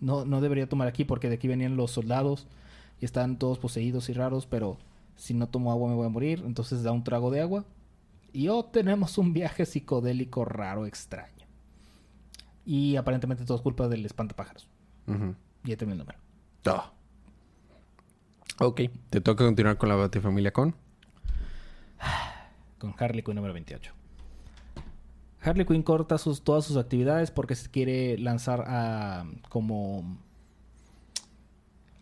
no, 0.00 0.24
no 0.24 0.40
debería 0.40 0.70
tomar 0.70 0.88
aquí 0.88 1.04
porque 1.04 1.28
de 1.28 1.34
aquí 1.34 1.48
venían 1.48 1.76
los 1.76 1.90
soldados 1.90 2.46
y 2.98 3.04
están 3.04 3.38
todos 3.38 3.58
poseídos 3.58 4.08
y 4.08 4.14
raros, 4.14 4.46
pero 4.46 4.78
si 5.16 5.34
no 5.34 5.48
tomo 5.48 5.70
agua 5.70 5.90
me 5.90 5.96
voy 5.96 6.06
a 6.06 6.08
morir. 6.08 6.42
Entonces 6.46 6.82
da 6.82 6.92
un 6.92 7.04
trago 7.04 7.30
de 7.30 7.42
agua 7.42 7.66
y 8.34 8.48
oh, 8.48 8.64
tenemos 8.64 9.16
un 9.16 9.32
viaje 9.32 9.64
psicodélico 9.64 10.44
raro, 10.44 10.86
extraño. 10.86 11.46
Y 12.66 12.96
aparentemente 12.96 13.44
todo 13.44 13.56
es 13.56 13.62
culpa 13.62 13.86
del 13.86 14.04
espantapájaros. 14.04 14.68
Y 15.06 15.68
ya 15.68 15.76
terminé 15.76 15.92
el 15.92 15.98
número. 15.98 16.18
Ah. 16.66 16.92
Ok, 18.58 18.82
te 19.10 19.20
toca 19.20 19.44
continuar 19.44 19.78
con 19.78 19.88
la 19.88 20.08
familia 20.20 20.52
con. 20.52 20.74
con 22.78 22.94
Harley 22.98 23.22
Quinn 23.22 23.36
número 23.36 23.54
28. 23.54 23.92
Harley 25.40 25.64
Quinn 25.64 25.84
corta 25.84 26.18
sus, 26.18 26.42
todas 26.42 26.64
sus 26.64 26.76
actividades 26.76 27.30
porque 27.30 27.54
se 27.54 27.70
quiere 27.70 28.18
lanzar 28.18 28.64
a 28.66 29.26
como 29.48 30.18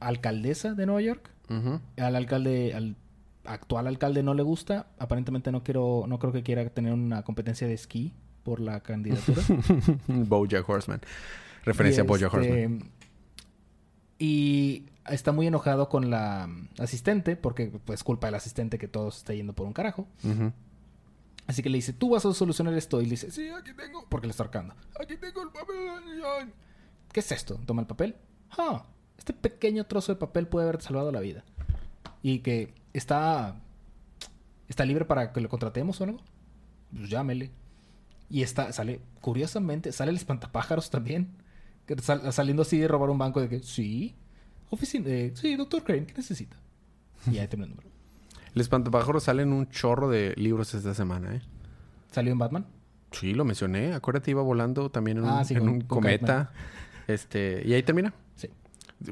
alcaldesa 0.01 0.73
de 0.73 0.87
Nueva 0.87 1.03
York. 1.03 1.31
Al 1.99 2.17
alcalde, 2.17 2.73
al 2.75 2.97
actual 3.45 3.87
alcalde 3.87 4.23
no 4.23 4.35
le 4.35 4.43
gusta. 4.43 4.87
Aparentemente 4.99 5.53
no 5.53 5.63
quiero, 5.63 6.05
no 6.09 6.19
creo 6.19 6.33
que 6.33 6.43
quiera 6.43 6.69
tener 6.71 6.93
una 6.93 7.23
competencia 7.23 7.67
de 7.67 7.75
esquí 7.75 8.13
por 8.43 8.61
la 8.61 8.81
candidatura. 8.81 9.43
Bojack 10.07 10.69
Horseman. 10.69 11.01
Referencia 11.65 12.03
Y, 12.03 12.07
a 12.07 12.09
Bojack 12.09 12.35
este, 12.35 12.53
Horseman. 12.53 12.91
Y 14.19 14.87
está 15.09 15.33
muy 15.33 15.47
enojado 15.47 15.89
con 15.89 16.11
la 16.11 16.49
asistente 16.79 17.37
porque 17.37 17.73
pues 17.85 18.05
culpa 18.05 18.29
del 18.29 18.35
asistente 18.35 18.79
que 18.79 18.89
todo 18.89 19.11
se 19.11 19.19
está 19.19 19.35
yendo 19.35 19.53
por 19.53 19.67
un 19.67 19.73
carajo. 19.73 20.07
Así 21.47 21.63
que 21.63 21.71
le 21.71 21.79
dice, 21.79 21.93
tú 21.93 22.11
vas 22.11 22.25
a 22.25 22.33
solucionar 22.33 22.75
esto. 22.75 23.01
Y 23.01 23.05
le 23.05 23.11
dice, 23.13 23.31
sí, 23.31 23.49
aquí 23.51 23.73
tengo. 23.75 24.07
Porque 24.09 24.27
le 24.27 24.31
está 24.31 24.45
ahorcando. 24.45 24.75
Aquí 25.01 25.17
tengo 25.17 25.43
el 25.43 25.49
papel. 25.49 26.53
¿Qué 27.13 27.21
es 27.21 27.33
esto? 27.33 27.61
Toma 27.67 27.83
el 27.83 27.89
papel. 27.89 28.17
Ah, 28.57 28.87
este 29.19 29.33
pequeño 29.33 29.85
trozo 29.87 30.13
de 30.13 30.19
papel 30.19 30.47
puede 30.47 30.67
haberte 30.67 30.85
salvado 30.85 31.11
la 31.13 31.21
vida. 31.21 31.45
Y 32.23 32.39
que 32.41 32.73
está. 32.93 33.57
Está 34.69 34.85
libre 34.85 35.05
para 35.05 35.33
que 35.33 35.41
lo 35.41 35.49
contratemos 35.49 36.01
o 36.01 36.05
algo. 36.05 36.21
Pues 36.97 37.11
llámele. 37.11 37.51
Y 38.31 38.43
está, 38.43 38.73
sale, 38.73 39.01
curiosamente, 39.21 39.93
sale 39.93 40.11
el 40.11 40.17
espantapájaros 40.17 40.89
también. 40.91 41.29
Que 41.87 41.99
sal- 42.01 42.33
saliendo 42.33 42.63
así 42.63 42.79
de 42.79 42.89
robar 42.89 43.11
un 43.11 43.19
banco 43.19 43.41
de 43.41 43.49
que, 43.49 43.61
sí. 43.61 44.15
Oficina, 44.71 45.07
eh, 45.09 45.33
sí, 45.35 45.55
doctor 45.57 45.83
Crane, 45.85 46.07
¿qué 46.07 46.15
necesita? 46.15 46.57
Y 47.31 47.39
ahí 47.39 47.47
termina 47.49 47.67
el 47.67 47.71
número. 47.77 47.89
El 48.55 48.61
espantapájaros 48.61 49.25
sale 49.25 49.43
en 49.43 49.53
un 49.53 49.69
chorro 49.69 50.09
de 50.09 50.33
libros 50.37 50.73
esta 50.75 50.95
semana, 50.95 51.35
¿eh? 51.37 51.43
¿Salió 52.11 52.33
en 52.33 52.39
Batman? 52.39 52.67
Sí, 53.11 53.35
lo 53.35 53.45
mencioné. 53.45 53.93
Acuérdate, 53.93 54.31
iba 54.31 54.43
volando 54.43 54.91
también 54.91 55.19
en 55.19 55.25
un, 55.25 55.31
Ah, 55.31 55.45
sí, 55.45 55.53
en 55.55 55.61
con- 55.61 55.69
un 55.69 55.81
con 55.83 55.99
cometa. 55.99 56.53
Este, 57.09 57.63
y 57.67 57.75
ahí 57.75 57.83
termina. 57.83 58.15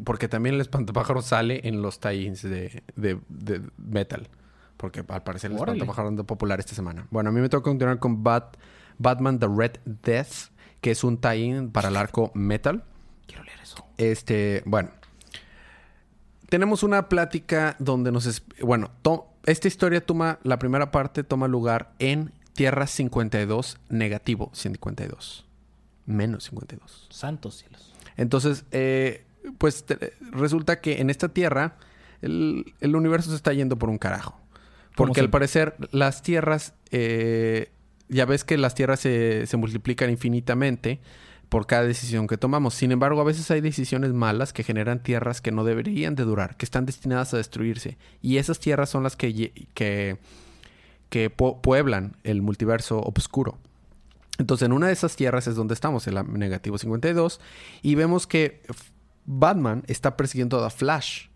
Porque 0.05 0.28
también 0.28 0.55
el 0.57 0.61
espantapájaro 0.61 1.22
sale 1.22 1.61
en 1.64 1.82
los 1.82 2.01
tie-ins 2.01 2.43
de, 2.43 2.82
de- 2.97 3.20
de 3.28 3.62
metal. 3.78 4.28
Porque 4.76 5.05
al 5.09 5.22
parecer 5.22 5.51
el 5.51 5.59
Órale. 5.59 5.76
espantapájaro 5.78 6.09
anda 6.09 6.22
popular 6.24 6.59
esta 6.61 6.74
semana. 6.74 7.07
Bueno, 7.11 7.30
a 7.30 7.32
mí 7.32 7.41
me 7.41 7.49
toca 7.49 7.64
continuar 7.64 7.99
con 7.99 8.22
Bat- 8.24 8.57
Batman 8.99 9.38
The 9.38 9.49
Red 9.49 9.72
Death, 9.84 10.51
que 10.80 10.91
es 10.93 11.05
un 11.05 11.18
tie-in 11.18 11.70
para 11.70 11.88
el 11.88 11.97
arco 11.97 12.30
metal. 12.34 12.84
Quiero 13.26 13.45
leer 13.45 13.61
eso. 13.61 13.84
Este, 13.99 14.62
bueno. 14.64 14.91
Tenemos 16.49 16.82
una 16.82 17.09
plática 17.09 17.76
donde 17.78 18.11
nos... 18.11 18.43
Bueno, 18.62 18.91
esta 19.45 19.68
historia 19.68 20.05
toma... 20.05 20.38
La 20.43 20.59
primera 20.59 20.91
parte 20.91 21.22
toma 21.22 21.47
lugar 21.47 21.93
en 21.99 22.32
Tierra 22.55 22.86
52 22.86 23.78
negativo 23.88 24.51
52. 24.53 25.47
Menos 26.07 26.45
52. 26.45 27.07
Santos 27.11 27.59
cielos. 27.59 27.95
Entonces, 28.16 28.64
eh, 28.72 29.24
pues 29.59 29.84
te- 29.84 30.12
resulta 30.32 30.80
que 30.80 31.01
en 31.01 31.11
esta 31.11 31.28
Tierra 31.28 31.76
el, 32.22 32.74
el 32.80 32.97
universo 32.97 33.30
se 33.30 33.36
está 33.36 33.53
yendo 33.53 33.76
por 33.78 33.88
un 33.91 33.99
carajo. 33.99 34.38
Porque 34.97 35.20
al 35.20 35.30
parecer 35.30 35.76
las 35.93 36.22
tierras, 36.22 36.74
eh, 36.91 37.70
ya 38.09 38.24
ves 38.26 38.45
que 38.45 38.59
las 38.59 38.74
tierras 38.74 39.01
se, 39.01 39.47
se 39.47 39.57
multiplican 39.57 40.11
infinitamente 40.11 41.01
por 41.49 41.66
cada 41.66 41.84
decisión 41.84 42.26
que 42.26 42.36
tomamos. 42.36 42.74
Sin 42.74 42.93
embargo, 42.93 43.20
a 43.20 43.24
veces 43.24 43.51
hay 43.51 43.61
decisiones 43.61 44.12
malas 44.12 44.53
que 44.53 44.62
generan 44.62 45.03
tierras 45.03 45.41
que 45.41 45.53
no 45.53 45.64
deberían 45.64 46.14
de 46.16 46.24
durar, 46.24 46.57
que 46.57 46.64
están 46.64 46.86
destinadas 46.86 47.32
a 47.34 47.38
destruirse. 47.38 47.97
Y 48.20 48.36
esas 48.36 48.59
tierras 48.61 48.91
son 48.91 49.03
las 49.03 49.16
que, 49.16 49.53
que, 49.74 50.18
que 51.09 51.34
pu- 51.34 51.61
pueblan 51.61 52.16
el 52.24 52.43
multiverso 52.43 53.01
oscuro. 53.01 53.59
Entonces, 54.38 54.66
en 54.66 54.72
una 54.72 54.86
de 54.88 54.93
esas 54.93 55.16
tierras 55.16 55.47
es 55.47 55.55
donde 55.55 55.74
estamos, 55.74 56.07
en 56.07 56.14
la 56.14 56.22
negativo 56.22 56.78
52, 56.78 57.41
y 57.82 57.95
vemos 57.95 58.26
que 58.26 58.62
Batman 59.33 59.85
está 59.87 60.16
persiguiendo 60.16 60.64
a 60.64 60.70
Flash 60.70 61.26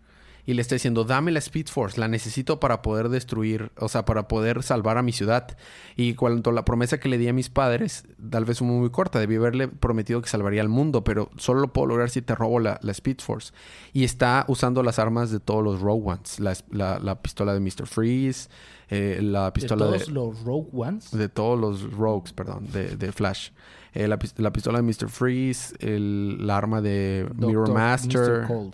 y 0.47 0.53
le 0.53 0.61
está 0.61 0.75
diciendo, 0.75 1.05
dame 1.05 1.31
la 1.31 1.39
Speed 1.39 1.67
Force, 1.69 1.99
la 1.99 2.07
necesito 2.07 2.59
para 2.59 2.83
poder 2.83 3.09
destruir, 3.09 3.71
o 3.79 3.87
sea, 3.89 4.05
para 4.05 4.27
poder 4.27 4.61
salvar 4.61 4.99
a 4.99 5.01
mi 5.01 5.11
ciudad. 5.11 5.57
Y 5.95 6.13
cuanto 6.13 6.51
a 6.51 6.53
la 6.53 6.63
promesa 6.65 6.99
que 6.99 7.09
le 7.09 7.17
di 7.17 7.27
a 7.27 7.33
mis 7.33 7.49
padres, 7.49 8.03
tal 8.29 8.45
vez 8.45 8.59
fue 8.59 8.67
muy 8.67 8.91
corta, 8.91 9.19
debí 9.19 9.37
haberle 9.37 9.67
prometido 9.69 10.21
que 10.21 10.29
salvaría 10.29 10.61
al 10.61 10.69
mundo, 10.69 11.03
pero 11.03 11.31
solo 11.37 11.61
lo 11.61 11.73
puedo 11.73 11.87
lograr 11.87 12.11
si 12.11 12.21
te 12.21 12.35
robo 12.35 12.59
la, 12.59 12.79
la 12.83 12.91
Speed 12.91 13.21
Force. 13.21 13.53
Y 13.91 14.03
está 14.03 14.45
usando 14.47 14.83
las 14.83 14.99
armas 14.99 15.31
de 15.31 15.39
todos 15.39 15.63
los 15.63 15.79
Rogue 15.81 16.03
Ones, 16.11 16.39
la, 16.39 16.53
la- 16.69 16.99
la 16.99 17.21
pistola 17.23 17.53
de 17.55 17.59
Mr. 17.61 17.87
Freeze, 17.87 18.49
eh, 18.91 19.19
la 19.23 19.51
pistola 19.51 19.85
de 19.87 19.93
de 19.93 19.97
todos 19.99 20.11
los 20.11 20.43
Rogue 20.43 20.69
Ones. 20.73 21.09
de 21.11 21.27
todos 21.29 21.59
los 21.59 21.91
rogues, 21.91 22.33
perdón, 22.33 22.67
de, 22.71 22.97
de 22.97 23.11
Flash. 23.11 23.49
Eh, 23.95 24.07
la, 24.07 24.19
pis- 24.19 24.35
la 24.37 24.51
pistola 24.53 24.79
de 24.79 24.83
Mr. 24.83 25.09
Freeze, 25.09 25.73
el, 25.79 26.45
la 26.45 26.57
arma 26.57 26.81
de 26.81 27.27
Mirror 27.35 27.71
Master. 27.73 28.41
Mr. 28.41 28.47
Cold. 28.47 28.73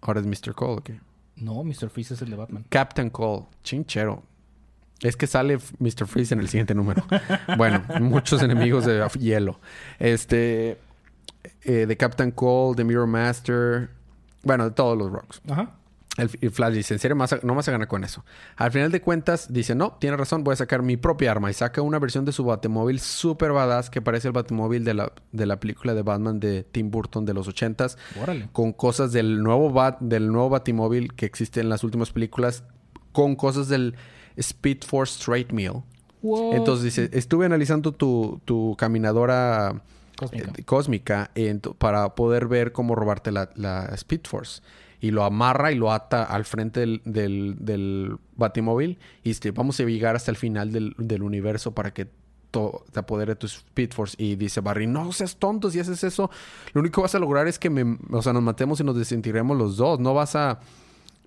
Ahora 0.00 0.20
es 0.20 0.26
Mr. 0.26 0.54
Cole, 0.54 0.72
¿o 0.78 0.82
qué? 0.82 0.98
No, 1.36 1.62
Mr. 1.62 1.88
Freeze 1.90 2.14
es 2.14 2.22
el 2.22 2.30
de 2.30 2.36
Batman. 2.36 2.64
Captain 2.70 3.10
Cole, 3.10 3.44
chinchero. 3.62 4.22
Es 5.02 5.16
que 5.16 5.26
sale 5.26 5.58
Mr. 5.78 6.06
Freeze 6.06 6.34
en 6.34 6.40
el 6.40 6.48
siguiente 6.48 6.74
número. 6.74 7.02
bueno, 7.56 7.82
muchos 8.00 8.42
enemigos 8.42 8.84
de 8.86 9.06
hielo. 9.18 9.60
Este. 9.98 10.78
eh, 11.62 11.86
de 11.86 11.96
Captain 11.96 12.30
Cole, 12.30 12.76
de 12.76 12.84
Mirror 12.84 13.06
Master. 13.06 13.90
Bueno, 14.42 14.64
de 14.64 14.70
todos 14.70 14.96
los 14.98 15.10
rogues. 15.12 15.40
Ajá. 15.48 15.72
El, 16.20 16.30
el 16.40 16.50
Flash 16.50 16.74
dice, 16.74 16.94
en 16.94 17.00
serio, 17.00 17.16
¿Me 17.16 17.20
vas 17.20 17.32
a- 17.32 17.40
no 17.42 17.54
vas 17.54 17.66
a 17.68 17.72
ganar 17.72 17.88
con 17.88 18.04
eso. 18.04 18.24
Al 18.56 18.70
final 18.72 18.92
de 18.92 19.00
cuentas, 19.00 19.52
dice, 19.52 19.74
no, 19.74 19.92
tiene 20.00 20.16
razón, 20.16 20.44
voy 20.44 20.52
a 20.52 20.56
sacar 20.56 20.82
mi 20.82 20.96
propia 20.96 21.30
arma. 21.30 21.50
Y 21.50 21.54
saca 21.54 21.82
una 21.82 21.98
versión 21.98 22.24
de 22.24 22.32
su 22.32 22.44
Batemóvil 22.44 23.00
super 23.00 23.52
badass 23.52 23.90
que 23.90 24.02
parece 24.02 24.28
el 24.28 24.32
Batemóvil 24.32 24.84
de 24.84 24.94
la, 24.94 25.12
de 25.32 25.46
la 25.46 25.58
película 25.60 25.94
de 25.94 26.02
Batman 26.02 26.38
de 26.40 26.62
Tim 26.64 26.90
Burton 26.90 27.24
de 27.24 27.34
los 27.34 27.48
ochentas. 27.48 27.96
Órale. 28.20 28.48
Con 28.52 28.72
cosas 28.72 29.12
del 29.12 29.42
nuevo, 29.42 29.70
Bat, 29.72 30.00
del 30.00 30.30
nuevo 30.30 30.50
Batimóvil 30.50 31.14
que 31.14 31.26
existe 31.26 31.60
en 31.60 31.68
las 31.68 31.82
últimas 31.84 32.10
películas. 32.12 32.64
Con 33.12 33.34
cosas 33.36 33.68
del 33.68 33.94
Speed 34.36 34.82
Force 34.86 35.18
Straight 35.18 35.52
Meal. 35.52 35.82
What? 36.22 36.54
Entonces 36.56 36.84
dice, 36.84 37.10
estuve 37.12 37.46
analizando 37.46 37.92
tu, 37.92 38.40
tu 38.44 38.76
caminadora 38.78 39.82
Cósmica. 40.16 40.52
eh, 40.54 40.64
cósmica 40.64 41.30
para 41.78 42.14
poder 42.14 42.46
ver 42.46 42.72
cómo 42.72 42.94
robarte 42.94 43.32
la, 43.32 43.48
la 43.54 43.86
Speed 43.94 44.20
Force. 44.24 44.60
Y 45.00 45.10
lo 45.12 45.24
amarra 45.24 45.72
y 45.72 45.76
lo 45.76 45.92
ata 45.92 46.24
al 46.24 46.44
frente 46.44 46.80
del, 46.80 47.00
del, 47.04 48.16
Batimóvil. 48.36 48.98
Y 49.22 49.30
dice, 49.30 49.50
vamos 49.50 49.80
a 49.80 49.84
llegar 49.84 50.16
hasta 50.16 50.30
el 50.30 50.36
final 50.36 50.72
del, 50.72 50.94
del 50.98 51.22
universo 51.22 51.72
para 51.72 51.92
que 51.92 52.08
te 52.50 53.00
apodere 53.00 53.36
tu 53.36 53.46
Speed 53.46 53.92
Force. 53.92 54.16
Y 54.18 54.36
dice 54.36 54.60
Barry, 54.60 54.86
no 54.86 55.12
seas 55.12 55.36
tonto, 55.36 55.70
si 55.70 55.80
haces 55.80 56.02
eso, 56.04 56.30
lo 56.72 56.80
único 56.80 56.96
que 56.96 57.02
vas 57.02 57.14
a 57.14 57.18
lograr 57.18 57.46
es 57.46 57.58
que 57.58 57.70
me, 57.70 57.98
o 58.10 58.22
sea, 58.22 58.32
nos 58.32 58.42
matemos 58.42 58.80
y 58.80 58.84
nos 58.84 58.96
desentiremos 58.96 59.56
los 59.56 59.76
dos. 59.76 60.00
No 60.00 60.14
vas 60.14 60.36
a, 60.36 60.60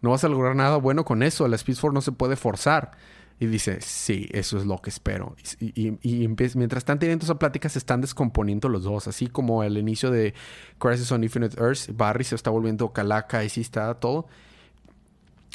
no 0.01 0.11
vas 0.11 0.24
a 0.24 0.30
lograr 0.30 0.55
nada 0.55 0.78
bueno 0.78 1.05
con 1.05 1.24
eso. 1.24 1.47
La 1.47 1.55
Speed 1.55 1.78
Force 1.78 1.93
no 1.93 2.01
se 2.01 2.11
puede 2.11 2.36
forzar. 2.36 2.91
Y 3.39 3.47
dice, 3.47 3.79
sí, 3.81 4.29
eso 4.31 4.57
es 4.57 4.65
lo 4.65 4.77
que 4.81 4.89
espero. 4.89 5.36
Y, 5.59 5.88
y- 5.89 5.99
y 6.01 6.23
empieza- 6.23 6.57
mientras 6.57 6.81
están 6.81 6.99
teniendo 6.99 7.25
esa 7.25 7.38
plática, 7.39 7.67
se 7.67 7.79
están 7.79 7.99
descomponiendo 7.99 8.69
los 8.69 8.84
dos. 8.84 9.07
Así 9.07 9.27
como 9.27 9.63
el 9.63 9.77
inicio 9.77 10.11
de 10.11 10.34
Crisis 10.79 11.11
on 11.11 11.23
Infinite 11.23 11.59
Earths, 11.61 11.89
Barry 11.95 12.23
se 12.23 12.36
está 12.36 12.51
volviendo 12.51 12.93
calaca 12.93 13.43
y 13.43 13.49
sí 13.49 13.61
está 13.61 13.93
todo. 13.95 14.27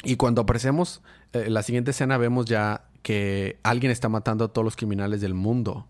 Y 0.03 0.15
cuando 0.17 0.41
aparecemos, 0.41 1.01
eh, 1.33 1.49
la 1.49 1.63
siguiente 1.63 1.91
escena 1.91 2.17
vemos 2.17 2.45
ya 2.45 2.85
que 3.01 3.57
alguien 3.63 3.91
está 3.91 4.07
matando 4.09 4.45
a 4.45 4.47
todos 4.49 4.65
los 4.65 4.75
criminales 4.75 5.21
del 5.21 5.33
mundo. 5.33 5.87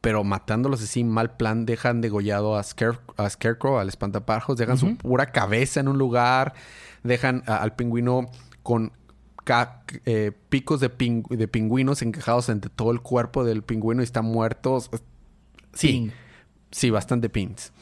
Pero 0.00 0.24
matándolos 0.24 0.82
así, 0.82 1.04
mal 1.04 1.36
plan, 1.36 1.66
dejan 1.66 2.00
degollado 2.00 2.56
a, 2.56 2.62
Scare- 2.62 3.00
a 3.18 3.28
Scarecrow, 3.28 3.78
al 3.78 3.88
espantapájaros, 3.88 4.56
dejan 4.56 4.78
su 4.78 4.96
pura 4.96 5.26
cabeza 5.32 5.80
en 5.80 5.88
un 5.88 5.98
lugar, 5.98 6.54
dejan 7.02 7.42
a- 7.46 7.56
al 7.58 7.74
pingüino 7.74 8.30
con 8.62 8.92
eh, 10.04 10.32
picos 10.48 10.80
de, 10.80 10.90
ping- 10.96 11.26
de 11.28 11.48
pingüinos 11.48 12.02
encajados 12.02 12.48
entre 12.48 12.70
todo 12.70 12.90
el 12.92 13.00
cuerpo 13.00 13.44
del 13.44 13.62
pingüino 13.62 14.02
y 14.02 14.04
están 14.04 14.24
muertos. 14.26 14.90
Sí, 15.74 15.88
Ping. 15.88 16.10
sí, 16.70 16.90
bastante 16.90 17.28
pins. 17.28 17.72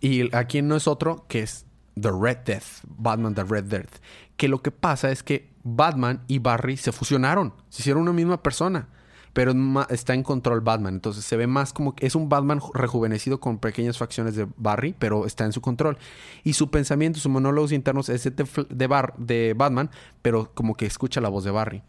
Y 0.00 0.34
aquí 0.36 0.62
no 0.62 0.76
es 0.76 0.86
otro 0.86 1.24
que 1.28 1.40
es 1.42 1.64
The 2.00 2.10
Red 2.12 2.38
Death, 2.44 2.64
Batman 2.86 3.34
The 3.34 3.44
Red 3.44 3.64
Death. 3.64 3.94
Que 4.36 4.48
lo 4.48 4.62
que 4.62 4.70
pasa 4.70 5.10
es 5.10 5.22
que 5.22 5.50
Batman 5.64 6.22
y 6.26 6.38
Barry 6.38 6.76
se 6.76 6.92
fusionaron, 6.92 7.54
se 7.70 7.82
hicieron 7.82 8.02
una 8.02 8.12
misma 8.12 8.42
persona. 8.42 8.88
Pero 9.36 9.52
está 9.90 10.14
en 10.14 10.22
control 10.22 10.62
Batman. 10.62 10.94
Entonces 10.94 11.22
se 11.22 11.36
ve 11.36 11.46
más 11.46 11.74
como 11.74 11.94
que 11.94 12.06
es 12.06 12.14
un 12.14 12.30
Batman 12.30 12.58
ju- 12.58 12.72
rejuvenecido 12.72 13.38
con 13.38 13.58
pequeñas 13.58 13.98
facciones 13.98 14.34
de 14.34 14.48
Barry, 14.56 14.94
pero 14.98 15.26
está 15.26 15.44
en 15.44 15.52
su 15.52 15.60
control. 15.60 15.98
Y 16.42 16.54
su 16.54 16.70
pensamiento, 16.70 17.20
sus 17.20 17.30
monólogos 17.30 17.70
internos 17.72 18.08
es 18.08 18.24
de, 18.24 18.34
Fl- 18.46 18.66
de, 18.66 18.86
Bar- 18.86 19.12
de 19.18 19.52
Batman, 19.54 19.90
pero 20.22 20.50
como 20.54 20.74
que 20.74 20.86
escucha 20.86 21.20
la 21.20 21.28
voz 21.28 21.44
de 21.44 21.50
Barry. 21.50 21.82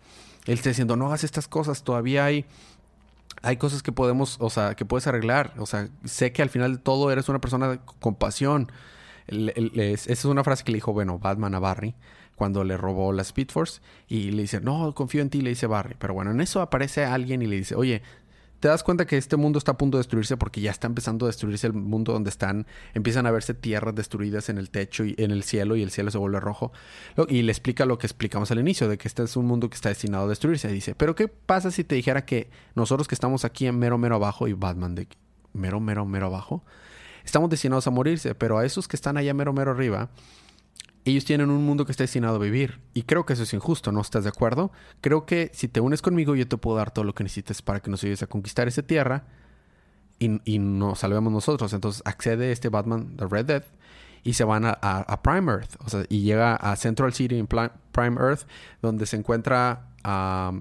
Él 0.45 0.55
está 0.55 0.67
diciendo, 0.71 0.97
no 0.97 1.07
hagas 1.07 1.23
estas 1.23 1.47
cosas, 1.47 1.83
todavía 1.83 2.25
hay 2.25 2.45
hay 3.43 3.55
cosas 3.55 3.81
que 3.83 3.93
podemos, 3.93 4.35
o 4.41 4.49
sea, 4.49 4.75
que 4.75 4.83
puedes 4.83 5.07
arreglar. 5.07 5.53
O 5.57 5.65
sea, 5.65 5.87
sé 6.03 6.33
que 6.33 6.41
al 6.41 6.49
final 6.49 6.73
de 6.73 6.79
todo 6.79 7.11
eres 7.11 7.29
una 7.29 7.39
persona 7.39 7.79
el- 9.55 9.79
es- 9.79 10.03
esa 10.07 10.11
es 10.11 10.25
una 10.25 10.43
frase 10.43 10.65
que 10.65 10.71
le 10.73 10.77
dijo, 10.77 10.91
bueno, 10.91 11.17
Batman 11.17 11.55
a 11.55 11.59
Barry 11.59 11.95
cuando 12.37 12.63
le 12.63 12.77
robó 12.77 13.11
la 13.11 13.23
Speed 13.23 13.49
Force. 13.49 13.81
Y 14.07 14.31
le 14.31 14.43
dice, 14.43 14.61
no, 14.61 14.93
confío 14.93 15.21
en 15.21 15.29
ti, 15.29 15.41
le 15.41 15.49
dice 15.49 15.67
Barry. 15.67 15.95
Pero 15.99 16.13
bueno, 16.13 16.31
en 16.31 16.39
eso 16.39 16.61
aparece 16.61 17.03
alguien 17.03 17.41
y 17.41 17.47
le 17.47 17.57
dice, 17.57 17.75
oye, 17.75 18.03
te 18.59 18.67
das 18.67 18.83
cuenta 18.83 19.05
que 19.05 19.17
este 19.17 19.37
mundo 19.37 19.59
está 19.59 19.73
a 19.73 19.77
punto 19.77 19.97
de 19.97 19.99
destruirse 19.99 20.37
porque 20.37 20.61
ya 20.61 20.71
está 20.71 20.87
empezando 20.87 21.25
a 21.25 21.29
destruirse 21.29 21.67
el 21.67 21.73
mundo 21.73 22.13
donde 22.13 22.29
están, 22.29 22.65
empiezan 22.93 23.25
a 23.25 23.31
verse 23.31 23.53
tierras 23.53 23.93
destruidas 23.95 24.49
en 24.49 24.57
el 24.57 24.69
techo 24.69 25.03
y 25.03 25.15
en 25.17 25.31
el 25.31 25.43
cielo 25.43 25.75
y 25.75 25.83
el 25.83 25.91
cielo 25.91 26.11
se 26.11 26.17
vuelve 26.19 26.39
rojo. 26.39 26.71
Y 27.27 27.41
le 27.41 27.51
explica 27.51 27.85
lo 27.85 27.97
que 27.97 28.07
explicamos 28.07 28.51
al 28.51 28.59
inicio, 28.59 28.87
de 28.87 28.97
que 28.97 29.07
este 29.07 29.23
es 29.23 29.35
un 29.35 29.45
mundo 29.45 29.69
que 29.69 29.75
está 29.75 29.89
destinado 29.89 30.25
a 30.25 30.29
destruirse. 30.29 30.69
Y 30.69 30.73
dice, 30.73 30.95
pero 30.95 31.15
¿qué 31.15 31.27
pasa 31.27 31.71
si 31.71 31.83
te 31.83 31.95
dijera 31.95 32.25
que 32.25 32.49
nosotros 32.75 33.07
que 33.07 33.15
estamos 33.15 33.45
aquí 33.45 33.65
en 33.65 33.79
mero, 33.79 33.97
mero 33.97 34.15
abajo 34.15 34.47
y 34.47 34.53
Batman 34.53 34.95
de 34.95 35.07
mero, 35.53 35.79
mero, 35.79 36.05
mero 36.05 36.27
abajo, 36.27 36.63
estamos 37.25 37.49
destinados 37.49 37.87
a 37.87 37.91
morirse, 37.91 38.35
pero 38.35 38.57
a 38.57 38.65
esos 38.65 38.87
que 38.87 38.95
están 38.95 39.17
allá 39.17 39.33
mero, 39.33 39.53
mero 39.53 39.71
arriba, 39.71 40.09
ellos 41.11 41.25
tienen 41.25 41.49
un 41.49 41.65
mundo 41.65 41.85
que 41.85 41.91
está 41.91 42.03
destinado 42.03 42.35
a 42.35 42.39
vivir. 42.39 42.79
Y 42.93 43.03
creo 43.03 43.25
que 43.25 43.33
eso 43.33 43.43
es 43.43 43.53
injusto, 43.53 43.91
¿no 43.91 44.01
estás 44.01 44.23
de 44.23 44.29
acuerdo? 44.29 44.71
Creo 45.01 45.25
que 45.25 45.51
si 45.53 45.67
te 45.67 45.79
unes 45.79 46.01
conmigo, 46.01 46.35
yo 46.35 46.47
te 46.47 46.57
puedo 46.57 46.77
dar 46.77 46.91
todo 46.91 47.05
lo 47.05 47.13
que 47.13 47.23
necesites 47.23 47.61
para 47.61 47.81
que 47.81 47.89
nos 47.89 48.03
ayudes 48.03 48.23
a 48.23 48.27
conquistar 48.27 48.67
esa 48.67 48.81
tierra 48.81 49.25
y, 50.19 50.41
y 50.43 50.59
nos 50.59 50.99
salvemos 50.99 51.31
nosotros. 51.31 51.73
Entonces 51.73 52.01
accede 52.05 52.51
este 52.51 52.69
Batman 52.69 53.15
de 53.15 53.27
Red 53.27 53.45
Dead 53.45 53.63
y 54.23 54.33
se 54.33 54.43
van 54.43 54.65
a, 54.65 55.21
Prime 55.23 55.51
Earth. 55.51 55.75
O 55.85 55.89
sea, 55.89 56.03
y 56.09 56.21
llega 56.21 56.55
a 56.55 56.75
Central 56.75 57.13
City 57.13 57.37
en 57.39 57.47
Prime 57.47 58.17
Earth, 58.19 58.41
donde 58.81 59.05
se 59.05 59.15
encuentra 59.15 59.87
a, 60.03 60.51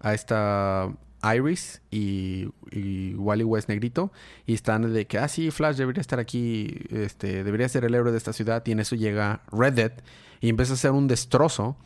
a 0.00 0.14
esta 0.14 0.92
Iris 1.32 1.80
y, 1.90 2.48
Wally 3.16 3.44
West 3.44 3.68
negrito 3.68 4.12
y 4.46 4.54
están 4.54 4.92
de 4.92 5.06
que, 5.06 5.18
ah, 5.18 5.28
sí, 5.28 5.50
Flash 5.50 5.76
debería 5.76 6.00
estar 6.00 6.18
aquí, 6.18 6.74
este, 6.90 7.44
debería 7.44 7.68
ser 7.68 7.84
el 7.84 7.94
héroe 7.94 8.10
de 8.10 8.18
esta 8.18 8.32
ciudad 8.32 8.62
y 8.66 8.72
en 8.72 8.80
eso 8.80 8.96
llega 8.96 9.42
Red 9.52 9.72
Dead 9.74 9.92
y 10.40 10.48
empieza 10.48 10.72
a 10.72 10.74
hacer 10.74 10.90
un 10.90 11.06
destrozo 11.06 11.76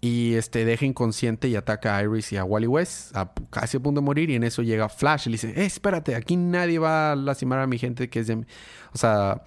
y 0.00 0.34
este, 0.34 0.64
deja 0.64 0.84
inconsciente 0.84 1.48
y 1.48 1.54
ataca 1.54 1.96
a 1.96 2.02
Iris 2.02 2.32
y 2.32 2.36
a 2.36 2.44
Wally 2.44 2.66
West 2.66 3.16
a, 3.16 3.32
casi 3.50 3.76
a 3.76 3.80
punto 3.80 4.00
de 4.00 4.04
morir 4.04 4.30
y 4.30 4.36
en 4.36 4.44
eso 4.44 4.62
llega 4.62 4.88
Flash 4.88 5.26
y 5.26 5.30
le 5.30 5.34
dice, 5.34 5.50
eh, 5.50 5.66
espérate, 5.66 6.14
aquí 6.14 6.36
nadie 6.36 6.78
va 6.78 7.12
a 7.12 7.16
lastimar 7.16 7.60
a 7.60 7.66
mi 7.66 7.78
gente 7.78 8.08
que 8.08 8.20
es 8.20 8.26
de... 8.26 8.44
O 8.92 8.98
sea 8.98 9.42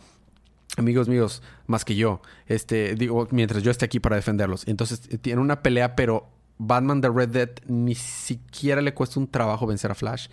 amigos 0.77 1.07
míos 1.07 1.41
más 1.67 1.85
que 1.85 1.95
yo, 1.95 2.21
este, 2.47 2.95
digo, 2.95 3.27
mientras 3.31 3.63
yo 3.63 3.71
esté 3.71 3.85
aquí 3.85 3.99
para 3.99 4.15
defenderlos. 4.15 4.67
Entonces 4.67 5.01
tiene 5.21 5.41
una 5.41 5.61
pelea, 5.61 5.95
pero 5.95 6.29
Batman 6.57 7.01
de 7.01 7.09
Red 7.09 7.29
Dead 7.29 7.49
ni 7.67 7.95
siquiera 7.95 8.81
le 8.81 8.93
cuesta 8.93 9.19
un 9.19 9.27
trabajo 9.27 9.67
vencer 9.67 9.91
a 9.91 9.95
Flash. 9.95 10.27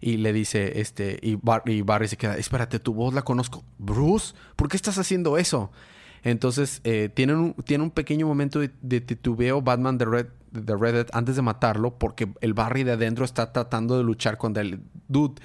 Y 0.00 0.18
le 0.18 0.32
dice, 0.32 0.80
este, 0.80 1.18
y, 1.22 1.36
Barry 1.36 2.08
se 2.08 2.16
queda, 2.16 2.36
espérate, 2.36 2.78
tu 2.78 2.94
voz 2.94 3.14
la 3.14 3.22
conozco. 3.22 3.64
Bruce, 3.78 4.34
¿por 4.54 4.68
qué 4.68 4.76
estás 4.76 4.98
haciendo 4.98 5.38
eso? 5.38 5.70
Entonces, 6.22 6.80
eh, 6.84 7.08
tiene, 7.12 7.34
un, 7.34 7.54
tiene 7.54 7.84
un 7.84 7.90
pequeño 7.90 8.26
momento 8.26 8.60
de, 8.60 9.00
titubeo 9.00 9.62
Batman 9.62 9.96
de 9.96 10.04
Red, 10.04 10.26
de 10.50 10.76
Red 10.76 10.94
Dead 10.94 11.06
antes 11.12 11.36
de 11.36 11.42
matarlo, 11.42 11.98
porque 11.98 12.28
el 12.40 12.52
Barry 12.52 12.84
de 12.84 12.92
adentro 12.92 13.24
está 13.24 13.52
tratando 13.52 13.96
de 13.96 14.04
luchar 14.04 14.36
contra 14.36 14.62
el 14.62 14.80
dude. 15.08 15.40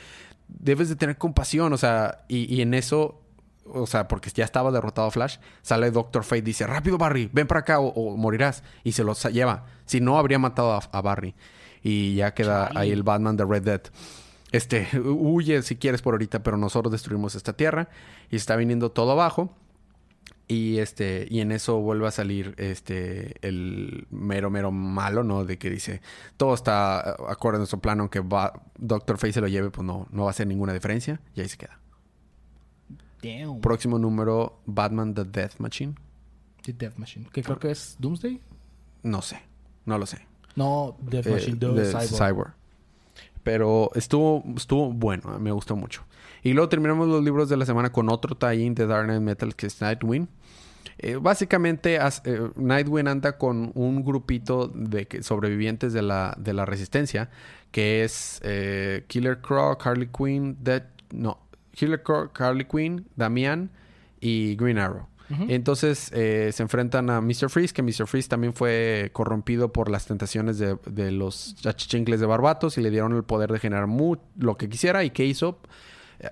Debes 0.48 0.90
de 0.90 0.96
tener 0.98 1.18
compasión, 1.18 1.72
o 1.72 1.78
sea, 1.78 2.26
y, 2.28 2.54
y 2.54 2.62
en 2.62 2.74
eso 2.74 3.21
o 3.74 3.88
sea, 3.88 4.08
porque 4.08 4.30
ya 4.30 4.46
estaba 4.46 4.72
derrotado 4.72 5.10
Flash, 5.12 5.38
sale 5.62 5.92
Doctor 5.92 6.24
Fate 6.24 6.40
y 6.40 6.42
dice, 6.42 6.68
rápido 6.68 6.98
Barry, 6.98 7.30
ven 7.32 7.48
para 7.48 7.62
acá 7.62 7.80
o, 7.80 8.18
morirás. 8.18 8.64
Y 8.84 8.94
se 8.94 9.04
lo 9.04 9.14
lleva. 9.14 9.66
Si 9.86 10.02
no, 10.02 10.18
habría 10.18 10.40
matado 10.40 10.80
a, 10.92 11.02
Barry. 11.02 11.36
Y 11.84 12.16
ya 12.16 12.34
queda 12.34 12.70
ahí 12.76 12.92
el 12.92 13.04
Batman 13.04 13.38
de 13.38 13.46
Red 13.46 13.64
Dead. 13.64 13.82
Este, 14.52 14.88
huye 15.00 15.62
si 15.64 15.76
quieres 15.76 16.02
por 16.02 16.14
ahorita, 16.14 16.44
pero 16.44 16.58
nosotros 16.58 16.92
destruimos 16.92 17.36
esta 17.36 17.54
tierra. 17.54 17.90
Y 18.30 18.36
está 18.36 18.56
viniendo 18.56 18.92
todo 18.92 19.12
abajo. 19.12 19.56
Y 20.48 20.80
este, 20.80 21.28
y 21.30 21.40
en 21.40 21.54
eso 21.54 21.80
vuelve 21.80 22.08
a 22.08 22.12
salir 22.12 22.56
este 22.58 23.36
el 23.48 24.06
mero 24.12 24.50
mero 24.50 24.70
malo, 24.70 25.24
¿no? 25.24 25.46
De 25.46 25.58
que 25.58 25.70
dice, 25.70 26.02
todo 26.36 26.54
está 26.54 27.16
acorde 27.30 27.56
a 27.56 27.60
nuestro 27.60 27.80
plan, 27.80 28.02
aunque 28.02 28.22
Doctor 28.78 29.18
Fate 29.18 29.32
se 29.32 29.40
lo 29.40 29.48
lleve, 29.48 29.70
pues 29.70 29.86
no, 29.86 30.08
no 30.12 30.24
va 30.24 30.30
a 30.30 30.32
hacer 30.32 30.48
ninguna 30.48 30.74
diferencia. 30.74 31.22
Y 31.36 31.42
ahí 31.42 31.48
se 31.48 31.58
queda. 31.58 31.81
Próximo 33.62 34.00
número, 34.00 34.62
Batman 34.66 35.14
The 35.14 35.26
Death 35.26 35.60
Machine. 35.60 35.96
The 36.64 36.74
Death 36.74 36.98
Machine. 36.98 37.28
Que 37.32 37.44
creo 37.44 37.60
que 37.60 37.72
es 37.72 37.96
Doomsday. 38.00 38.42
No 39.04 39.22
sé. 39.22 39.42
No 39.86 39.98
lo 39.98 40.06
sé. 40.06 40.26
No, 40.56 40.96
Death 41.00 41.28
eh, 41.28 41.32
Machine, 41.32 41.58
Cyborg. 41.58 42.18
Cyborg. 42.18 42.54
Pero 43.44 43.90
estuvo, 43.96 44.44
estuvo 44.56 44.92
bueno, 44.92 45.40
me 45.40 45.52
gustó 45.52 45.76
mucho. 45.76 46.04
Y 46.44 46.54
luego 46.54 46.70
terminamos 46.70 47.08
los 47.08 47.24
libros 47.24 47.50
de 47.50 47.58
la 47.58 47.66
semana 47.66 47.92
con 47.92 48.10
otro 48.10 48.36
tie-in 48.36 48.76
de 48.76 48.86
Dark 48.86 49.06
Knight 49.06 49.22
Metal 49.22 49.56
que 49.56 49.68
es 49.68 49.82
Nightwing. 49.82 50.28
Eh, 50.98 51.16
básicamente, 51.16 51.96
eh, 51.96 52.50
Nightwing 52.56 53.08
anda 53.08 53.38
con 53.38 53.72
un 53.74 54.04
grupito 54.04 54.68
de 54.68 55.08
sobrevivientes 55.22 55.94
de 55.94 56.04
la, 56.04 56.36
de 56.38 56.54
la 56.54 56.66
resistencia, 56.66 57.30
que 57.72 58.04
es 58.04 58.40
Killer 59.08 59.42
Croc, 59.42 59.86
Harley 59.86 60.10
Quinn, 60.16 60.58
Dead, 60.62 60.84
no, 61.12 61.40
Killer 61.74 62.02
Harley 62.38 62.66
Quinn, 62.66 63.06
Damian 63.16 63.70
y 64.20 64.56
Green 64.56 64.78
Arrow. 64.78 65.08
Entonces 65.48 66.12
eh, 66.14 66.52
se 66.52 66.62
enfrentan 66.62 67.10
a 67.10 67.22
Mr. 67.22 67.50
Freeze, 67.50 67.74
que 67.74 67.82
Mr. 67.82 68.06
Freeze 68.06 68.28
también 68.28 68.54
fue 68.54 69.12
corrompido 69.14 69.72
por 69.72 69.90
las 69.90 70.06
tentaciones 70.06 70.58
de, 70.58 71.12
los 71.12 71.56
chachichincles 71.56 72.20
de 72.20 72.26
Barbatos 72.26 72.78
y 72.78 72.82
le 72.82 72.90
dieron 72.90 73.16
el 73.16 73.24
poder 73.24 73.52
de 73.52 73.60
generar 73.60 73.88
lo 74.38 74.58
que 74.58 74.68
quisiera. 74.68 75.04
¿Y 75.04 75.12
qué 75.12 75.26
hizo? 75.26 75.60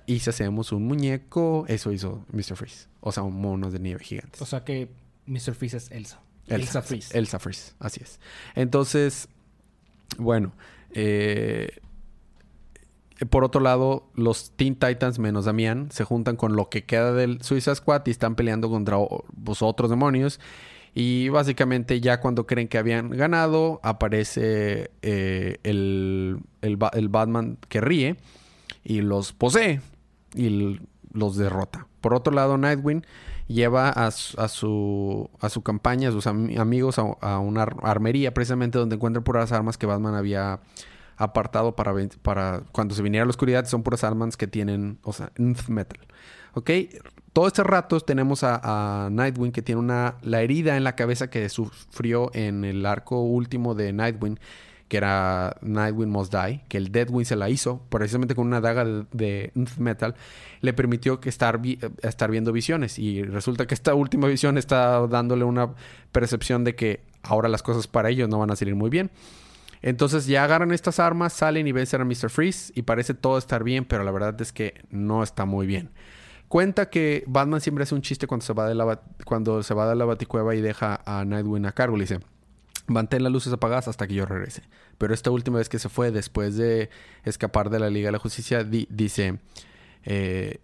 Y 0.06 0.20
si 0.20 0.30
hacemos 0.30 0.72
un 0.72 0.86
muñeco, 0.86 1.64
eso 1.68 1.92
hizo 1.92 2.24
Mr. 2.32 2.56
Freeze. 2.56 2.88
O 3.00 3.10
sea, 3.10 3.22
un 3.22 3.40
monos 3.40 3.72
de 3.72 3.80
nieve 3.80 4.04
gigantes. 4.04 4.40
O 4.42 4.46
sea 4.46 4.64
que 4.64 4.90
Mr. 5.26 5.54
Freeze 5.54 5.78
es 5.78 5.90
Elsa. 5.90 6.20
Elsa, 6.46 6.56
Elsa 6.56 6.82
Freeze. 6.82 7.18
Elsa 7.18 7.38
Freeze, 7.38 7.72
así 7.78 8.00
es. 8.02 8.20
Entonces, 8.54 9.28
bueno, 10.18 10.52
eh, 10.92 11.80
por 13.28 13.44
otro 13.44 13.60
lado, 13.60 14.08
los 14.14 14.52
Teen 14.56 14.76
Titans 14.76 15.18
menos 15.18 15.44
Damián 15.44 15.88
se 15.90 16.04
juntan 16.04 16.36
con 16.36 16.56
lo 16.56 16.70
que 16.70 16.84
queda 16.84 17.12
del 17.12 17.42
Suicide 17.42 17.74
Squad 17.74 18.02
y 18.06 18.10
están 18.10 18.34
peleando 18.34 18.70
contra 18.70 18.96
pues, 19.44 19.62
otros 19.62 19.90
demonios. 19.90 20.40
Y 20.94 21.28
básicamente 21.28 22.00
ya 22.00 22.20
cuando 22.20 22.46
creen 22.46 22.66
que 22.66 22.78
habían 22.78 23.10
ganado, 23.10 23.78
aparece 23.82 24.90
eh, 25.02 25.58
el, 25.62 26.40
el, 26.62 27.08
Batman 27.08 27.58
que 27.68 27.80
ríe 27.80 28.16
y 28.82 29.02
los 29.02 29.32
posee 29.32 29.82
y 30.34 30.80
los 31.12 31.36
derrota. 31.36 31.86
Por 32.00 32.14
otro 32.14 32.32
lado, 32.32 32.58
Nightwing 32.58 33.04
lleva 33.46 33.90
a, 33.90 34.10
su, 34.10 35.30
a 35.40 35.48
su 35.48 35.62
campaña, 35.62 36.08
a 36.08 36.12
sus 36.12 36.26
amigos 36.26 36.98
a, 36.98 37.02
a, 37.20 37.38
una 37.38 37.62
armería 37.82 38.32
precisamente 38.32 38.78
donde 38.78 38.96
encuentran 38.96 39.22
puras 39.22 39.52
armas 39.52 39.76
que 39.76 39.86
Batman 39.86 40.14
había 40.14 40.60
apartado 41.20 41.76
para, 41.76 41.94
para 42.22 42.62
cuando 42.72 42.94
se 42.94 43.02
viniera 43.02 43.24
la 43.24 43.30
oscuridad. 43.30 43.66
Son 43.66 43.82
puras 43.82 44.02
armas 44.02 44.36
que 44.36 44.46
tienen, 44.46 44.98
o 45.02 45.12
sea, 45.12 45.30
metal. 45.68 46.00
¿Ok? 46.54 46.70
Todo 47.32 47.46
este 47.46 47.62
rato 47.62 48.00
tenemos 48.00 48.42
a, 48.42 49.08
Nightwing 49.12 49.52
que 49.52 49.62
tiene 49.62 49.80
una, 49.80 50.16
la 50.22 50.42
herida 50.42 50.76
en 50.76 50.82
la 50.82 50.96
cabeza 50.96 51.30
que 51.30 51.48
sufrió 51.48 52.30
en 52.34 52.64
el 52.64 52.84
arco 52.86 53.20
último 53.20 53.74
de 53.74 53.92
Nightwing, 53.92 54.38
que 54.88 54.96
era 54.96 55.56
Nightwing 55.60 56.10
Must 56.10 56.34
Die, 56.34 56.64
que 56.68 56.76
el 56.76 56.90
Deadwing 56.90 57.24
se 57.24 57.36
la 57.36 57.48
hizo 57.48 57.82
precisamente 57.90 58.34
con 58.34 58.48
una 58.48 58.60
daga 58.60 58.84
de, 58.84 59.52
metal, 59.78 60.16
le 60.60 60.72
permitió 60.72 61.20
que 61.20 61.28
estar, 61.28 61.60
estar 62.02 62.30
viendo 62.32 62.50
visiones. 62.50 62.98
Y 62.98 63.22
resulta 63.22 63.66
que 63.66 63.74
esta 63.74 63.94
última 63.94 64.26
visión 64.26 64.58
está 64.58 65.06
dándole 65.06 65.44
una 65.44 65.74
percepción 66.10 66.64
de 66.64 66.74
que 66.74 67.00
ahora 67.22 67.48
las 67.48 67.62
cosas 67.62 67.86
para 67.86 68.10
ellos 68.10 68.28
no 68.28 68.40
van 68.40 68.50
a 68.50 68.56
salir 68.56 68.74
muy 68.74 68.90
bien. 68.90 69.12
Entonces 69.82 70.26
ya 70.26 70.44
agarran 70.44 70.72
estas 70.72 70.98
armas, 70.98 71.32
salen 71.32 71.66
y 71.66 71.72
vencen 71.72 72.00
a 72.00 72.04
Mr. 72.04 72.30
Freeze 72.30 72.72
y 72.74 72.82
parece 72.82 73.14
todo 73.14 73.38
estar 73.38 73.64
bien, 73.64 73.84
pero 73.84 74.04
la 74.04 74.10
verdad 74.10 74.40
es 74.40 74.52
que 74.52 74.74
no 74.90 75.22
está 75.22 75.46
muy 75.46 75.66
bien. 75.66 75.90
Cuenta 76.48 76.90
que 76.90 77.24
Batman 77.26 77.60
siempre 77.60 77.84
hace 77.84 77.94
un 77.94 78.02
chiste 78.02 78.26
cuando 78.26 78.44
se 78.44 78.52
va 78.52 78.68
de 78.68 78.74
la, 78.74 79.00
cuando 79.24 79.62
se 79.62 79.72
va 79.72 79.88
de 79.88 79.94
la 79.94 80.04
baticueva 80.04 80.54
y 80.54 80.60
deja 80.60 81.00
a 81.06 81.24
Nightwing 81.24 81.64
a 81.64 81.72
cargo. 81.72 81.96
Le 81.96 82.04
dice, 82.04 82.20
mantén 82.88 83.22
las 83.22 83.32
luces 83.32 83.52
apagadas 83.52 83.88
hasta 83.88 84.06
que 84.06 84.14
yo 84.14 84.26
regrese. 84.26 84.62
Pero 84.98 85.14
esta 85.14 85.30
última 85.30 85.58
vez 85.58 85.68
que 85.68 85.78
se 85.78 85.88
fue, 85.88 86.10
después 86.10 86.56
de 86.56 86.90
escapar 87.24 87.70
de 87.70 87.78
la 87.78 87.88
Liga 87.88 88.08
de 88.08 88.12
la 88.12 88.18
Justicia, 88.18 88.64
dice... 88.64 89.38
Eh, 90.04 90.60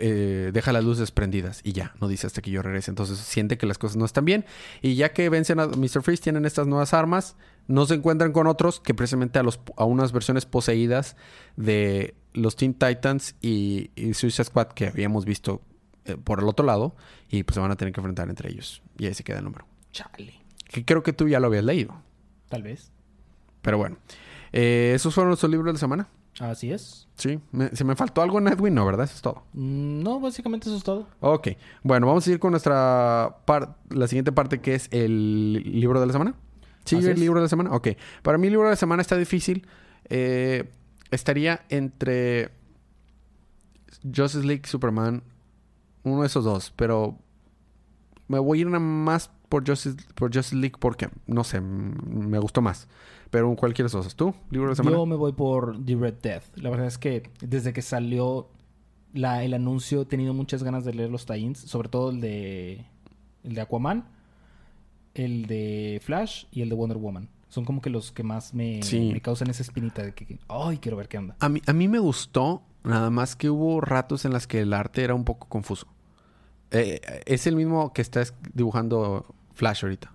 eh, 0.00 0.50
deja 0.52 0.72
las 0.72 0.84
luces 0.84 1.10
prendidas 1.10 1.60
y 1.64 1.72
ya, 1.72 1.94
no 2.00 2.08
dice 2.08 2.26
hasta 2.26 2.42
que 2.42 2.50
yo 2.50 2.62
regrese. 2.62 2.90
Entonces 2.90 3.18
siente 3.18 3.58
que 3.58 3.66
las 3.66 3.78
cosas 3.78 3.96
no 3.96 4.04
están 4.04 4.24
bien. 4.24 4.44
Y 4.82 4.94
ya 4.94 5.12
que 5.12 5.28
vencen 5.28 5.60
a 5.60 5.66
Mr. 5.66 6.02
Freeze, 6.02 6.22
tienen 6.22 6.44
estas 6.44 6.66
nuevas 6.66 6.94
armas, 6.94 7.36
no 7.68 7.86
se 7.86 7.94
encuentran 7.94 8.32
con 8.32 8.46
otros 8.46 8.80
que 8.80 8.94
precisamente 8.94 9.38
a, 9.38 9.42
los, 9.42 9.60
a 9.76 9.84
unas 9.84 10.12
versiones 10.12 10.46
poseídas 10.46 11.16
de 11.56 12.14
los 12.32 12.56
Teen 12.56 12.74
Titans 12.74 13.34
y, 13.40 13.90
Suicide 14.14 14.44
Squad 14.44 14.68
que 14.68 14.88
habíamos 14.88 15.24
visto 15.24 15.62
eh, 16.04 16.16
por 16.16 16.40
el 16.40 16.48
otro 16.48 16.64
lado. 16.64 16.96
Y 17.28 17.42
pues 17.42 17.54
se 17.54 17.60
van 17.60 17.70
a 17.70 17.76
tener 17.76 17.92
que 17.92 18.00
enfrentar 18.00 18.28
entre 18.28 18.50
ellos. 18.50 18.82
Y 18.98 19.06
ahí 19.06 19.14
se 19.14 19.24
queda 19.24 19.38
el 19.38 19.44
número. 19.44 19.66
Chale. 19.92 20.34
Que 20.68 20.84
creo 20.84 21.02
que 21.02 21.12
tú 21.12 21.28
ya 21.28 21.40
lo 21.40 21.46
habías 21.46 21.64
leído. 21.64 21.94
Tal 22.48 22.62
vez. 22.62 22.90
Pero 23.62 23.78
bueno. 23.78 23.96
Eh, 24.52 24.92
esos 24.94 25.14
fueron 25.14 25.30
nuestros 25.30 25.50
libros 25.50 25.74
de 25.74 25.78
semana. 25.78 26.08
Así 26.40 26.70
es. 26.70 27.08
Sí. 27.16 27.40
se 27.72 27.84
me 27.84 27.96
faltó 27.96 28.20
algo 28.20 28.38
en 28.38 28.48
Edwin, 28.48 28.74
¿no? 28.74 28.84
¿Verdad? 28.84 29.04
Eso 29.04 29.14
es 29.14 29.22
todo. 29.22 29.44
Mm, 29.54 30.02
no, 30.02 30.20
básicamente 30.20 30.68
eso 30.68 30.76
es 30.76 30.84
todo. 30.84 31.06
Ok. 31.20 31.48
Bueno, 31.82 32.06
vamos 32.06 32.26
a 32.26 32.30
ir 32.30 32.38
con 32.38 32.50
nuestra 32.50 33.38
parte, 33.46 33.72
la 33.90 34.06
siguiente 34.06 34.32
parte 34.32 34.60
que 34.60 34.74
es 34.74 34.88
el 34.90 35.54
libro 35.80 35.98
de 36.00 36.06
la 36.06 36.12
semana. 36.12 36.34
¿Sí? 36.84 36.96
¿El 36.96 37.18
libro 37.18 37.40
de 37.40 37.44
la 37.44 37.48
semana? 37.48 37.70
Ok. 37.72 37.88
Para 38.22 38.38
mí 38.38 38.46
el 38.46 38.52
libro 38.52 38.68
de 38.68 38.72
la 38.72 38.76
semana 38.76 39.02
está 39.02 39.16
difícil. 39.16 39.66
Eh, 40.08 40.70
estaría 41.10 41.64
entre 41.68 42.50
Justice 44.04 44.44
League, 44.46 44.66
Superman, 44.66 45.22
uno 46.04 46.20
de 46.20 46.26
esos 46.28 46.44
dos, 46.44 46.72
pero 46.76 47.18
me 48.28 48.38
voy 48.38 48.58
a 48.58 48.60
ir 48.62 48.68
más 48.68 49.30
por 49.48 49.66
Justice, 49.66 49.96
por 50.14 50.34
Justice 50.34 50.56
League 50.56 50.76
porque, 50.78 51.08
no 51.26 51.44
sé, 51.44 51.60
me 51.60 52.38
gustó 52.38 52.60
más. 52.60 52.88
Pero 53.30 53.54
cualquiera 53.56 53.88
de 53.90 53.98
esos. 53.98 54.14
¿Tú? 54.14 54.34
¿Libro 54.50 54.70
de 54.70 54.76
semana? 54.76 54.96
Yo 54.96 55.06
me 55.06 55.16
voy 55.16 55.32
por 55.32 55.84
The 55.84 55.96
Red 55.96 56.14
Death. 56.22 56.44
La 56.56 56.70
verdad 56.70 56.86
es 56.86 56.98
que 56.98 57.30
desde 57.40 57.72
que 57.72 57.82
salió 57.82 58.48
la, 59.12 59.42
el 59.42 59.54
anuncio 59.54 60.02
he 60.02 60.04
tenido 60.06 60.34
muchas 60.34 60.62
ganas 60.62 60.84
de 60.84 60.94
leer 60.94 61.10
los 61.10 61.26
tie 61.26 61.54
sobre 61.54 61.88
todo 61.88 62.10
el 62.10 62.20
de, 62.20 62.84
el 63.44 63.54
de 63.54 63.60
Aquaman, 63.60 64.06
el 65.14 65.46
de 65.46 66.00
Flash 66.02 66.44
y 66.52 66.62
el 66.62 66.68
de 66.68 66.74
Wonder 66.74 66.98
Woman. 66.98 67.28
Son 67.48 67.64
como 67.64 67.80
que 67.80 67.90
los 67.90 68.12
que 68.12 68.22
más 68.22 68.52
me, 68.52 68.80
me 68.92 69.20
causan 69.20 69.48
esa 69.48 69.62
espinita 69.62 70.02
de 70.02 70.12
que, 70.12 70.38
ay, 70.48 70.78
quiero 70.78 70.96
ver 70.96 71.08
qué 71.08 71.18
onda. 71.18 71.36
A 71.40 71.48
mí, 71.48 71.62
a 71.66 71.72
mí 71.72 71.88
me 71.88 71.98
gustó, 71.98 72.62
nada 72.84 73.08
más 73.08 73.36
que 73.36 73.48
hubo 73.48 73.80
ratos 73.80 74.24
en 74.24 74.32
las 74.32 74.46
que 74.46 74.60
el 74.60 74.72
arte 74.72 75.04
era 75.04 75.14
un 75.14 75.24
poco 75.24 75.48
confuso. 75.48 75.86
Eh, 76.70 77.00
es 77.24 77.46
el 77.46 77.56
mismo 77.56 77.92
que 77.92 78.02
está 78.02 78.22
dibujando 78.52 79.24
Flash 79.54 79.84
ahorita. 79.84 80.12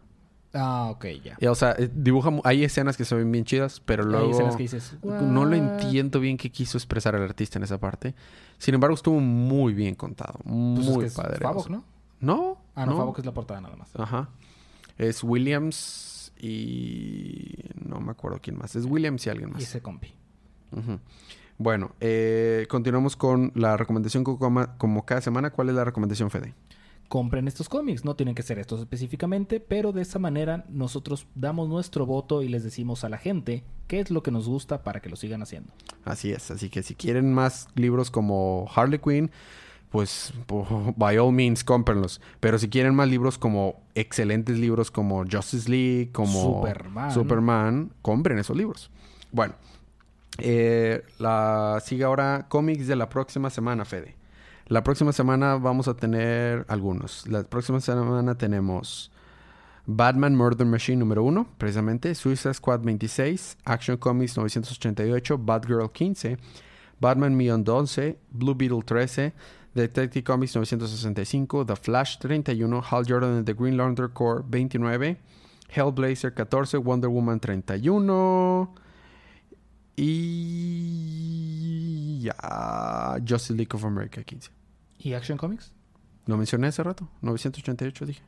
Ah, 0.53 0.89
ok, 0.91 1.05
ya. 1.39 1.51
o 1.51 1.55
sea, 1.55 1.75
eh, 1.77 1.89
dibuja... 1.93 2.29
Hay 2.43 2.63
escenas 2.63 2.97
que 2.97 3.05
se 3.05 3.15
ven 3.15 3.31
bien 3.31 3.45
chidas, 3.45 3.81
pero 3.85 4.03
luego... 4.03 4.25
Hay 4.25 4.31
escenas 4.31 4.55
que 4.55 4.63
dices... 4.63 4.95
No 5.03 5.45
lo 5.45 5.55
entiendo 5.55 6.19
bien 6.19 6.37
qué 6.37 6.49
quiso 6.51 6.77
expresar 6.77 7.15
el 7.15 7.23
artista 7.23 7.57
en 7.57 7.63
esa 7.63 7.79
parte. 7.79 8.15
Sin 8.57 8.73
embargo, 8.73 8.95
estuvo 8.95 9.19
muy 9.19 9.73
bien 9.73 9.95
contado. 9.95 10.39
Pues 10.43 10.85
muy 10.85 11.09
padre. 11.09 11.39
Favok, 11.39 11.69
¿no? 11.69 11.83
¿No? 12.19 12.57
Ah, 12.75 12.85
no, 12.85 12.97
Favok 12.97 13.19
es 13.19 13.25
la 13.25 13.33
portada 13.33 13.61
nada 13.61 13.75
más. 13.75 13.89
Ajá. 13.95 14.29
Es 14.97 15.23
Williams 15.23 16.33
y... 16.37 17.55
No 17.85 17.99
me 18.01 18.11
acuerdo 18.11 18.39
quién 18.41 18.57
más. 18.57 18.75
Es 18.75 18.85
Williams 18.85 19.25
y 19.25 19.29
alguien 19.29 19.51
más. 19.51 19.61
Y 19.61 19.63
ese 19.63 19.81
compi. 19.81 20.13
Bueno, 21.57 21.91
eh, 21.99 22.65
continuamos 22.69 23.15
con 23.15 23.51
la 23.55 23.77
recomendación 23.77 24.23
como, 24.23 24.77
como 24.77 25.05
cada 25.05 25.21
semana. 25.21 25.51
¿Cuál 25.51 25.69
es 25.69 25.75
la 25.75 25.85
recomendación, 25.85 26.29
Fede? 26.29 26.55
Compren 27.11 27.45
estos 27.49 27.67
cómics. 27.67 28.05
No 28.05 28.15
tienen 28.15 28.35
que 28.35 28.41
ser 28.41 28.57
estos 28.57 28.79
específicamente, 28.79 29.59
pero 29.59 29.91
de 29.91 30.01
esa 30.01 30.17
manera 30.17 30.63
nosotros 30.69 31.27
damos 31.35 31.67
nuestro 31.67 32.05
voto 32.05 32.41
y 32.41 32.47
les 32.47 32.63
decimos 32.63 33.03
a 33.03 33.09
la 33.09 33.17
gente 33.17 33.65
qué 33.87 33.99
es 33.99 34.11
lo 34.11 34.23
que 34.23 34.31
nos 34.31 34.47
gusta 34.47 34.81
para 34.81 35.01
que 35.01 35.09
lo 35.09 35.17
sigan 35.17 35.41
haciendo. 35.41 35.73
Así 36.05 36.31
es, 36.31 36.49
así 36.51 36.69
que 36.69 36.83
si 36.83 36.95
quieren 36.95 37.33
más 37.33 37.67
libros 37.75 38.11
como 38.11 38.65
Harley 38.73 38.97
Quinn, 38.97 39.29
pues 39.89 40.33
by 40.95 41.17
all 41.17 41.33
means 41.33 41.65
cómprenlos. 41.65 42.21
Pero 42.39 42.57
si 42.57 42.69
quieren 42.69 42.95
más 42.95 43.09
libros 43.09 43.37
como 43.37 43.81
excelentes 43.93 44.57
libros 44.57 44.89
como 44.89 45.25
Justice 45.29 45.69
League, 45.69 46.13
como 46.13 46.41
Superman, 46.41 47.11
Superman 47.11 47.93
compren 48.01 48.39
esos 48.39 48.55
libros. 48.55 48.89
Bueno, 49.33 49.55
eh, 50.37 51.03
la 51.19 51.83
sigue 51.83 52.05
ahora 52.05 52.45
cómics 52.47 52.87
de 52.87 52.95
la 52.95 53.09
próxima 53.09 53.49
semana, 53.49 53.83
Fede. 53.83 54.20
La 54.67 54.83
próxima 54.83 55.11
semana 55.11 55.55
vamos 55.55 55.87
a 55.87 55.95
tener 55.95 56.65
algunos. 56.67 57.27
La 57.27 57.43
próxima 57.43 57.81
semana 57.81 58.35
tenemos 58.35 59.11
Batman 59.85 60.35
Murder 60.35 60.65
Machine 60.65 60.99
número 60.99 61.23
1, 61.23 61.47
precisamente, 61.57 62.13
Suicide 62.15 62.53
Squad 62.53 62.81
26, 62.81 63.57
Action 63.65 63.97
Comics 63.97 64.37
988, 64.37 65.37
Batgirl 65.37 65.89
15, 65.91 66.37
Batman 66.99 67.35
Million 67.35 67.63
11, 67.63 68.17
Blue 68.31 68.53
Beetle 68.53 68.83
13, 68.83 69.33
Detective 69.73 70.23
Comics 70.23 70.55
965, 70.55 71.65
The 71.65 71.75
Flash 71.75 72.19
31, 72.19 72.81
Hal 72.81 73.03
Jordan 73.03 73.37
and 73.37 73.45
the 73.45 73.53
Green 73.53 73.75
Lantern 73.75 74.09
Corps 74.09 74.43
29, 74.49 75.17
Hellblazer 75.73 76.31
14, 76.31 76.83
Wonder 76.83 77.09
Woman 77.09 77.39
31 77.39 78.67
y 80.03 80.99
ya 82.21 83.17
Justice 83.19 83.53
League 83.53 83.69
of 83.73 83.85
America 83.85 84.23
15. 84.23 84.49
¿Y 84.97 85.13
Action 85.13 85.37
Comics? 85.37 85.71
Lo 86.25 86.37
mencioné 86.37 86.65
hace 86.67 86.81
rato. 86.81 87.07
988 87.21 88.05
dije. 88.07 88.23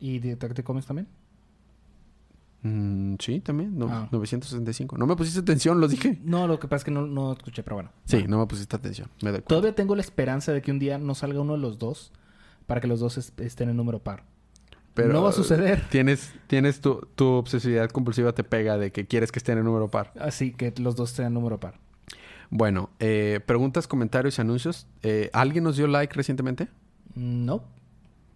¿Y 0.00 0.18
Detective 0.18 0.64
Comics 0.64 0.86
también? 0.86 1.06
Mm, 2.62 3.14
sí, 3.20 3.40
también. 3.40 3.78
965. 3.78 4.98
No 4.98 5.06
me 5.06 5.14
pusiste 5.14 5.38
atención, 5.38 5.80
lo 5.80 5.86
dije. 5.86 6.18
No, 6.24 6.48
lo 6.48 6.58
que 6.58 6.66
pasa 6.66 6.78
es 6.78 6.84
que 6.84 6.90
no, 6.90 7.32
escuché, 7.32 7.62
pero 7.62 7.76
bueno. 7.76 7.92
Sí, 8.06 8.24
no 8.26 8.38
me 8.38 8.46
pusiste 8.46 8.74
atención. 8.74 9.08
Todavía 9.46 9.74
tengo 9.74 9.94
la 9.94 10.02
esperanza 10.02 10.52
de 10.52 10.62
que 10.62 10.72
un 10.72 10.80
día 10.80 10.98
no 10.98 11.14
salga 11.14 11.40
uno 11.40 11.52
de 11.52 11.60
los 11.60 11.78
dos 11.78 12.10
para 12.66 12.80
que 12.80 12.88
los 12.88 12.98
dos 12.98 13.18
estén 13.18 13.68
en 13.68 13.76
número 13.76 14.02
par. 14.02 14.24
Pero 14.94 15.12
no 15.12 15.22
va 15.22 15.30
a 15.30 15.32
suceder. 15.32 15.82
Tienes, 15.90 16.32
tienes 16.46 16.80
tu, 16.80 17.06
tu 17.16 17.26
obsesividad 17.26 17.90
compulsiva 17.90 18.32
te 18.32 18.44
pega 18.44 18.78
de 18.78 18.92
que 18.92 19.06
quieres 19.06 19.32
que 19.32 19.40
estén 19.40 19.58
en 19.58 19.64
número 19.64 19.88
par. 19.88 20.12
Así 20.20 20.52
que 20.52 20.72
los 20.78 20.94
dos 20.94 21.10
estén 21.10 21.26
en 21.26 21.34
número 21.34 21.58
par. 21.58 21.74
Bueno, 22.50 22.90
eh, 23.00 23.40
preguntas, 23.44 23.88
comentarios 23.88 24.38
y 24.38 24.40
anuncios. 24.40 24.86
Eh, 25.02 25.30
¿Alguien 25.32 25.64
nos 25.64 25.76
dio 25.76 25.88
like 25.88 26.14
recientemente? 26.14 26.68
No. 27.14 27.64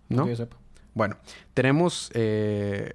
¿No? 0.09 0.27
Bueno, 0.95 1.17
tenemos 1.55 2.11
eh, 2.15 2.95